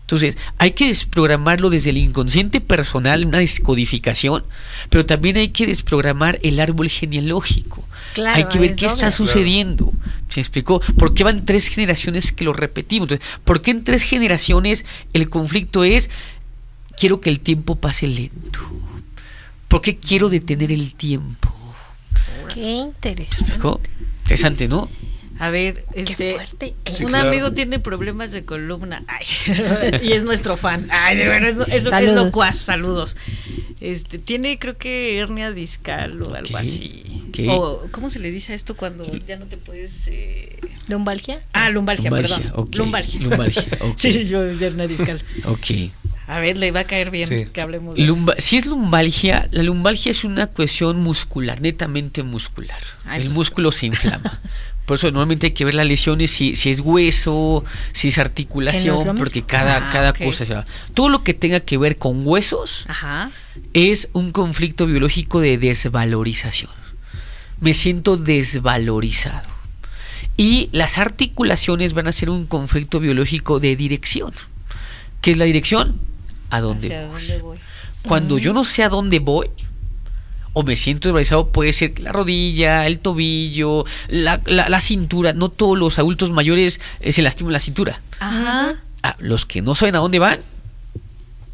Entonces, 0.10 0.38
hay 0.58 0.72
que 0.72 0.88
desprogramarlo 0.88 1.70
desde 1.70 1.92
el 1.92 1.98
inconsciente 1.98 2.62
personal, 2.62 3.26
una 3.26 3.38
descodificación, 3.38 4.44
pero 4.90 5.06
también 5.06 5.38
hay 5.38 5.50
que 5.50 5.68
desprogramar 5.68 6.40
el 6.42 6.60
árbol 6.60 6.90
genealógico. 6.90 7.88
Claro, 8.16 8.36
hay 8.36 8.46
que 8.46 8.58
ver 8.58 8.72
es 8.72 8.78
qué 8.78 8.88
está 8.88 9.12
sucediendo. 9.12 9.94
¿Se 10.30 10.40
explicó? 10.40 10.80
¿Por 10.98 11.14
qué 11.14 11.24
van 11.24 11.46
tres 11.46 11.68
generaciones 11.68 12.32
que 12.32 12.44
lo 12.44 12.54
repetimos? 12.54 13.12
Entonces, 13.12 13.40
¿por 13.44 13.62
qué 13.62 13.70
en 13.70 13.84
tres 13.84 14.02
generaciones 14.02 14.84
el 15.14 15.30
conflicto 15.30 15.84
es 15.84 16.10
quiero 16.98 17.22
que 17.22 17.30
el 17.30 17.40
tiempo 17.40 17.76
pase 17.76 18.08
lento? 18.08 18.62
¿Por 19.68 19.82
qué 19.82 19.98
quiero 19.98 20.30
detener 20.30 20.72
el 20.72 20.96
tiempo? 20.96 21.54
Qué 22.52 22.62
¿Se 22.62 22.62
interesante. 22.62 23.46
explicó? 23.46 23.80
Interesante, 24.24 24.68
¿no? 24.68 24.90
A 25.40 25.50
ver, 25.50 25.84
este, 25.94 26.36
fuerte. 26.36 26.74
Sí, 26.92 27.04
un 27.06 27.12
claro. 27.12 27.30
amigo 27.30 27.52
tiene 27.54 27.80
problemas 27.80 28.32
de 28.34 28.44
columna 28.44 29.04
Ay, 29.08 29.26
y 30.04 30.12
es 30.12 30.26
nuestro 30.26 30.58
fan. 30.58 30.88
Ay, 30.92 31.18
bueno, 31.26 31.48
es, 31.48 31.56
es, 31.56 31.68
es 31.70 31.84
Saludos. 31.86 32.26
locuaz, 32.26 32.58
saludos. 32.58 33.16
Este, 33.80 34.18
tiene 34.20 34.60
creo 34.60 34.78
que 34.78 35.18
hernia 35.18 35.52
discal 35.52 36.22
o 36.22 36.34
algo 36.36 36.58
así. 36.58 37.06
O 37.48 37.84
¿cómo 37.92 38.10
se 38.10 38.20
le 38.20 38.32
dice 38.32 38.52
a 38.52 38.56
esto 38.56 38.76
cuando 38.76 39.06
ya 39.26 39.38
no 39.38 39.46
te 39.46 39.56
puedes 39.56 40.10
eh, 40.10 40.58
¿Lumbalgia? 40.90 41.42
Ah, 41.54 41.70
lumbalgia, 41.70 42.10
Lumbalgia, 42.10 42.36
perdón. 42.38 42.52
ok, 42.56 42.76
Lumbalgia. 42.76 43.22
lumbalgia, 43.22 43.64
ok. 43.80 43.94
sí, 43.98 44.26
yo 44.26 44.44
es 44.44 44.62
hernia 44.62 44.88
discal. 44.88 45.22
Ok. 45.46 45.92
A 46.28 46.42
ver, 46.42 46.58
le 46.58 46.72
va 46.72 46.82
a 46.82 46.84
caer 46.84 47.10
bien 47.12 47.28
Sí. 47.28 47.46
que 47.52 47.62
hablemos 47.62 47.96
de 47.96 48.04
eso. 48.04 48.14
Lumba- 48.14 48.36
si 48.40 48.58
es 48.58 48.66
lumbalgia, 48.66 49.48
la 49.52 49.64
lumbalgia 49.64 50.12
es 50.12 50.24
una 50.26 50.48
cuestión 50.48 51.00
muscular, 51.02 51.60
netamente 51.62 52.22
muscular. 52.24 52.78
Ah, 53.06 53.16
el 53.16 53.22
entonces- 53.22 53.36
músculo 53.36 53.72
se 53.72 53.86
inflama. 53.88 54.40
Por 54.90 54.98
eso 54.98 55.06
normalmente 55.12 55.46
hay 55.46 55.52
que 55.52 55.66
ver 55.66 55.76
las 55.76 55.86
lesiones, 55.86 56.32
si, 56.32 56.56
si 56.56 56.72
es 56.72 56.80
hueso, 56.80 57.64
si 57.94 58.08
es 58.08 58.18
articulación, 58.18 59.16
porque 59.18 59.44
cada, 59.44 59.88
Ah, 59.88 59.90
cada 59.94 60.14
cosa 60.14 60.48
se 60.48 60.54
va. 60.56 60.66
Todo 60.96 61.10
lo 61.10 61.24
que 61.24 61.36
tenga 61.36 61.60
que 61.60 61.78
ver 61.78 62.00
con 62.00 62.26
huesos 62.26 62.86
Ajá. 62.88 63.30
es 63.74 64.10
un 64.14 64.32
conflicto 64.32 64.88
biológico 64.88 65.42
de 65.42 65.60
desvalorización. 65.60 66.72
Me 67.60 67.76
siento 67.76 68.18
desvalorizado. 68.18 69.48
Y 70.38 70.70
las 70.72 70.98
articulaciones 70.98 71.94
van 71.94 72.08
a 72.08 72.12
ser 72.12 72.32
un 72.32 72.48
conflicto 72.48 73.00
biológico 73.00 73.60
de 73.60 73.76
dirección. 73.76 74.34
¿Qué 75.22 75.30
es 75.30 75.38
la 75.38 75.46
dirección? 75.46 76.00
¿A 76.50 76.62
dónde 76.62 76.88
¿Hacia 76.88 77.06
voy? 77.06 77.20
dónde 77.22 77.38
voy? 77.44 77.58
Cuando 78.02 78.40
yo 78.40 78.54
no 78.54 78.64
sé 78.64 78.82
a 78.82 78.90
dónde 78.90 79.20
voy, 79.20 79.50
o 80.54 80.64
me 80.64 80.76
siento 80.78 81.08
desvalorizado, 81.10 81.50
puede 81.50 81.74
ser 81.74 82.00
la 82.00 82.12
rodilla, 82.12 82.86
el 82.88 83.00
tobillo, 83.00 83.86
la, 84.08 84.42
la- 84.46 84.70
la 84.70 84.82
cintura. 84.82 85.34
No 85.34 85.50
todos 85.50 85.78
los 85.78 86.00
adultos 86.00 86.32
mayores 86.32 86.80
eh, 87.02 87.12
se 87.14 87.22
lastiman 87.22 87.54
la 87.54 87.60
cintura. 87.60 88.02
Ajá. 88.20 88.76
Ah, 89.04 89.16
los 89.20 89.46
que 89.46 89.62
no 89.62 89.76
saben 89.76 89.96
a 89.96 90.00
dónde 90.00 90.20
van 90.20 90.40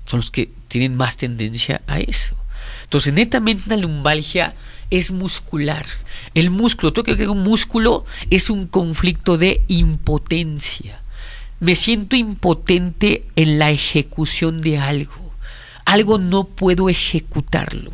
son 0.06 0.20
los 0.20 0.32
que 0.32 0.52
tienen 0.68 0.96
más 0.96 1.18
tendencia 1.18 1.82
a 1.88 2.00
eso. 2.00 2.36
Entonces, 2.84 3.14
netamente 3.14 3.64
la 3.70 3.78
lumbalgia 3.78 4.54
es 4.92 5.12
muscular. 5.12 5.86
El 6.36 6.50
músculo, 6.52 6.94
todo 6.94 7.04
que 7.04 7.28
un 7.28 7.44
músculo 7.44 8.06
es 8.30 8.50
un 8.50 8.68
conflicto 8.68 9.38
de 9.38 9.64
impotencia. 9.68 11.02
Me 11.60 11.76
siento 11.76 12.16
impotente 12.16 13.26
en 13.36 13.58
la 13.60 13.72
ejecución 13.72 14.62
de 14.62 14.78
algo. 14.78 15.34
Algo 15.86 16.18
no 16.20 16.44
puedo 16.46 16.90
ejecutarlo. 16.90 17.92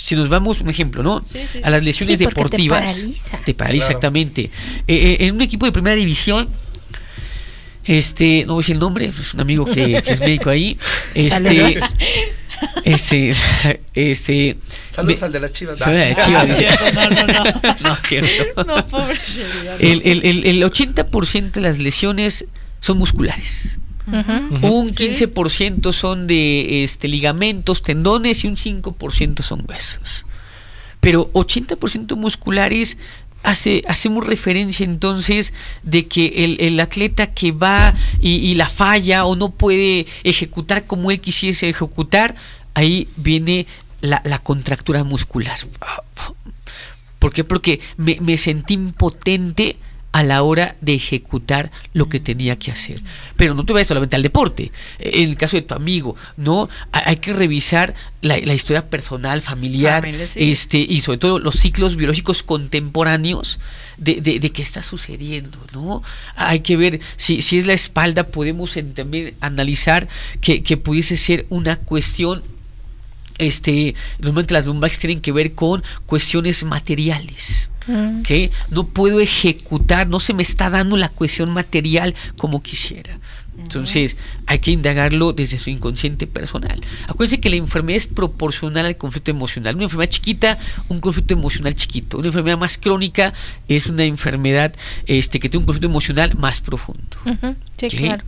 Si 0.00 0.14
nos 0.14 0.28
vamos, 0.28 0.60
un 0.60 0.70
ejemplo, 0.70 1.02
¿no? 1.02 1.20
Sí, 1.26 1.40
sí, 1.52 1.60
A 1.62 1.70
las 1.70 1.82
lesiones 1.82 2.18
Sí, 2.18 2.24
porque 2.24 2.34
te 2.36 2.40
deportivas. 2.56 2.92
paraliza. 2.92 3.38
Te 3.44 3.54
paraliza, 3.54 3.86
Claro. 3.86 3.98
exactamente. 3.98 4.42
Eh, 4.42 4.50
eh, 4.86 5.16
en 5.26 5.34
un 5.34 5.42
equipo 5.42 5.66
de 5.66 5.72
primera 5.72 5.96
división, 5.96 6.48
este, 7.84 8.44
no 8.46 8.54
voy 8.54 8.60
a 8.60 8.62
decir 8.62 8.74
el 8.74 8.80
nombre, 8.80 9.06
es 9.06 9.34
un 9.34 9.40
amigo 9.40 9.64
que, 9.64 10.02
que 10.02 10.12
es 10.12 10.20
médico 10.20 10.50
ahí. 10.50 10.78
Este, 11.14 11.30
Saludos. 11.30 11.94
este, 12.84 13.34
este. 13.94 14.56
Saludos 14.90 15.20
me- 15.20 15.26
al 15.26 15.32
de 15.32 15.40
las 15.40 15.52
chivas. 15.52 15.78
Saludos 15.78 16.10
a 16.12 16.28
las 16.28 16.58
Chivas. 16.58 16.94
No, 16.94 17.08
no, 17.10 17.26
no. 17.26 17.44
No, 17.80 17.96
cierto. 18.06 18.64
No, 18.64 18.86
pobre. 18.86 19.16
El, 19.80 20.02
el, 20.04 20.24
el, 20.24 20.46
el 20.46 20.62
80% 20.70 21.52
de 21.52 21.60
las 21.60 21.78
lesiones 21.78 22.44
son 22.80 22.98
musculares. 22.98 23.78
Un 24.62 24.94
Sí. 24.94 25.08
15% 25.08 25.92
son 25.92 26.26
de 26.26 26.84
este, 26.84 27.08
ligamentos, 27.08 27.82
tendones 27.82 28.44
y 28.44 28.48
un 28.48 28.56
5% 28.56 29.42
son 29.42 29.64
huesos. 29.68 30.24
Pero 31.00 31.30
80% 31.32 32.16
musculares 32.16 32.98
hace, 33.42 33.82
hacemos 33.86 34.26
referencia 34.26 34.84
entonces 34.84 35.52
de 35.82 36.06
que 36.08 36.44
el, 36.44 36.56
el 36.60 36.80
atleta 36.80 37.28
que 37.28 37.52
va 37.52 37.94
y, 38.20 38.36
y 38.36 38.54
la 38.54 38.68
falla 38.68 39.24
o 39.24 39.36
no 39.36 39.50
puede 39.50 40.06
ejecutar 40.24 40.86
como 40.86 41.10
él 41.10 41.20
quisiese 41.20 41.68
ejecutar, 41.68 42.34
ahí 42.74 43.08
viene 43.16 43.66
la, 44.00 44.20
la 44.24 44.38
contractura 44.38 45.04
muscular. 45.04 45.58
¿Por 47.18 47.32
qué? 47.32 47.44
Porque 47.44 47.80
me, 47.96 48.18
me 48.20 48.38
sentí 48.38 48.74
impotente 48.74 49.76
a 50.18 50.22
la 50.24 50.42
hora 50.42 50.74
de 50.80 50.94
ejecutar 50.94 51.70
lo 51.92 52.08
que 52.08 52.18
tenía 52.18 52.58
que 52.58 52.72
hacer. 52.72 53.00
Pero 53.36 53.54
no 53.54 53.64
te 53.64 53.72
vayas 53.72 53.86
solamente 53.86 54.16
al 54.16 54.22
deporte. 54.22 54.72
En 54.98 55.28
el 55.28 55.36
caso 55.36 55.56
de 55.56 55.62
tu 55.62 55.74
amigo, 55.74 56.16
¿no? 56.36 56.68
Ha- 56.92 57.08
Hay 57.10 57.16
que 57.16 57.32
revisar 57.32 57.94
la, 58.20 58.36
la 58.38 58.54
historia 58.54 58.90
personal, 58.90 59.42
familiar, 59.42 60.02
Familia, 60.02 60.26
sí. 60.26 60.50
este, 60.50 60.78
y 60.78 61.00
sobre 61.02 61.18
todo 61.18 61.38
los 61.38 61.54
ciclos 61.54 61.94
biológicos 61.94 62.42
contemporáneos 62.42 63.60
de, 63.96 64.20
de- 64.20 64.40
de 64.40 64.50
qué 64.50 64.62
está 64.62 64.82
sucediendo, 64.82 65.58
¿no? 65.72 66.02
Hay 66.34 66.60
que 66.60 66.76
ver 66.76 67.00
si, 67.16 67.42
si 67.42 67.58
es 67.58 67.66
la 67.66 67.74
espalda, 67.74 68.24
podemos 68.28 68.76
también 68.94 69.34
analizar 69.40 70.08
que, 70.40 70.62
que 70.62 70.76
pudiese 70.76 71.16
ser 71.16 71.46
una 71.48 71.76
cuestión 71.76 72.42
este, 73.38 73.94
normalmente 74.18 74.54
las 74.54 74.66
lumbalgias 74.66 75.00
tienen 75.00 75.20
que 75.20 75.32
ver 75.32 75.54
con 75.54 75.82
cuestiones 76.06 76.62
materiales. 76.64 77.70
Mm. 77.88 78.20
que 78.20 78.50
no 78.68 78.86
puedo 78.86 79.18
ejecutar, 79.18 80.08
no 80.08 80.20
se 80.20 80.34
me 80.34 80.42
está 80.42 80.68
dando 80.68 80.98
la 80.98 81.08
cuestión 81.08 81.48
material 81.48 82.14
como 82.36 82.62
quisiera. 82.62 83.18
Entonces, 83.58 84.16
hay 84.46 84.60
que 84.60 84.70
indagarlo 84.70 85.32
desde 85.32 85.58
su 85.58 85.68
inconsciente 85.70 86.26
personal. 86.28 86.80
Acuérdense 87.08 87.40
que 87.40 87.50
la 87.50 87.56
enfermedad 87.56 87.96
es 87.96 88.06
proporcional 88.06 88.86
al 88.86 88.96
conflicto 88.96 89.32
emocional. 89.32 89.74
Una 89.74 89.84
enfermedad 89.84 90.10
chiquita, 90.10 90.58
un 90.88 91.00
conflicto 91.00 91.34
emocional 91.34 91.74
chiquito. 91.74 92.18
Una 92.18 92.28
enfermedad 92.28 92.56
más 92.56 92.78
crónica 92.78 93.34
es 93.66 93.88
una 93.88 94.04
enfermedad 94.04 94.74
este, 95.06 95.40
que 95.40 95.48
tiene 95.48 95.62
un 95.62 95.66
conflicto 95.66 95.88
emocional 95.88 96.36
más 96.36 96.60
profundo. 96.60 97.16
Sí, 97.76 97.88
claro. 97.88 98.24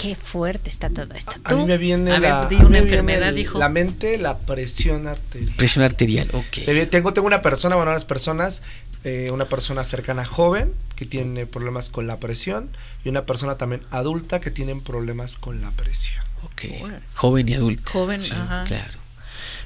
Qué 0.00 0.14
fuerte 0.14 0.70
está 0.70 0.88
todo 0.90 1.12
esto. 1.14 1.32
A 1.44 1.54
mí 1.54 1.60
¿Tú? 1.62 1.66
me 1.66 1.76
viene 1.76 2.10
A 2.12 2.20
ver, 2.20 2.22
la, 2.30 2.42
a 2.42 2.48
mí 2.48 2.54
una 2.56 2.68
viene 2.68 2.78
enfermedad, 2.78 3.32
dijo. 3.34 3.58
la 3.58 3.68
mente, 3.68 4.16
la 4.16 4.38
presión 4.38 5.06
arterial. 5.08 5.52
Presión 5.56 5.84
arterial, 5.84 6.30
ok. 6.32 6.88
Tengo, 6.90 7.12
tengo 7.12 7.26
una 7.26 7.42
persona, 7.42 7.74
bueno, 7.74 7.90
unas 7.90 8.04
personas, 8.04 8.62
eh, 9.04 9.30
una 9.32 9.48
persona 9.48 9.82
cercana 9.84 10.24
joven 10.24 10.72
que 10.94 11.04
tiene 11.04 11.46
problemas 11.46 11.90
con 11.90 12.06
la 12.06 12.18
presión 12.20 12.70
y 13.04 13.08
una 13.08 13.26
persona 13.26 13.56
también 13.58 13.82
adulta 13.90 14.40
que 14.40 14.50
tienen 14.52 14.80
problemas 14.82 15.36
con 15.36 15.60
la 15.60 15.70
presión. 15.72 16.22
ok. 16.44 16.62
Joven 17.14 17.48
y 17.48 17.54
adulto. 17.54 17.90
Joven, 17.92 18.20
Sí, 18.20 18.32
ajá. 18.32 18.64
claro. 18.66 18.98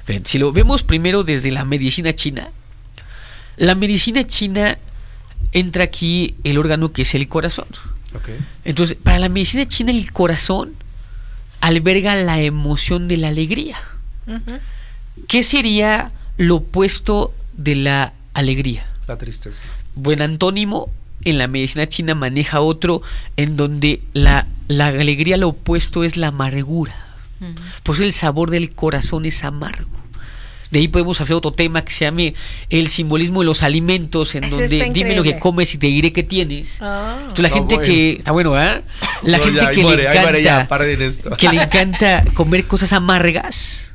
Bien, 0.07 0.25
si 0.25 0.37
lo 0.39 0.51
vemos 0.51 0.81
primero 0.83 1.23
desde 1.23 1.51
la 1.51 1.63
medicina 1.63 2.13
china, 2.13 2.49
la 3.55 3.75
medicina 3.75 4.25
china 4.25 4.79
entra 5.51 5.83
aquí 5.83 6.35
el 6.43 6.57
órgano 6.57 6.91
que 6.91 7.03
es 7.03 7.13
el 7.13 7.27
corazón. 7.27 7.67
Entonces, 8.63 8.97
para 9.01 9.19
la 9.19 9.29
medicina 9.29 9.67
china 9.67 9.91
el 9.91 10.11
corazón 10.11 10.73
alberga 11.61 12.15
la 12.15 12.41
emoción 12.41 13.07
de 13.07 13.17
la 13.17 13.29
alegría. 13.29 13.77
¿Qué 15.27 15.43
sería 15.43 16.11
lo 16.37 16.57
opuesto 16.57 17.33
de 17.53 17.75
la 17.75 18.13
alegría? 18.33 18.85
La 19.07 19.17
tristeza. 19.17 19.63
Buen 19.95 20.21
antónimo 20.21 20.89
en 21.23 21.37
la 21.37 21.47
medicina 21.47 21.87
china 21.87 22.15
maneja 22.15 22.61
otro 22.61 23.01
en 23.37 23.55
donde 23.55 24.01
la, 24.13 24.47
la 24.67 24.87
alegría 24.87 25.37
lo 25.37 25.49
opuesto 25.49 26.03
es 26.03 26.17
la 26.17 26.27
amargura. 26.27 26.95
Pues 27.83 27.99
el 27.99 28.13
sabor 28.13 28.49
del 28.49 28.73
corazón 28.73 29.25
es 29.25 29.43
amargo. 29.43 30.02
De 30.73 30.79
ahí 30.79 30.87
podemos 30.87 31.21
hacer 31.21 31.35
otro 31.35 31.51
tema 31.53 31.85
que 31.85 31.93
se 31.93 32.03
llame 32.05 32.33
el 32.71 32.89
simbolismo 32.89 33.41
de 33.41 33.45
los 33.45 33.61
alimentos, 33.61 34.33
en 34.33 34.49
donde 34.49 34.89
dime 34.91 35.15
lo 35.15 35.21
que 35.21 35.37
comes 35.37 35.71
y 35.75 35.77
te 35.77 35.85
diré 35.85 36.11
qué 36.11 36.23
tienes. 36.23 36.79
Ah. 36.81 37.15
Entonces, 37.19 37.43
la 37.43 37.49
No, 37.49 37.55
gente 37.55 37.75
bueno. 37.75 37.87
que 37.93 38.09
está 38.13 38.31
bueno, 38.31 38.55
¿ah? 38.55 38.81
La 39.21 39.37
No, 39.37 39.43
gente 39.43 39.61
ya, 39.61 39.69
que 39.71 39.81
muere, 39.83 40.03
le 40.11 40.19
muere, 40.21 40.41
ya, 40.43 40.61
encanta 40.61 40.85
esto. 40.87 41.29
que 41.37 41.49
le 41.49 41.61
encanta 41.63 42.25
comer 42.33 42.65
cosas 42.65 42.91
amargas, 42.91 43.91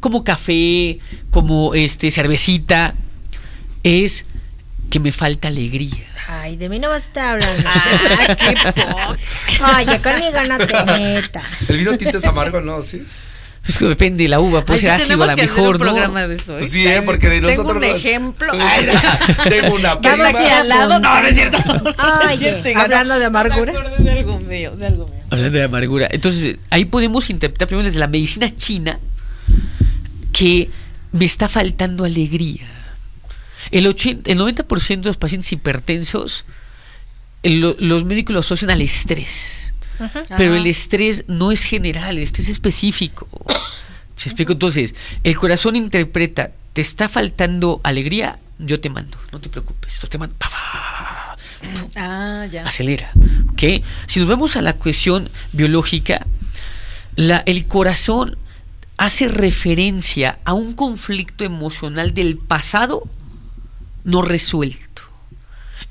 como 0.00 0.24
café, 0.24 0.98
como 1.30 1.74
este 1.74 2.10
cervecita, 2.10 2.94
es 3.82 4.24
que 4.88 5.00
me 5.00 5.12
falta 5.12 5.48
alegría. 5.48 6.06
Ay, 6.28 6.56
de 6.56 6.70
mí 6.70 6.78
no 6.78 6.88
vas 6.88 7.02
a 7.02 7.06
estar 7.08 7.28
hablando. 7.34 7.68
Ah, 7.74 8.36
qué 8.36 8.72
poco. 8.72 9.16
Oye, 9.76 10.00
conmigo 10.00 10.38
no 10.48 10.56
te 10.66 10.84
metas. 10.86 11.44
El 11.68 11.76
vino 11.78 11.98
tinto 11.98 12.16
es 12.16 12.24
amargo, 12.24 12.62
¿no? 12.62 12.82
Sí. 12.82 13.02
Es 13.66 13.78
que 13.78 13.84
depende 13.86 14.24
de 14.24 14.28
la 14.28 14.40
uva, 14.40 14.64
puede 14.64 14.78
Ay, 14.78 14.80
sí, 14.80 14.86
ser 14.86 15.14
ácido 15.16 15.22
a 15.22 15.26
que 15.36 15.42
hacer 15.42 15.44
mejor, 15.56 15.66
un 15.66 15.72
¿no? 15.72 15.78
programa 15.78 16.26
de 16.26 16.34
eso. 16.34 16.58
¿eh? 16.58 16.64
Sí, 16.64 16.84
¿eh? 16.86 17.00
porque 17.04 17.28
de 17.28 17.36
Tengo 17.40 17.48
nosotros 17.50 17.76
un 17.76 17.80
no- 17.88 17.94
ejemplo. 17.96 18.52
Tengo 19.48 19.74
una 19.76 20.00
prima. 20.00 20.28
Al 20.58 20.68
lado. 20.68 20.98
No, 20.98 21.20
no 21.22 21.26
es 21.28 21.34
cierto. 21.36 21.58
No 21.66 22.20
es 22.22 22.26
Oye, 22.28 22.36
cierto, 22.38 22.68
Iga, 22.68 22.82
hablando 22.82 23.18
de 23.18 23.24
amargura. 23.24 23.72
Me 23.72 23.78
acordé 23.78 24.02
de 24.04 24.10
algo 24.10 24.38
mío, 24.40 24.70
de 24.72 24.86
algo 24.86 25.06
mío. 25.08 25.20
Hablando 25.30 25.58
de 25.58 25.64
amargura. 25.64 26.08
Entonces, 26.10 26.56
ahí 26.70 26.84
podemos 26.86 27.30
interpretar 27.30 27.68
primero 27.68 27.84
desde 27.86 28.00
la 28.00 28.08
medicina 28.08 28.54
china 28.56 28.98
que 30.32 30.68
me 31.12 31.24
está 31.24 31.48
faltando 31.48 32.04
alegría. 32.04 32.66
El, 33.70 33.86
80, 33.86 34.30
el 34.30 34.38
90% 34.40 35.00
de 35.02 35.06
los 35.06 35.16
pacientes 35.16 35.52
hipertensos, 35.52 36.44
el- 37.44 37.76
los 37.78 38.04
médicos 38.04 38.34
lo 38.34 38.40
asocian 38.40 38.70
al 38.70 38.80
estrés. 38.80 39.71
Pero 40.36 40.54
el 40.56 40.66
estrés 40.66 41.24
no 41.28 41.52
es 41.52 41.62
general, 41.64 42.16
el 42.16 42.22
estrés 42.24 42.48
es 42.48 42.52
específico. 42.54 43.28
¿Se 44.16 44.28
explico? 44.28 44.52
Entonces, 44.52 44.94
el 45.24 45.36
corazón 45.36 45.74
interpreta, 45.76 46.50
¿te 46.72 46.80
está 46.82 47.08
faltando 47.08 47.80
alegría? 47.84 48.38
Yo 48.58 48.78
te 48.80 48.90
mando, 48.90 49.18
no 49.32 49.40
te 49.40 49.48
preocupes. 49.48 49.94
Entonces 49.94 50.10
te 50.10 50.18
mando. 50.18 50.34
pa, 50.38 50.48
pa, 50.50 51.36
Ah, 51.96 52.46
ya. 52.50 52.62
acelera. 52.64 53.12
¿ok? 53.52 53.84
Si 54.06 54.18
nos 54.20 54.28
vamos 54.28 54.56
a 54.56 54.62
la 54.62 54.74
cuestión 54.74 55.28
biológica, 55.52 56.26
la- 57.16 57.42
el 57.46 57.66
corazón 57.66 58.36
hace 58.98 59.28
referencia 59.28 60.38
a 60.44 60.52
un 60.54 60.74
conflicto 60.74 61.44
emocional 61.44 62.14
del 62.14 62.36
pasado 62.36 63.04
no 64.04 64.22
resuelto. 64.22 64.91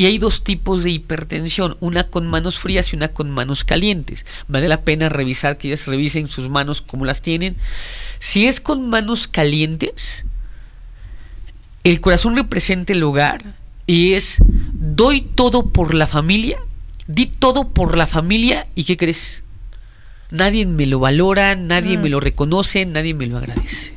Y 0.01 0.07
hay 0.07 0.17
dos 0.17 0.43
tipos 0.43 0.83
de 0.83 0.89
hipertensión, 0.89 1.77
una 1.79 2.07
con 2.07 2.25
manos 2.25 2.57
frías 2.57 2.91
y 2.91 2.95
una 2.95 3.09
con 3.09 3.29
manos 3.29 3.63
calientes. 3.63 4.25
Vale 4.47 4.67
la 4.67 4.81
pena 4.81 5.09
revisar 5.09 5.59
que 5.59 5.67
ellas 5.67 5.85
revisen 5.85 6.27
sus 6.27 6.49
manos 6.49 6.81
cómo 6.81 7.05
las 7.05 7.21
tienen. 7.21 7.55
Si 8.17 8.47
es 8.47 8.61
con 8.61 8.89
manos 8.89 9.27
calientes, 9.27 10.25
el 11.83 12.01
corazón 12.01 12.35
representa 12.35 12.93
el 12.93 13.03
hogar 13.03 13.53
y 13.85 14.13
es 14.13 14.37
doy 14.73 15.21
todo 15.21 15.69
por 15.69 15.93
la 15.93 16.07
familia, 16.07 16.57
di 17.05 17.27
todo 17.27 17.69
por 17.69 17.95
la 17.95 18.07
familia 18.07 18.65
y 18.73 18.85
¿qué 18.85 18.97
crees? 18.97 19.43
Nadie 20.31 20.65
me 20.65 20.87
lo 20.87 20.97
valora, 20.97 21.55
nadie 21.55 21.99
me 21.99 22.09
lo 22.09 22.19
reconoce, 22.19 22.87
nadie 22.87 23.13
me 23.13 23.27
lo 23.27 23.37
agradece. 23.37 23.93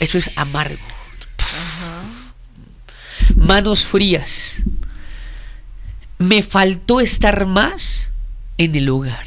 Eso 0.00 0.18
es 0.18 0.30
amargo. 0.36 0.84
Manos 3.36 3.86
frías. 3.86 4.58
Me 6.18 6.42
faltó 6.42 7.00
estar 7.00 7.46
más 7.46 8.10
en 8.58 8.74
el 8.74 8.88
hogar. 8.88 9.26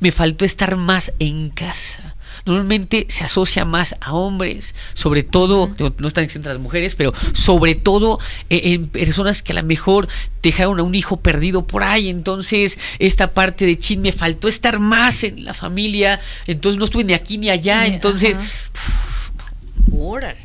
Me 0.00 0.12
faltó 0.12 0.44
estar 0.44 0.76
más 0.76 1.12
en 1.18 1.50
casa. 1.50 2.16
Normalmente 2.44 3.06
se 3.08 3.24
asocia 3.24 3.64
más 3.64 3.96
a 4.00 4.12
hombres, 4.12 4.76
sobre 4.94 5.24
todo, 5.24 5.74
no, 5.80 5.92
no 5.98 6.06
están 6.06 6.22
exentas 6.22 6.52
las 6.52 6.62
mujeres, 6.62 6.94
pero 6.94 7.12
sobre 7.32 7.74
todo 7.74 8.20
eh, 8.50 8.60
en 8.72 8.86
personas 8.86 9.42
que 9.42 9.52
a 9.52 9.56
lo 9.56 9.64
mejor 9.64 10.06
dejaron 10.42 10.78
a 10.78 10.84
un 10.84 10.94
hijo 10.94 11.16
perdido 11.16 11.66
por 11.66 11.82
ahí. 11.82 12.08
Entonces, 12.08 12.78
esta 13.00 13.34
parte 13.34 13.66
de 13.66 13.76
chin, 13.76 14.00
me 14.00 14.12
faltó 14.12 14.46
estar 14.46 14.78
más 14.78 15.24
en 15.24 15.44
la 15.44 15.54
familia. 15.54 16.20
Entonces, 16.46 16.78
no 16.78 16.84
estuve 16.84 17.02
ni 17.02 17.14
aquí 17.14 17.36
ni 17.36 17.50
allá. 17.50 17.86
Entonces. 17.86 18.38
Órale. 19.90 20.38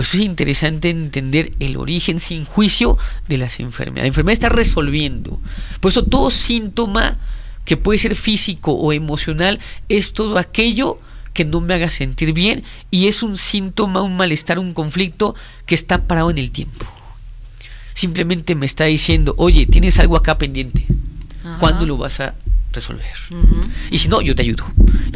Pues 0.00 0.14
es 0.14 0.20
interesante 0.22 0.88
entender 0.88 1.52
el 1.60 1.76
origen 1.76 2.20
sin 2.20 2.46
juicio 2.46 2.96
de 3.28 3.36
las 3.36 3.60
enfermedades. 3.60 4.04
La 4.04 4.08
enfermedad 4.08 4.32
está 4.32 4.48
resolviendo. 4.48 5.38
Por 5.78 5.90
eso 5.90 6.04
todo 6.04 6.30
síntoma 6.30 7.18
que 7.66 7.76
puede 7.76 7.98
ser 7.98 8.16
físico 8.16 8.72
o 8.72 8.94
emocional 8.94 9.60
es 9.90 10.14
todo 10.14 10.38
aquello 10.38 10.98
que 11.34 11.44
no 11.44 11.60
me 11.60 11.74
haga 11.74 11.90
sentir 11.90 12.32
bien 12.32 12.64
y 12.90 13.08
es 13.08 13.22
un 13.22 13.36
síntoma, 13.36 14.00
un 14.00 14.16
malestar, 14.16 14.58
un 14.58 14.72
conflicto 14.72 15.34
que 15.66 15.74
está 15.74 16.06
parado 16.06 16.30
en 16.30 16.38
el 16.38 16.50
tiempo. 16.50 16.86
Simplemente 17.92 18.54
me 18.54 18.64
está 18.64 18.84
diciendo, 18.84 19.34
oye, 19.36 19.66
tienes 19.66 19.98
algo 19.98 20.16
acá 20.16 20.38
pendiente. 20.38 20.86
Ajá. 21.44 21.58
¿Cuándo 21.58 21.84
lo 21.84 21.98
vas 21.98 22.20
a 22.20 22.34
resolver? 22.72 23.06
Y 23.90 23.98
si 23.98 24.08
no, 24.08 24.20
yo 24.20 24.34
te 24.34 24.42
ayudo. 24.42 24.64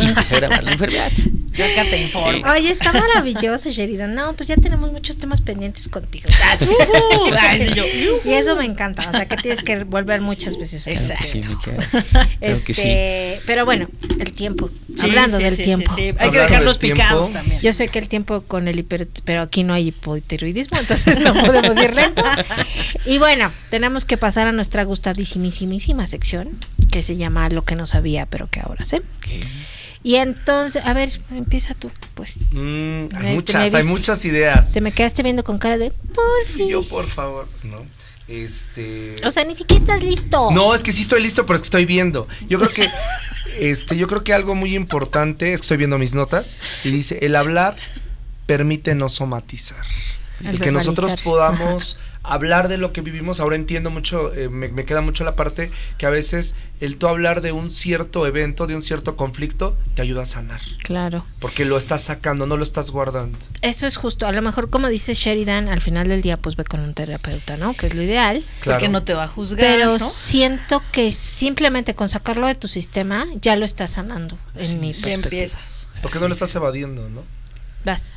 Y 0.00 0.06
empecé 0.06 0.34
a 0.36 0.38
grabar 0.40 0.64
la 0.64 0.72
enfermedad. 0.72 1.12
Yo 1.52 1.64
acá 1.64 1.84
te 1.88 2.02
informo. 2.02 2.46
Oye, 2.50 2.70
está 2.70 2.92
maravilloso, 2.92 3.70
Sheridan. 3.70 4.14
No, 4.14 4.32
pues 4.34 4.48
ya 4.48 4.56
tenemos 4.56 4.90
muchos 4.90 5.18
temas 5.18 5.40
pendientes 5.40 5.88
contigo. 5.88 6.28
Ay, 7.38 7.68
sí, 7.68 7.74
yo. 7.74 7.84
Y 8.24 8.32
eso 8.34 8.56
me 8.56 8.64
encanta. 8.64 9.08
O 9.08 9.12
sea, 9.12 9.26
que 9.28 9.36
tienes 9.36 9.60
que 9.62 9.84
volver 9.84 10.20
muchas 10.20 10.56
veces 10.58 10.86
a 10.88 10.90
Claro 10.90 11.14
eso. 11.14 11.60
que 11.64 11.72
sí. 11.82 12.08
Claro 12.10 12.28
Este, 12.40 12.64
que 12.64 12.74
sí. 12.74 13.42
Pero 13.46 13.64
bueno, 13.64 13.88
el 14.18 14.32
tiempo. 14.32 14.68
Sí, 14.96 15.02
Hablando 15.06 15.36
sí, 15.36 15.42
del 15.44 15.56
sí, 15.56 15.62
tiempo. 15.62 15.94
sí, 15.94 16.10
sí. 16.10 16.16
Hay 16.18 16.30
que 16.30 16.38
dejarlos 16.40 16.78
picados 16.78 17.32
también. 17.32 17.60
Yo 17.60 17.72
sé 17.72 17.88
que 17.88 17.98
el 18.00 18.08
tiempo 18.08 18.42
con 18.42 18.66
el 18.68 18.78
hiper, 18.78 19.08
pero 19.24 19.42
aquí 19.42 19.62
no 19.62 19.74
hay 19.74 19.88
hipotiroidismo, 19.88 20.78
entonces 20.78 21.20
no 21.20 21.34
podemos 21.34 21.76
ir 21.78 21.94
lento. 21.94 22.22
Y 23.06 23.18
bueno, 23.18 23.52
tenemos 23.70 24.04
que 24.04 24.16
pasar 24.16 24.48
a 24.48 24.52
nuestra 24.52 24.82
gustadísimísima 24.84 26.06
sección, 26.06 26.50
que 26.94 27.02
se 27.02 27.16
llama 27.16 27.48
Lo 27.48 27.64
que 27.64 27.74
no 27.74 27.86
sabía, 27.86 28.24
pero 28.26 28.48
que 28.48 28.60
ahora 28.60 28.84
sé. 28.84 29.02
Y 30.04 30.14
entonces, 30.14 30.80
a 30.84 30.92
ver, 30.92 31.10
empieza 31.32 31.74
tú, 31.74 31.90
pues. 32.14 32.36
Mm, 32.52 33.06
hay 33.16 33.22
me 33.24 33.34
muchas, 33.34 33.74
hay 33.74 33.82
muchas 33.82 34.24
ideas. 34.24 34.72
Te 34.72 34.80
me 34.80 34.92
quedaste 34.92 35.24
viendo 35.24 35.42
con 35.42 35.58
cara 35.58 35.76
de 35.76 35.90
porfis. 35.90 36.68
Yo, 36.68 36.82
por 36.84 37.04
favor, 37.08 37.48
no. 37.64 37.78
Este. 38.28 39.16
O 39.26 39.32
sea, 39.32 39.42
ni 39.42 39.56
siquiera 39.56 39.82
estás 39.82 40.04
listo. 40.04 40.52
No, 40.52 40.72
es 40.72 40.84
que 40.84 40.92
sí 40.92 41.02
estoy 41.02 41.20
listo, 41.20 41.44
pero 41.46 41.56
es 41.56 41.62
que 41.62 41.66
estoy 41.66 41.84
viendo. 41.84 42.28
Yo 42.48 42.60
creo 42.60 42.70
que, 42.70 42.88
este, 43.58 43.96
yo 43.96 44.06
creo 44.06 44.22
que 44.22 44.32
algo 44.32 44.54
muy 44.54 44.76
importante 44.76 45.52
es 45.52 45.62
que 45.62 45.64
estoy 45.64 45.78
viendo 45.78 45.98
mis 45.98 46.14
notas 46.14 46.58
y 46.84 46.92
dice 46.92 47.18
el 47.22 47.34
hablar 47.34 47.74
permite 48.46 48.94
no 48.94 49.08
somatizar. 49.08 49.84
El 50.38 50.50
El 50.50 50.60
que 50.60 50.70
nosotros 50.70 51.16
podamos 51.24 51.98
hablar 52.24 52.68
de 52.68 52.78
lo 52.78 52.92
que 52.92 53.02
vivimos. 53.02 53.38
Ahora 53.38 53.54
entiendo 53.56 53.90
mucho, 53.90 54.34
eh, 54.34 54.48
me, 54.48 54.68
me 54.68 54.84
queda 54.84 55.00
mucho 55.02 55.22
la 55.24 55.36
parte 55.36 55.70
que 55.98 56.06
a 56.06 56.10
veces 56.10 56.56
el 56.80 56.96
tú 56.96 57.06
hablar 57.06 57.40
de 57.40 57.52
un 57.52 57.70
cierto 57.70 58.26
evento, 58.26 58.66
de 58.66 58.74
un 58.74 58.82
cierto 58.82 59.16
conflicto, 59.16 59.76
te 59.94 60.02
ayuda 60.02 60.22
a 60.22 60.26
sanar. 60.26 60.60
Claro. 60.82 61.24
Porque 61.38 61.64
lo 61.64 61.76
estás 61.76 62.02
sacando, 62.02 62.46
no 62.46 62.56
lo 62.56 62.64
estás 62.64 62.90
guardando. 62.90 63.38
Eso 63.62 63.86
es 63.86 63.96
justo. 63.96 64.26
A 64.26 64.32
lo 64.32 64.42
mejor, 64.42 64.70
como 64.70 64.88
dice 64.88 65.14
Sheridan, 65.14 65.68
al 65.68 65.80
final 65.80 66.08
del 66.08 66.22
día, 66.22 66.36
pues 66.36 66.56
ve 66.56 66.64
con 66.64 66.80
un 66.80 66.94
terapeuta, 66.94 67.56
¿no? 67.56 67.74
Que 67.74 67.86
es 67.86 67.94
lo 67.94 68.02
ideal. 68.02 68.42
Claro. 68.60 68.78
Porque 68.80 68.88
no 68.90 69.04
te 69.04 69.14
va 69.14 69.24
a 69.24 69.28
juzgar. 69.28 69.60
Pero 69.60 69.98
¿no? 69.98 70.08
siento 70.10 70.82
que 70.92 71.12
simplemente 71.12 71.94
con 71.94 72.08
sacarlo 72.08 72.46
de 72.46 72.54
tu 72.54 72.68
sistema 72.68 73.26
ya 73.40 73.54
lo 73.56 73.64
estás 73.64 73.92
sanando, 73.92 74.38
en 74.56 74.80
mi 74.80 74.92
Ya 74.92 75.00
perspectiva. 75.02 75.24
empiezas. 75.24 75.88
Porque 76.02 76.18
no 76.18 76.26
lo 76.28 76.32
estás 76.34 76.54
evadiendo, 76.54 77.08
¿no? 77.08 77.22
Vas. 77.84 78.16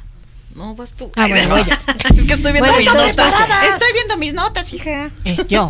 No, 0.58 0.76
vas 0.76 0.93
tú. 0.93 1.12
Ah, 1.16 1.28
bueno, 1.28 1.49
voy 1.49 1.64
yo. 1.64 1.74
es 2.18 2.26
que 2.26 2.34
estoy 2.34 2.51
viendo 2.51 2.70
Bueno, 2.72 2.78
mis 2.78 2.86
notas. 3.16 3.49
Estoy 3.70 3.93
viendo 3.93 4.18
mis 4.18 4.34
notas, 4.34 4.74
hija. 4.74 5.12
Eh, 5.24 5.38
yo. 5.47 5.70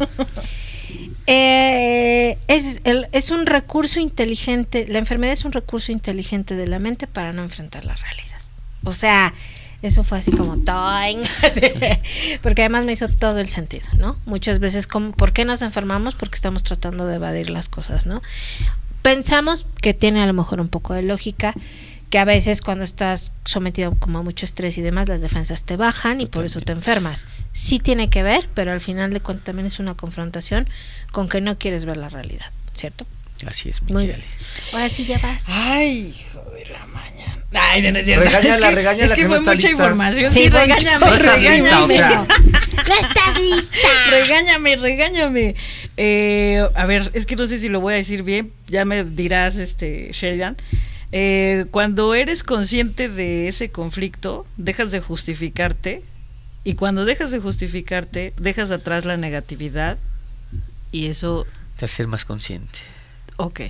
Eh, 1.27 2.37
es, 2.47 2.79
el- 2.85 3.07
es 3.11 3.31
un 3.31 3.45
recurso 3.45 3.99
inteligente, 3.99 4.85
la 4.87 4.99
enfermedad 4.99 5.33
es 5.33 5.43
un 5.43 5.51
recurso 5.51 5.91
inteligente 5.91 6.55
de 6.55 6.67
la 6.67 6.79
mente 6.79 7.05
para 7.05 7.33
no 7.33 7.43
enfrentar 7.43 7.83
la 7.83 7.95
realidad. 7.95 8.37
O 8.85 8.93
sea, 8.93 9.33
eso 9.81 10.05
fue 10.05 10.19
así 10.19 10.31
como 10.31 10.57
toing, 10.59 11.19
porque 12.41 12.61
además 12.61 12.85
me 12.85 12.93
hizo 12.93 13.09
todo 13.09 13.39
el 13.39 13.49
sentido, 13.49 13.87
¿no? 13.97 14.17
Muchas 14.25 14.59
veces, 14.59 14.87
como, 14.87 15.11
¿por 15.11 15.33
qué 15.33 15.43
nos 15.43 15.61
enfermamos? 15.61 16.15
Porque 16.15 16.35
estamos 16.35 16.63
tratando 16.63 17.05
de 17.05 17.15
evadir 17.15 17.49
las 17.49 17.67
cosas, 17.67 18.05
¿no? 18.05 18.21
Pensamos 19.01 19.65
que 19.81 19.93
tiene 19.93 20.23
a 20.23 20.25
lo 20.27 20.33
mejor 20.33 20.61
un 20.61 20.69
poco 20.69 20.93
de 20.93 21.01
lógica, 21.01 21.53
que 22.09 22.19
a 22.19 22.25
veces 22.25 22.61
cuando 22.61 22.83
estás 22.83 23.33
sometido 23.43 23.93
como 23.95 24.19
a 24.19 24.23
mucho 24.23 24.45
estrés 24.45 24.77
y 24.77 24.81
demás, 24.81 25.09
las 25.09 25.21
defensas 25.21 25.63
te 25.63 25.75
bajan 25.75 26.21
y 26.21 26.25
por 26.25 26.45
eso 26.45 26.61
te 26.61 26.71
enfermas. 26.71 27.27
Sí 27.51 27.79
tiene 27.79 28.09
que 28.09 28.23
ver, 28.23 28.47
pero 28.53 28.71
al 28.71 28.79
final 28.79 29.11
de 29.11 29.19
cuentas 29.19 29.45
también 29.45 29.65
es 29.65 29.79
una 29.79 29.93
confrontación 29.95 30.67
con 31.11 31.27
que 31.27 31.41
no 31.41 31.57
quieres 31.57 31.85
ver 31.85 31.97
la 31.97 32.09
realidad, 32.09 32.51
¿cierto? 32.73 33.05
Así 33.45 33.69
es, 33.69 33.83
Muy 33.83 34.07
bien. 34.07 34.19
Ahora 34.73 34.89
sí 34.89 35.05
ya 35.05 35.19
vas. 35.19 35.45
Ay, 35.47 36.15
hijo 36.17 36.41
de 36.51 36.65
la 36.71 36.85
mañana. 36.87 37.43
Ay, 37.53 37.83
no, 37.83 37.91
no 37.91 37.99
es 37.99 38.05
cierto. 38.05 38.25
Regáñala, 38.25 38.55
es 38.55 38.69
que, 38.69 38.75
regáñala 38.75 39.05
es 39.05 39.11
que, 39.11 39.15
que 39.17 39.21
no 39.23 39.27
fue 39.27 39.37
está 39.37 39.51
mucha 39.53 39.67
lista. 39.67 39.83
información. 39.83 40.31
Sí, 40.31 40.39
Sí, 40.39 40.49
regáñame, 40.49 41.05
No 41.05 41.13
está 41.13 41.37
lista, 41.37 41.83
o 41.83 41.87
sea. 41.87 42.09
¡No 42.87 42.93
estás 42.95 43.39
lista! 43.39 43.87
Regáñame, 44.09 44.75
regáñame. 44.77 45.55
Eh, 45.97 46.67
a 46.73 46.85
ver, 46.87 47.11
es 47.13 47.27
que 47.27 47.35
no 47.35 47.45
sé 47.45 47.59
si 47.59 47.69
lo 47.69 47.79
voy 47.79 47.93
a 47.93 47.97
decir 47.97 48.23
bien. 48.23 48.51
Ya 48.69 48.85
me 48.85 49.03
dirás, 49.03 49.57
este, 49.57 50.09
Sheridan. 50.13 50.57
Eh, 51.11 51.65
cuando 51.71 52.13
eres 52.15 52.43
consciente 52.43 53.07
de 53.09 53.47
ese 53.47 53.69
conflicto, 53.71 54.45
dejas 54.57 54.91
de 54.91 54.99
justificarte. 54.99 56.03
Y 56.63 56.73
cuando 56.73 57.05
dejas 57.05 57.31
de 57.31 57.39
justificarte, 57.39 58.33
dejas 58.37 58.71
atrás 58.71 59.05
la 59.05 59.15
negatividad. 59.15 59.97
Y 60.91 61.07
eso, 61.07 61.45
Te 61.77 61.85
hace 61.85 61.95
ser 61.97 62.07
más 62.07 62.25
consciente. 62.25 62.79
ok. 63.37 63.61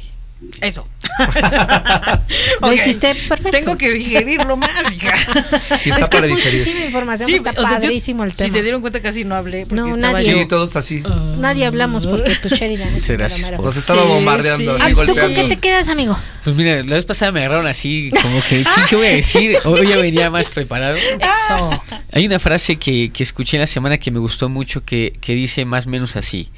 Eso. 0.62 0.88
Lo 2.62 2.74
hiciste 2.74 3.14
perfecto. 3.28 3.52
Tengo 3.52 3.78
que 3.78 3.92
digerirlo 3.92 4.56
más, 4.58 4.94
hija. 4.94 5.14
Sí, 5.82 5.90
es 5.90 5.98
está 5.98 6.10
que 6.10 6.18
para 6.18 6.28
es 6.28 6.36
digerir. 6.36 6.60
muchísima 6.60 6.86
información, 6.86 7.28
Sí, 7.28 7.36
está 7.36 7.52
o 7.52 7.54
sea, 7.56 7.64
yo- 7.64 7.70
padrísimo 7.80 8.24
el 8.24 8.34
tema. 8.36 8.48
Si 8.48 8.54
se 8.54 8.62
dieron 8.62 8.82
cuenta, 8.82 9.00
casi 9.02 9.24
no 9.24 9.36
hablé. 9.36 9.66
Porque 9.66 9.82
No, 9.82 9.90
estaba 9.90 10.14
nadie. 10.14 10.32
yo- 10.32 10.38
Sí, 10.40 10.46
todos 10.48 10.76
así. 10.76 11.04
Nadie 11.38 11.66
hablamos 11.66 12.06
porque 12.06 12.36
pues 12.42 12.54
Sheridan 12.54 12.94
Muchas 12.94 13.18
gracias 13.18 13.52
Nos 13.52 13.78
estaba 13.78 14.04
Sí, 14.04 14.08
bombardeando, 14.08 14.78
sí. 14.78 14.84
así 14.84 14.92
Ah, 15.00 15.06
¿Tú 15.06 15.16
con 15.16 15.34
qué 15.34 15.44
te 15.46 15.58
quedas, 15.58 15.90
amigo? 15.90 16.18
Pues 16.44 16.56
mira, 16.56 16.84
la 16.84 16.96
vez 16.96 17.06
pasada 17.06 17.32
me 17.32 17.40
agarraron 17.42 17.68
así, 17.68 18.10
como 18.22 18.42
que, 18.48 18.64
sí, 18.64 18.82
¿qué 18.90 18.96
voy 18.96 19.08
a 19.08 19.12
decir? 19.12 19.58
Hoy 19.66 19.88
ya 19.88 19.98
venía 19.98 20.30
más 20.30 20.50
preparado. 20.50 20.96
Eso. 20.98 21.84
Hay 22.14 22.26
una 22.26 22.40
frase 22.40 22.78
que, 22.78 23.12
que 23.12 23.24
escuché 23.24 23.58
en 23.58 23.62
la 23.62 23.68
semana 23.68 23.98
que 23.98 24.12
me 24.12 24.20
gustó 24.20 24.50
mucho 24.50 24.84
que, 24.84 25.14
que 25.20 25.34
dice 25.34 25.66
más 25.66 25.88
o 25.88 25.90
menos 25.90 26.16
así. 26.16 26.50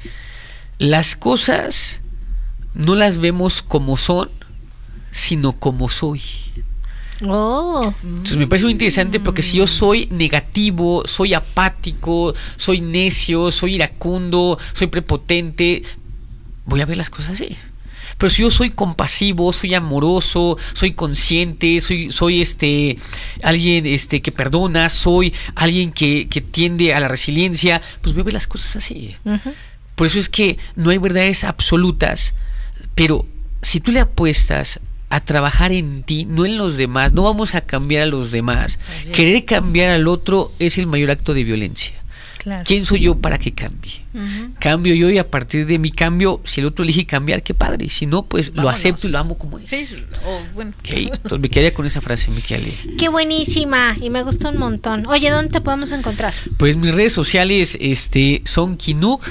Las 0.78 1.16
cosas 1.16 2.00
no 2.74 2.94
las 2.94 3.18
vemos 3.18 3.62
como 3.62 3.96
son, 3.96 4.30
sino 5.10 5.52
como 5.52 5.88
soy. 5.88 6.22
Oh. 7.22 7.92
Entonces 8.02 8.36
me 8.38 8.46
parece 8.46 8.64
muy 8.64 8.72
interesante 8.72 9.20
porque 9.20 9.42
si 9.42 9.58
yo 9.58 9.66
soy 9.66 10.06
negativo, 10.10 11.02
soy 11.04 11.34
apático, 11.34 12.34
soy 12.56 12.80
necio, 12.80 13.50
soy 13.50 13.74
iracundo, 13.74 14.58
soy 14.72 14.86
prepotente, 14.86 15.82
voy 16.64 16.80
a 16.80 16.86
ver 16.86 16.96
las 16.96 17.10
cosas 17.10 17.32
así. 17.32 17.56
Pero 18.16 18.30
si 18.30 18.42
yo 18.42 18.50
soy 18.50 18.68
compasivo, 18.70 19.50
soy 19.52 19.74
amoroso, 19.74 20.58
soy 20.74 20.92
consciente, 20.92 21.80
soy, 21.80 22.12
soy 22.12 22.42
este 22.42 22.98
alguien 23.42 23.86
este 23.86 24.20
que 24.20 24.30
perdona, 24.30 24.90
soy 24.90 25.32
alguien 25.54 25.90
que, 25.90 26.28
que 26.28 26.42
tiende 26.42 26.92
a 26.92 27.00
la 27.00 27.08
resiliencia, 27.08 27.80
pues 28.02 28.14
voy 28.14 28.20
a 28.20 28.24
ver 28.24 28.34
las 28.34 28.46
cosas 28.46 28.76
así. 28.76 29.16
Por 29.94 30.06
eso 30.06 30.18
es 30.18 30.28
que 30.28 30.58
no 30.76 30.90
hay 30.90 30.98
verdades 30.98 31.44
absolutas, 31.44 32.34
pero 32.94 33.26
si 33.62 33.80
tú 33.80 33.92
le 33.92 34.00
apuestas 34.00 34.80
a 35.10 35.20
trabajar 35.20 35.72
en 35.72 36.02
ti, 36.04 36.24
no 36.24 36.46
en 36.46 36.56
los 36.56 36.76
demás, 36.76 37.12
no 37.12 37.22
vamos 37.22 37.54
a 37.54 37.60
cambiar 37.60 38.04
a 38.04 38.06
los 38.06 38.30
demás. 38.30 38.78
Querer 39.12 39.44
cambiar 39.44 39.90
al 39.90 40.06
otro 40.06 40.52
es 40.58 40.78
el 40.78 40.86
mayor 40.86 41.10
acto 41.10 41.34
de 41.34 41.44
violencia. 41.44 41.92
Claro. 42.38 42.62
¿Quién 42.64 42.86
soy 42.86 43.00
yo 43.00 43.16
para 43.16 43.38
que 43.38 43.52
cambie? 43.52 44.00
Cambio 44.58 44.94
yo 44.94 45.10
y 45.10 45.18
a 45.18 45.30
partir 45.30 45.66
de 45.66 45.78
mi 45.78 45.90
cambio, 45.90 46.40
si 46.44 46.60
el 46.60 46.66
otro 46.66 46.84
elige 46.84 47.04
cambiar, 47.04 47.42
qué 47.42 47.52
padre. 47.52 47.90
Si 47.90 48.06
no, 48.06 48.22
pues 48.22 48.52
lo 48.54 48.70
acepto 48.70 49.08
y 49.08 49.10
lo 49.10 49.18
amo 49.18 49.36
como 49.36 49.58
es. 49.58 49.68
Sí, 49.68 49.86
o 50.24 50.40
bueno. 50.54 50.72
Ok, 50.78 50.88
entonces 50.90 51.38
me 51.38 51.50
quedaría 51.50 51.74
con 51.74 51.84
esa 51.84 52.00
frase, 52.00 52.30
Miquel. 52.30 52.62
Qué 52.96 53.10
buenísima 53.10 53.94
y 54.00 54.08
me 54.08 54.22
gustó 54.22 54.48
un 54.48 54.56
montón. 54.56 55.06
Oye, 55.06 55.28
¿dónde 55.28 55.50
te 55.50 55.60
podemos 55.60 55.92
encontrar? 55.92 56.32
Pues 56.56 56.76
mis 56.76 56.94
redes 56.94 57.12
sociales 57.12 57.76
este, 57.78 58.40
son 58.46 58.78
Kinuk, 58.78 59.22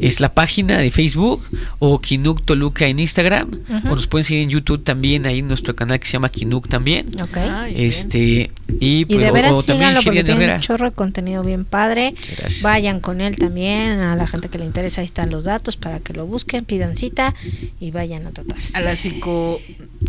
es 0.00 0.20
la 0.20 0.32
página 0.34 0.78
de 0.78 0.90
Facebook, 0.90 1.42
o 1.78 2.00
Kinuk 2.00 2.44
Toluca 2.44 2.86
en 2.86 2.98
Instagram, 2.98 3.50
o 3.84 3.94
nos 3.94 4.06
pueden 4.06 4.24
seguir 4.24 4.42
en 4.42 4.50
YouTube 4.50 4.82
también, 4.84 5.26
ahí 5.26 5.38
en 5.40 5.48
nuestro 5.48 5.74
canal 5.76 5.98
que 6.00 6.06
se 6.06 6.12
llama 6.14 6.28
Kinuk 6.28 6.68
también. 6.68 7.08
Ok. 7.22 7.36
Ay. 7.38 7.74
Este, 7.84 8.50
y, 8.80 9.00
y 9.00 9.04
pues, 9.04 9.20
de 9.20 9.30
o- 9.30 9.32
veras 9.32 9.52
o 9.52 9.62
también 9.62 9.78
síganlo 9.90 10.02
porque 10.02 10.24
tiene 10.24 10.40
Herrera. 10.44 10.56
un 10.56 10.60
chorro 10.62 10.90
de 10.90 10.94
contenido 10.96 11.42
bien 11.42 11.64
padre. 11.64 12.14
Gracias. 12.38 12.62
Vayan 12.62 13.00
con 13.00 13.20
él 13.20 13.36
también, 13.36 14.00
a 14.00 14.16
la 14.16 14.26
gente 14.26 14.48
que 14.48 14.58
le 14.58 14.64
interesa, 14.64 15.00
ahí 15.00 15.04
están 15.06 15.30
los 15.30 15.44
datos 15.44 15.76
para 15.76 16.00
que 16.00 16.12
lo 16.12 16.26
busquen, 16.26 16.64
pidan 16.64 16.96
cita 16.96 17.34
y 17.80 17.90
vayan 17.90 18.26
a 18.26 18.30
tratarse. 18.30 18.76
A 18.76 18.80
la 18.80 18.96
psico 18.96 19.60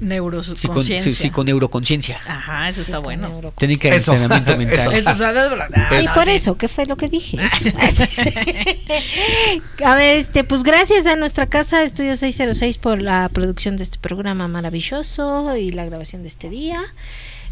neuroconciencia. 0.01 1.01
sí, 1.01 1.11
sí, 1.11 1.29
con 1.29 1.45
neuroconciencia. 1.45 2.19
Ajá, 2.27 2.69
eso 2.69 2.81
está 2.81 2.99
bueno. 2.99 3.39
Técnica 3.57 3.89
de 3.89 3.95
Eso. 3.97 4.13
entrenamiento 4.13 4.57
mental. 4.57 4.79
Eso. 4.79 4.91
Eso. 4.91 5.13
Sí, 5.15 6.05
Ah, 6.07 6.13
por 6.15 6.29
eso, 6.29 6.57
¿qué 6.57 6.67
fue 6.67 6.86
lo 6.86 6.97
que 6.97 7.07
dije? 7.09 7.38
Eso. 7.81 8.05
a 9.84 9.95
ver, 9.95 10.17
este, 10.17 10.43
pues 10.43 10.63
gracias 10.63 11.05
a 11.05 11.15
nuestra 11.15 11.47
casa 11.47 11.84
Estudio 11.84 12.15
606 12.15 12.78
por 12.78 13.01
la 13.01 13.30
producción 13.30 13.76
de 13.78 13.84
este 13.84 13.99
programa 13.99 14.47
maravilloso 14.47 15.55
y 15.57 15.71
la 15.71 15.86
grabación 15.86 16.21
de 16.21 16.30
este 16.30 16.49
día. 16.49 16.82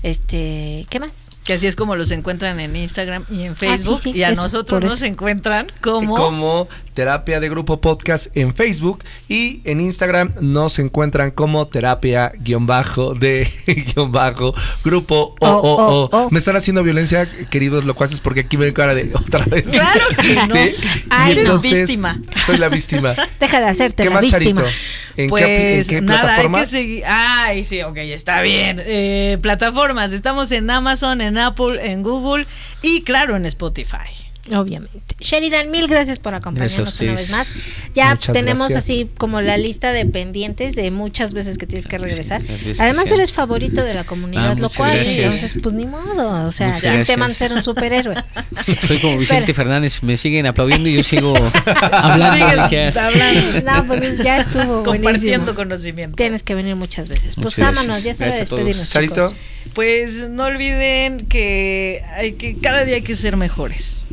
Este, 0.04 0.86
¿qué 0.90 1.00
más? 1.00 1.30
Que 1.46 1.54
así 1.54 1.68
es 1.68 1.76
como 1.76 1.96
los 1.96 2.12
encuentran 2.12 2.60
en 2.60 2.76
Instagram 2.76 3.26
y 3.30 3.44
en 3.44 3.56
Facebook. 3.56 3.96
Ah, 3.98 4.02
sí, 4.02 4.12
sí, 4.14 4.18
y 4.20 4.24
a 4.24 4.30
eso, 4.30 4.44
nosotros 4.44 4.84
nos 4.84 5.02
encuentran 5.02 5.72
como. 5.82 6.16
como 6.16 6.68
Terapia 6.94 7.40
de 7.40 7.50
Grupo 7.50 7.82
Podcast 7.82 8.28
en 8.38 8.54
Facebook 8.54 9.04
y 9.28 9.62
en 9.64 9.82
Instagram 9.82 10.32
nos 10.42 10.78
encuentran 10.78 11.32
como 11.32 11.68
terapia 11.68 12.32
guion 12.38 12.68
bajo 12.68 13.16
de 13.16 13.48
guion 13.96 14.12
bajo 14.12 14.54
grupo 14.86 15.36
o, 15.40 15.48
Oh, 15.48 15.58
o, 15.58 15.76
oh, 15.76 16.04
o. 16.06 16.10
oh. 16.12 16.30
Me 16.30 16.40
están 16.40 16.56
haciendo 16.56 16.84
violencia, 16.84 17.28
queridos 17.50 17.86
locuaces, 17.86 18.20
porque 18.20 18.42
aquí 18.42 18.58
me 18.58 18.72
cara 18.74 18.94
de 18.94 19.12
otra 19.16 19.46
vez. 19.46 19.64
Claro 19.72 20.06
que 20.22 20.36
no. 20.36 20.48
Sí. 20.48 20.76
Ah, 21.10 21.32
eres 21.32 21.46
entonces, 21.46 21.80
víctima. 21.80 22.22
Soy 22.46 22.58
la 22.58 22.70
víctima. 22.70 23.16
Deja 23.40 23.60
de 23.60 23.68
hacerte 23.68 24.04
¿Qué 24.04 24.10
la 24.10 24.16
más, 24.16 24.22
víctima. 24.24 24.62
Charito? 24.62 24.78
¿En 25.16 25.30
pues 25.30 25.44
qué, 25.44 25.78
en 25.80 25.88
qué 25.88 26.02
nada, 26.02 26.20
hay 26.22 26.22
que 26.22 26.28
plataformas? 26.28 26.70
seguir. 26.70 27.04
Ay, 27.06 27.64
sí, 27.64 27.82
ok, 27.82 27.98
está 27.98 28.42
bien. 28.42 28.82
Eh, 28.84 29.38
plataformas, 29.42 30.12
estamos 30.12 30.52
en 30.52 30.70
Amazon, 30.70 31.22
en 31.22 31.38
Apple, 31.38 31.80
en 31.82 32.02
Google 32.04 32.48
y 32.82 33.02
claro, 33.02 33.36
en 33.36 33.46
Spotify. 33.46 34.33
Obviamente. 34.54 35.00
Sheridan, 35.22 35.72
mil 35.72 35.88
gracias 35.88 36.20
por 36.20 36.36
acompañarnos 36.36 37.00
una 37.00 37.14
vez 37.14 37.30
más. 37.32 37.50
Ya 37.96 38.10
Muchas 38.10 38.34
tenemos 38.34 38.68
gracias. 38.70 38.84
así 38.84 39.10
como 39.18 39.40
la 39.40 39.56
lista 39.58 39.94
de 39.94 40.06
pendientes 40.06 40.76
de 40.76 40.92
muchas 40.92 41.34
veces 41.34 41.58
que 41.58 41.66
tienes 41.66 41.88
que 41.88 41.98
regresar. 41.98 42.44
Además 42.80 43.10
eres 43.12 43.32
favorito 43.32 43.82
de 43.84 43.94
la 43.94 44.04
comunidad 44.04 44.52
Ah, 44.52 44.56
lo 44.60 44.70
cual, 44.70 44.96
gracias. 44.96 45.16
entonces 45.18 45.56
pues 45.64 45.74
ni 45.74 45.86
modo, 45.86 46.46
o 46.46 46.52
sea, 46.52 46.68
Muchas 46.68 46.82
¿quién 46.82 47.04
gracias. 47.20 47.38
ser 47.38 47.54
un 47.54 47.64
superhéroe? 47.64 48.16
So- 48.64 48.76
Soy 48.88 49.00
como 49.00 49.18
Vicente. 49.18 49.54
Fernández, 49.54 50.04
me 50.04 50.18
siguen 50.18 50.46
aplaudiendo 50.46 50.90
y 50.90 50.96
yo 50.98 51.04
sigo 51.04 51.34
hablando. 51.92 53.62
No, 53.64 53.86
pues 53.88 54.18
ya 54.24 54.38
estuvo 54.40 54.64
Compartiendo 54.84 55.54
buenísimo. 55.54 55.56
conocimiento. 55.56 56.16
Tienes 56.16 56.44
que 56.44 56.56
venir 56.56 56.76
muchas 56.76 57.08
veces. 57.08 57.36
Pues 57.36 57.46
Muchas 57.46 57.60
gracias. 57.60 57.80
ámanos, 57.86 58.04
ya 58.04 58.16
sabe 58.16 58.30
Gracias 58.32 58.52
a 58.52 58.56
despedirnos, 58.56 58.90
Charito. 58.90 59.34
Pues 59.74 60.28
no 60.30 60.46
olviden 60.46 61.26
que, 61.28 62.02
hay 62.16 62.34
que 62.34 62.58
cada 62.58 62.84
día 62.86 62.96
hay 62.96 63.02
que 63.02 63.16
ser 63.16 63.38
mejores. 63.38 64.04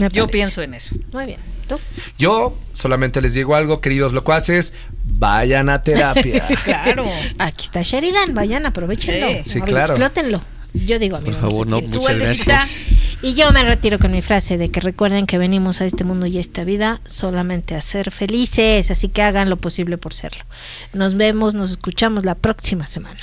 Me 0.00 0.08
Yo 0.08 0.26
pienso 0.26 0.62
en 0.62 0.74
eso. 0.74 0.96
Muy 1.12 1.26
bien. 1.26 1.40
¿Tú? 1.68 1.78
Yo 2.18 2.58
solamente 2.72 3.20
les 3.20 3.34
digo 3.34 3.54
algo, 3.54 3.80
queridos 3.80 4.12
locuaces, 4.12 4.74
vayan 5.04 5.68
a 5.68 5.82
terapia. 5.82 6.46
Claro. 6.64 7.06
Aquí 7.38 7.64
está 7.64 7.82
Sheridan, 7.82 8.34
vayan, 8.34 8.66
aprovechenlo. 8.66 9.28
Sí. 9.44 9.60
Claro. 9.60 9.92
Explótenlo. 9.92 10.42
Yo 10.72 10.98
digo, 10.98 11.16
amigo. 11.16 11.32
Por 11.32 11.50
favor, 11.50 11.66
no, 11.66 11.78
¿Y 11.78 11.82
tú, 11.82 12.00
muchas 12.00 12.18
gracias. 12.18 12.86
Y 13.22 13.34
yo 13.34 13.50
me 13.52 13.62
retiro 13.64 13.98
con 13.98 14.12
mi 14.12 14.22
frase 14.22 14.56
de 14.56 14.70
que 14.70 14.80
recuerden 14.80 15.26
que 15.26 15.36
venimos 15.36 15.80
a 15.80 15.84
este 15.84 16.04
mundo 16.04 16.26
y 16.26 16.38
a 16.38 16.40
esta 16.40 16.64
vida 16.64 17.00
solamente 17.04 17.74
a 17.74 17.80
ser 17.80 18.10
felices, 18.10 18.90
así 18.90 19.08
que 19.08 19.22
hagan 19.22 19.50
lo 19.50 19.56
posible 19.56 19.98
por 19.98 20.14
serlo. 20.14 20.44
Nos 20.92 21.16
vemos, 21.16 21.54
nos 21.54 21.72
escuchamos 21.72 22.24
la 22.24 22.34
próxima 22.34 22.86
semana. 22.86 23.20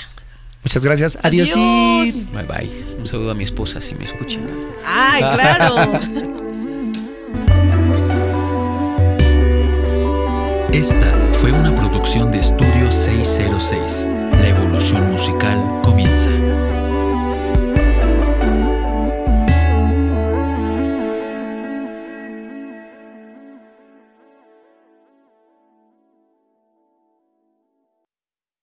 Muchas 0.62 0.84
gracias. 0.84 1.18
Adiós. 1.22 1.54
Bye 1.54 2.44
bye. 2.44 2.70
Un 2.98 3.06
saludo 3.06 3.30
a 3.32 3.34
mi 3.34 3.44
esposa 3.44 3.80
si 3.80 3.94
me 3.94 4.04
escucha. 4.04 4.38
Ay, 4.84 5.20
claro. 5.20 6.38
Esta 10.72 11.16
fue 11.40 11.50
una 11.50 11.74
producción 11.74 12.30
de 12.30 12.40
Estudio 12.40 12.92
606. 12.92 14.06
La 14.32 14.48
evolución 14.48 15.10
musical 15.10 15.58
comienza. 15.82 16.30